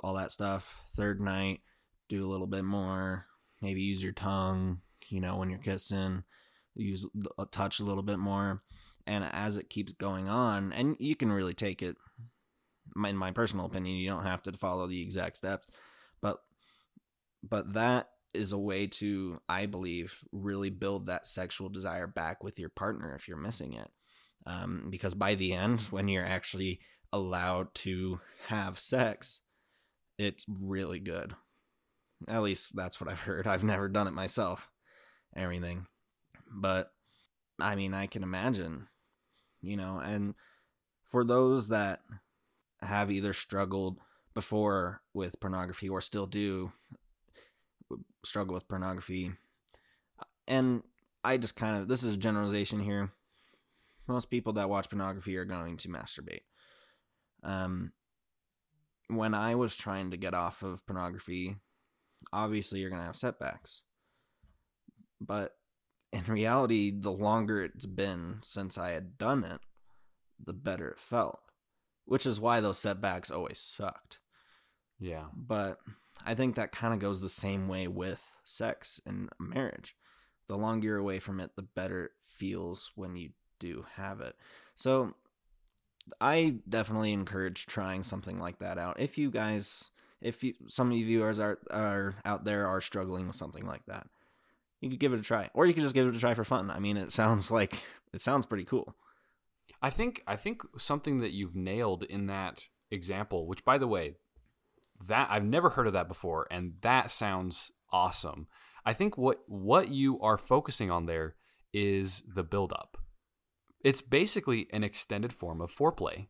all 0.00 0.14
that 0.14 0.32
stuff. 0.32 0.80
Third 0.96 1.20
night, 1.20 1.60
do 2.08 2.26
a 2.26 2.30
little 2.30 2.46
bit 2.46 2.64
more. 2.64 3.26
Maybe 3.60 3.82
use 3.82 4.02
your 4.02 4.12
tongue, 4.12 4.80
you 5.08 5.20
know, 5.20 5.36
when 5.36 5.50
you're 5.50 5.58
kissing. 5.58 6.24
Use 6.74 7.06
a 7.38 7.46
touch 7.46 7.80
a 7.80 7.84
little 7.84 8.02
bit 8.02 8.18
more. 8.18 8.62
And 9.06 9.24
as 9.24 9.56
it 9.56 9.70
keeps 9.70 9.92
going 9.92 10.28
on, 10.28 10.72
and 10.72 10.96
you 10.98 11.16
can 11.16 11.32
really 11.32 11.54
take 11.54 11.82
it, 11.82 11.96
in 13.04 13.16
my 13.16 13.32
personal 13.32 13.66
opinion, 13.66 13.96
you 13.96 14.08
don't 14.08 14.24
have 14.26 14.42
to 14.42 14.52
follow 14.52 14.86
the 14.86 15.02
exact 15.02 15.36
steps, 15.36 15.66
but 16.20 16.38
but 17.42 17.72
that 17.74 18.08
is 18.34 18.52
a 18.52 18.58
way 18.58 18.86
to, 18.86 19.40
I 19.48 19.66
believe, 19.66 20.22
really 20.32 20.70
build 20.70 21.06
that 21.06 21.26
sexual 21.26 21.68
desire 21.68 22.06
back 22.06 22.44
with 22.44 22.58
your 22.58 22.68
partner 22.68 23.14
if 23.14 23.28
you're 23.28 23.36
missing 23.36 23.72
it. 23.72 23.90
Um, 24.46 24.88
because 24.90 25.14
by 25.14 25.34
the 25.34 25.52
end, 25.52 25.80
when 25.90 26.08
you're 26.08 26.26
actually 26.26 26.80
allowed 27.12 27.74
to 27.74 28.20
have 28.48 28.78
sex, 28.78 29.40
it's 30.18 30.44
really 30.48 31.00
good. 31.00 31.34
At 32.26 32.42
least 32.42 32.74
that's 32.74 33.00
what 33.00 33.08
I've 33.08 33.20
heard. 33.20 33.46
I've 33.46 33.64
never 33.64 33.88
done 33.88 34.08
it 34.08 34.12
myself. 34.12 34.68
Everything. 35.36 35.86
But 36.50 36.90
I 37.60 37.76
mean, 37.76 37.94
I 37.94 38.06
can 38.06 38.22
imagine, 38.22 38.88
you 39.60 39.76
know, 39.76 39.98
and 39.98 40.34
for 41.04 41.24
those 41.24 41.68
that 41.68 42.00
have 42.80 43.10
either 43.10 43.32
struggled 43.32 43.98
before 44.34 45.00
with 45.14 45.40
pornography 45.40 45.88
or 45.88 46.00
still 46.00 46.26
do, 46.26 46.72
struggle 48.24 48.54
with 48.54 48.68
pornography. 48.68 49.32
And 50.46 50.82
I 51.24 51.36
just 51.36 51.56
kind 51.56 51.76
of, 51.76 51.88
this 51.88 52.02
is 52.02 52.14
a 52.14 52.18
generalization 52.18 52.80
here. 52.80 53.10
Most 54.06 54.30
people 54.30 54.54
that 54.54 54.70
watch 54.70 54.88
pornography 54.88 55.36
are 55.36 55.44
going 55.44 55.76
to 55.78 55.88
masturbate. 55.88 56.42
Um, 57.42 57.92
when 59.08 59.34
I 59.34 59.54
was 59.54 59.76
trying 59.76 60.10
to 60.10 60.16
get 60.16 60.34
off 60.34 60.62
of 60.62 60.86
pornography, 60.86 61.56
obviously 62.32 62.80
you're 62.80 62.90
going 62.90 63.00
to 63.00 63.06
have 63.06 63.16
setbacks. 63.16 63.82
But 65.20 65.56
in 66.12 66.24
reality, 66.24 66.92
the 66.94 67.12
longer 67.12 67.62
it's 67.62 67.86
been 67.86 68.38
since 68.42 68.78
I 68.78 68.90
had 68.90 69.18
done 69.18 69.44
it, 69.44 69.60
the 70.42 70.52
better 70.52 70.88
it 70.90 71.00
felt, 71.00 71.40
which 72.04 72.26
is 72.26 72.40
why 72.40 72.60
those 72.60 72.78
setbacks 72.78 73.30
always 73.30 73.58
sucked. 73.58 74.20
Yeah. 74.98 75.24
But 75.34 75.78
I 76.24 76.34
think 76.34 76.54
that 76.54 76.72
kind 76.72 76.94
of 76.94 77.00
goes 77.00 77.20
the 77.20 77.28
same 77.28 77.68
way 77.68 77.88
with 77.88 78.22
sex 78.44 79.00
and 79.06 79.28
marriage. 79.38 79.96
The 80.46 80.56
longer 80.56 80.86
you're 80.88 80.96
away 80.96 81.18
from 81.18 81.40
it, 81.40 81.50
the 81.56 81.62
better 81.62 82.06
it 82.06 82.10
feels 82.24 82.92
when 82.94 83.16
you 83.16 83.30
do 83.58 83.84
have 83.96 84.20
it. 84.20 84.36
So 84.74 85.14
I 86.20 86.56
definitely 86.68 87.12
encourage 87.12 87.66
trying 87.66 88.02
something 88.02 88.38
like 88.38 88.58
that 88.58 88.78
out. 88.78 89.00
If 89.00 89.18
you 89.18 89.30
guys, 89.30 89.90
if 90.20 90.42
you, 90.42 90.54
some 90.66 90.90
of 90.90 90.96
you 90.96 91.04
viewers 91.04 91.40
are, 91.40 91.58
are 91.70 92.14
out 92.24 92.44
there 92.44 92.66
are 92.66 92.80
struggling 92.80 93.26
with 93.26 93.36
something 93.36 93.66
like 93.66 93.84
that, 93.86 94.06
you 94.80 94.90
could 94.90 95.00
give 95.00 95.12
it 95.12 95.20
a 95.20 95.22
try, 95.22 95.50
or 95.54 95.66
you 95.66 95.74
could 95.74 95.82
just 95.82 95.94
give 95.94 96.06
it 96.06 96.16
a 96.16 96.20
try 96.20 96.34
for 96.34 96.44
fun. 96.44 96.70
I 96.70 96.78
mean, 96.78 96.96
it 96.96 97.12
sounds 97.12 97.50
like 97.50 97.82
it 98.12 98.20
sounds 98.20 98.46
pretty 98.46 98.64
cool. 98.64 98.94
I 99.82 99.90
think 99.90 100.22
I 100.26 100.36
think 100.36 100.62
something 100.76 101.20
that 101.20 101.32
you've 101.32 101.56
nailed 101.56 102.02
in 102.04 102.26
that 102.26 102.68
example, 102.90 103.46
which 103.46 103.64
by 103.64 103.78
the 103.78 103.88
way, 103.88 104.16
that 105.06 105.28
I've 105.30 105.44
never 105.44 105.70
heard 105.70 105.86
of 105.86 105.92
that 105.92 106.08
before, 106.08 106.46
and 106.50 106.74
that 106.82 107.10
sounds 107.10 107.72
awesome. 107.90 108.46
I 108.84 108.92
think 108.92 109.16
what 109.18 109.38
what 109.46 109.88
you 109.88 110.20
are 110.20 110.38
focusing 110.38 110.90
on 110.90 111.06
there 111.06 111.34
is 111.72 112.22
the 112.26 112.44
build 112.44 112.72
up. 112.72 112.97
It's 113.80 114.02
basically 114.02 114.68
an 114.72 114.82
extended 114.84 115.32
form 115.32 115.60
of 115.60 115.74
foreplay, 115.74 116.28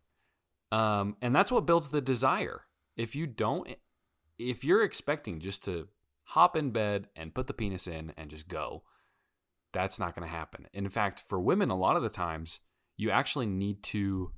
um, 0.70 1.16
and 1.22 1.34
that's 1.34 1.53
what 1.53 1.66
builds 1.66 1.88
the 1.88 2.01
desire. 2.01 2.62
If 2.96 3.16
you 3.16 3.26
don't, 3.26 3.68
if 4.38 4.64
you're 4.64 4.82
expecting 4.82 5.40
just 5.40 5.64
to 5.64 5.88
hop 6.24 6.57
in 6.57 6.70
bed 6.70 7.09
and 7.16 7.34
put 7.34 7.46
the 7.46 7.55
penis 7.55 7.86
in 7.86 8.12
and 8.16 8.30
just 8.30 8.49
go, 8.49 8.82
that's 9.72 9.99
not 9.99 10.14
going 10.14 10.28
to 10.28 10.34
happen. 10.34 10.66
In 10.72 10.88
fact, 10.88 11.24
for 11.26 11.40
women, 11.40 11.70
a 11.70 11.76
lot 11.76 11.96
of 11.96 12.03
the 12.03 12.09
times 12.09 12.61
you 12.96 13.11
actually 13.11 13.46
need 13.46 13.82
to 13.84 14.32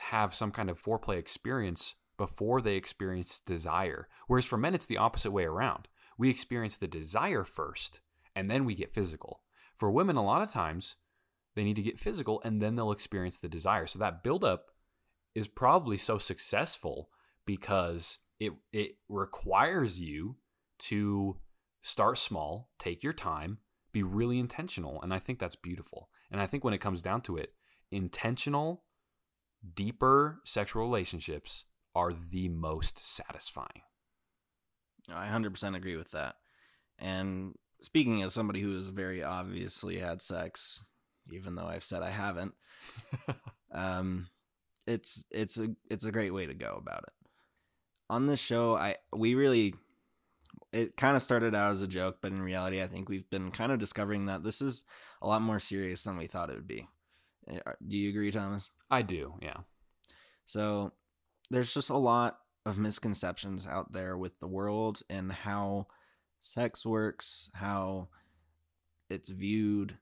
have 0.00 0.34
some 0.34 0.50
kind 0.50 0.70
of 0.70 0.80
foreplay 0.80 1.18
experience 1.18 1.94
before 2.16 2.60
they 2.60 2.76
experience 2.76 3.40
desire. 3.40 4.08
Whereas 4.26 4.44
for 4.44 4.56
men, 4.56 4.74
it's 4.74 4.86
the 4.86 4.96
opposite 4.96 5.30
way 5.30 5.44
around. 5.44 5.86
We 6.18 6.30
experience 6.30 6.76
the 6.76 6.88
desire 6.88 7.44
first, 7.44 8.00
and 8.34 8.50
then 8.50 8.64
we 8.64 8.74
get 8.74 8.90
physical. 8.90 9.42
For 9.74 9.90
women, 9.90 10.16
a 10.16 10.24
lot 10.24 10.42
of 10.42 10.50
times, 10.50 10.96
they 11.56 11.64
need 11.64 11.76
to 11.76 11.82
get 11.82 11.98
physical 11.98 12.40
and 12.44 12.62
then 12.62 12.76
they'll 12.76 12.92
experience 12.92 13.38
the 13.38 13.48
desire. 13.48 13.88
So 13.88 13.98
that 13.98 14.22
buildup 14.22 14.66
is 15.34 15.48
probably 15.48 15.96
so 15.96 16.18
successful 16.18 17.08
because 17.44 18.18
it 18.38 18.52
it 18.72 18.96
requires 19.08 20.00
you 20.00 20.36
to 20.78 21.38
start 21.80 22.18
small, 22.18 22.70
take 22.78 23.02
your 23.02 23.12
time, 23.12 23.58
be 23.92 24.02
really 24.02 24.38
intentional, 24.38 25.00
and 25.02 25.12
I 25.12 25.18
think 25.18 25.38
that's 25.38 25.56
beautiful. 25.56 26.10
And 26.30 26.40
I 26.40 26.46
think 26.46 26.62
when 26.62 26.74
it 26.74 26.80
comes 26.80 27.02
down 27.02 27.22
to 27.22 27.36
it, 27.36 27.54
intentional, 27.90 28.84
deeper 29.74 30.40
sexual 30.44 30.82
relationships 30.82 31.64
are 31.94 32.12
the 32.12 32.48
most 32.48 32.98
satisfying. 32.98 33.82
I 35.08 35.28
100% 35.28 35.76
agree 35.76 35.96
with 35.96 36.10
that. 36.10 36.34
And 36.98 37.54
speaking 37.80 38.22
as 38.22 38.34
somebody 38.34 38.60
who 38.60 38.74
has 38.74 38.88
very 38.88 39.22
obviously 39.22 39.98
had 39.98 40.20
sex, 40.20 40.84
even 41.30 41.54
though 41.54 41.66
I've 41.66 41.84
said 41.84 42.02
I 42.02 42.10
haven't, 42.10 42.54
um, 43.72 44.28
it's 44.86 45.24
it's 45.30 45.58
a 45.58 45.68
it's 45.90 46.04
a 46.04 46.12
great 46.12 46.32
way 46.32 46.46
to 46.46 46.54
go 46.54 46.76
about 46.80 47.04
it. 47.04 47.12
On 48.08 48.26
this 48.26 48.40
show, 48.40 48.76
I 48.76 48.96
we 49.12 49.34
really 49.34 49.74
it 50.72 50.96
kind 50.96 51.16
of 51.16 51.22
started 51.22 51.54
out 51.54 51.72
as 51.72 51.82
a 51.82 51.88
joke, 51.88 52.18
but 52.20 52.32
in 52.32 52.42
reality, 52.42 52.82
I 52.82 52.86
think 52.86 53.08
we've 53.08 53.28
been 53.30 53.50
kind 53.50 53.72
of 53.72 53.78
discovering 53.78 54.26
that 54.26 54.42
this 54.42 54.60
is 54.60 54.84
a 55.22 55.26
lot 55.26 55.42
more 55.42 55.58
serious 55.58 56.04
than 56.04 56.16
we 56.16 56.26
thought 56.26 56.50
it 56.50 56.56
would 56.56 56.68
be. 56.68 56.86
Eh, 57.48 57.58
do 57.86 57.96
you 57.96 58.10
agree, 58.10 58.30
Thomas? 58.30 58.70
I 58.90 59.02
do, 59.02 59.34
yeah. 59.40 59.58
So 60.44 60.92
there's 61.50 61.72
just 61.72 61.90
a 61.90 61.96
lot 61.96 62.38
of 62.64 62.78
misconceptions 62.78 63.66
out 63.66 63.92
there 63.92 64.16
with 64.16 64.38
the 64.40 64.48
world 64.48 65.02
and 65.08 65.32
how 65.32 65.86
sex 66.40 66.84
works, 66.84 67.50
how 67.54 68.08
it's 69.08 69.30
viewed, 69.30 69.96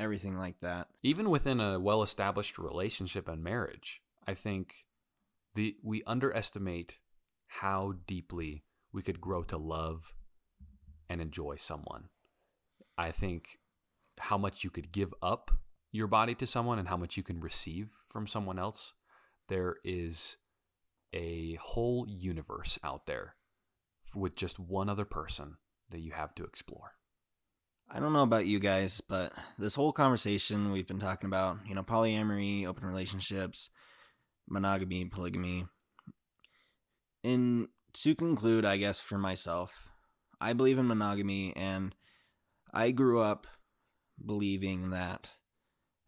everything 0.00 0.36
like 0.36 0.58
that. 0.60 0.88
Even 1.02 1.30
within 1.30 1.60
a 1.60 1.78
well-established 1.78 2.58
relationship 2.58 3.28
and 3.28 3.44
marriage, 3.44 4.00
I 4.26 4.34
think 4.34 4.86
the 5.54 5.76
we 5.82 6.02
underestimate 6.06 6.98
how 7.48 7.94
deeply 8.06 8.64
we 8.92 9.02
could 9.02 9.20
grow 9.20 9.42
to 9.44 9.56
love 9.56 10.14
and 11.08 11.20
enjoy 11.20 11.56
someone. 11.56 12.08
I 12.96 13.10
think 13.10 13.58
how 14.18 14.38
much 14.38 14.64
you 14.64 14.70
could 14.70 14.92
give 14.92 15.12
up 15.22 15.50
your 15.92 16.06
body 16.06 16.34
to 16.36 16.46
someone 16.46 16.78
and 16.78 16.88
how 16.88 16.96
much 16.96 17.16
you 17.16 17.22
can 17.22 17.40
receive 17.40 17.90
from 18.06 18.26
someone 18.26 18.58
else. 18.58 18.92
There 19.48 19.76
is 19.84 20.36
a 21.12 21.54
whole 21.60 22.06
universe 22.08 22.78
out 22.84 23.06
there 23.06 23.34
with 24.14 24.36
just 24.36 24.60
one 24.60 24.88
other 24.88 25.04
person 25.04 25.56
that 25.90 26.00
you 26.00 26.12
have 26.12 26.34
to 26.36 26.44
explore. 26.44 26.92
I 27.92 27.98
don't 27.98 28.12
know 28.12 28.22
about 28.22 28.46
you 28.46 28.60
guys, 28.60 29.00
but 29.00 29.32
this 29.58 29.74
whole 29.74 29.92
conversation 29.92 30.70
we've 30.70 30.86
been 30.86 31.00
talking 31.00 31.26
about, 31.26 31.58
you 31.66 31.74
know, 31.74 31.82
polyamory, 31.82 32.64
open 32.64 32.86
relationships, 32.86 33.68
monogamy, 34.48 35.06
polygamy. 35.06 35.66
And 37.24 37.66
to 37.94 38.14
conclude, 38.14 38.64
I 38.64 38.76
guess 38.76 39.00
for 39.00 39.18
myself, 39.18 39.88
I 40.40 40.52
believe 40.52 40.78
in 40.78 40.86
monogamy 40.86 41.52
and 41.56 41.92
I 42.72 42.92
grew 42.92 43.20
up 43.20 43.48
believing 44.24 44.90
that 44.90 45.28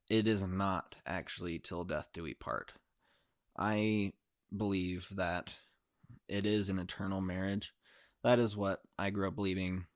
it 0.09 0.29
is 0.29 0.45
not 0.45 0.95
actually 1.05 1.59
till 1.59 1.83
death 1.83 2.11
do 2.15 2.23
we 2.23 2.35
part. 2.35 2.75
I 3.59 4.13
believe 4.57 5.09
that 5.17 5.53
it 6.29 6.47
is 6.47 6.69
an 6.69 6.79
eternal 6.79 7.21
marriage. 7.21 7.73
That 8.23 8.39
is 8.39 8.57
what 8.57 8.83
I 9.01 9.11
grew 9.11 9.27
up 9.27 9.35
believing, 9.35 9.87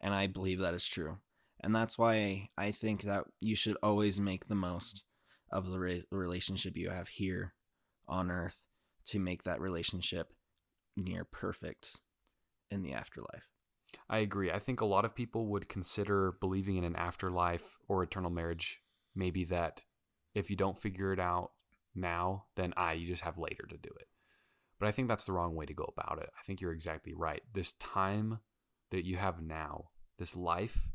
and 0.00 0.14
I 0.14 0.26
believe 0.26 0.60
that 0.60 0.74
is 0.74 0.86
true. 0.86 1.18
And 1.60 1.74
that's 1.74 1.98
why 1.98 2.50
I 2.56 2.70
think 2.70 3.02
that 3.02 3.24
you 3.40 3.56
should 3.56 3.76
always 3.82 4.20
make 4.20 4.46
the 4.46 4.54
most 4.54 5.04
of 5.50 5.70
the 5.70 5.78
re- 5.78 6.04
relationship 6.10 6.76
you 6.76 6.90
have 6.90 7.08
here 7.08 7.54
on 8.06 8.30
earth 8.30 8.62
to 9.06 9.18
make 9.18 9.42
that 9.42 9.60
relationship 9.60 10.32
near 10.96 11.24
perfect 11.24 11.96
in 12.70 12.82
the 12.82 12.92
afterlife. 12.92 13.48
I 14.08 14.18
agree. 14.18 14.50
I 14.50 14.58
think 14.58 14.80
a 14.80 14.86
lot 14.86 15.04
of 15.04 15.14
people 15.14 15.46
would 15.48 15.68
consider 15.68 16.32
believing 16.40 16.76
in 16.76 16.84
an 16.84 16.96
afterlife 16.96 17.76
or 17.88 18.02
eternal 18.02 18.30
marriage 18.30 18.82
maybe 19.14 19.44
that 19.44 19.82
if 20.34 20.50
you 20.50 20.56
don't 20.56 20.78
figure 20.78 21.12
it 21.12 21.18
out 21.18 21.50
now, 21.94 22.44
then 22.56 22.72
I 22.76 22.92
you 22.92 23.06
just 23.06 23.22
have 23.22 23.38
later 23.38 23.64
to 23.68 23.76
do 23.76 23.90
it. 23.98 24.06
But 24.78 24.88
I 24.88 24.92
think 24.92 25.08
that's 25.08 25.24
the 25.24 25.32
wrong 25.32 25.54
way 25.54 25.66
to 25.66 25.74
go 25.74 25.92
about 25.96 26.22
it. 26.22 26.30
I 26.38 26.42
think 26.44 26.60
you're 26.60 26.72
exactly 26.72 27.12
right. 27.14 27.42
This 27.52 27.72
time 27.74 28.40
that 28.90 29.04
you 29.04 29.16
have 29.16 29.42
now, 29.42 29.90
this 30.18 30.36
life 30.36 30.90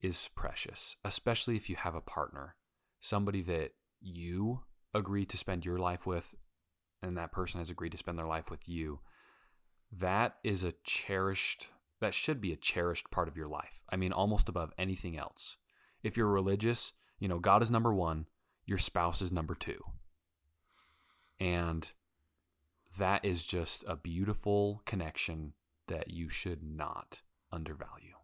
is 0.00 0.30
precious, 0.34 0.96
especially 1.04 1.56
if 1.56 1.68
you 1.68 1.76
have 1.76 1.94
a 1.94 2.00
partner, 2.00 2.54
somebody 3.00 3.42
that 3.42 3.72
you 4.00 4.60
agree 4.94 5.24
to 5.26 5.36
spend 5.36 5.66
your 5.66 5.78
life 5.78 6.06
with 6.06 6.34
and 7.02 7.16
that 7.16 7.32
person 7.32 7.60
has 7.60 7.70
agreed 7.70 7.92
to 7.92 7.98
spend 7.98 8.18
their 8.18 8.26
life 8.26 8.50
with 8.50 8.68
you. 8.68 9.00
That 9.92 10.36
is 10.42 10.64
a 10.64 10.74
cherished 10.84 11.68
that 12.00 12.14
should 12.14 12.40
be 12.40 12.52
a 12.52 12.56
cherished 12.56 13.10
part 13.10 13.26
of 13.26 13.36
your 13.36 13.48
life. 13.48 13.82
I 13.90 13.96
mean 13.96 14.12
almost 14.12 14.48
above 14.48 14.72
anything 14.78 15.16
else. 15.16 15.56
If 16.02 16.16
you're 16.16 16.28
religious, 16.28 16.92
you 17.18 17.26
know, 17.26 17.40
God 17.40 17.60
is 17.62 17.70
number 17.70 17.92
1, 17.92 18.26
your 18.66 18.78
spouse 18.78 19.20
is 19.20 19.32
number 19.32 19.56
2. 19.56 19.76
And 21.40 21.90
that 22.98 23.24
is 23.24 23.44
just 23.44 23.84
a 23.88 23.96
beautiful 23.96 24.82
connection 24.84 25.54
that 25.88 26.10
you 26.10 26.28
should 26.28 26.62
not 26.62 27.22
undervalue. 27.52 28.14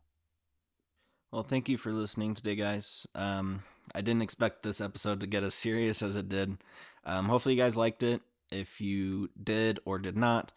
Well, 1.32 1.42
thank 1.42 1.68
you 1.68 1.76
for 1.76 1.92
listening 1.92 2.34
today, 2.34 2.54
guys. 2.54 3.08
Um, 3.14 3.64
I 3.92 4.02
didn't 4.02 4.22
expect 4.22 4.62
this 4.62 4.80
episode 4.80 5.20
to 5.20 5.26
get 5.26 5.42
as 5.42 5.54
serious 5.54 6.00
as 6.00 6.14
it 6.14 6.28
did. 6.28 6.58
Um, 7.04 7.28
hopefully, 7.28 7.56
you 7.56 7.60
guys 7.60 7.76
liked 7.76 8.04
it. 8.04 8.20
If 8.52 8.80
you 8.80 9.30
did 9.42 9.80
or 9.84 9.98
did 9.98 10.16
not, 10.16 10.52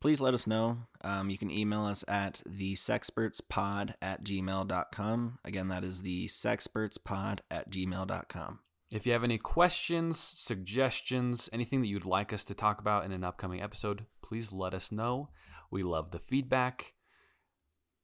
please 0.00 0.20
let 0.20 0.34
us 0.34 0.46
know. 0.46 0.78
Um, 1.02 1.30
you 1.30 1.38
can 1.38 1.50
email 1.50 1.84
us 1.84 2.04
at 2.06 2.42
the 2.46 2.74
sexpertspod 2.74 3.94
at 4.00 4.22
gmail.com. 4.22 5.38
Again, 5.44 5.68
that 5.68 5.82
is 5.82 6.02
the 6.02 6.26
sexpertspod 6.28 7.40
at 7.50 7.70
gmail.com. 7.70 8.60
If 8.92 9.06
you 9.06 9.12
have 9.12 9.22
any 9.22 9.38
questions, 9.38 10.18
suggestions, 10.18 11.48
anything 11.52 11.80
that 11.80 11.86
you'd 11.86 12.04
like 12.04 12.32
us 12.32 12.44
to 12.46 12.54
talk 12.54 12.80
about 12.80 13.04
in 13.04 13.12
an 13.12 13.22
upcoming 13.22 13.62
episode, 13.62 14.06
please 14.20 14.52
let 14.52 14.74
us 14.74 14.90
know. 14.90 15.30
We 15.70 15.84
love 15.84 16.10
the 16.10 16.18
feedback. 16.18 16.94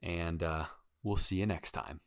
And 0.01 0.45
uh, 0.45 0.67
we'll 1.03 1.17
see 1.17 1.37
you 1.37 1.47
next 1.47 1.73
time. 1.73 2.01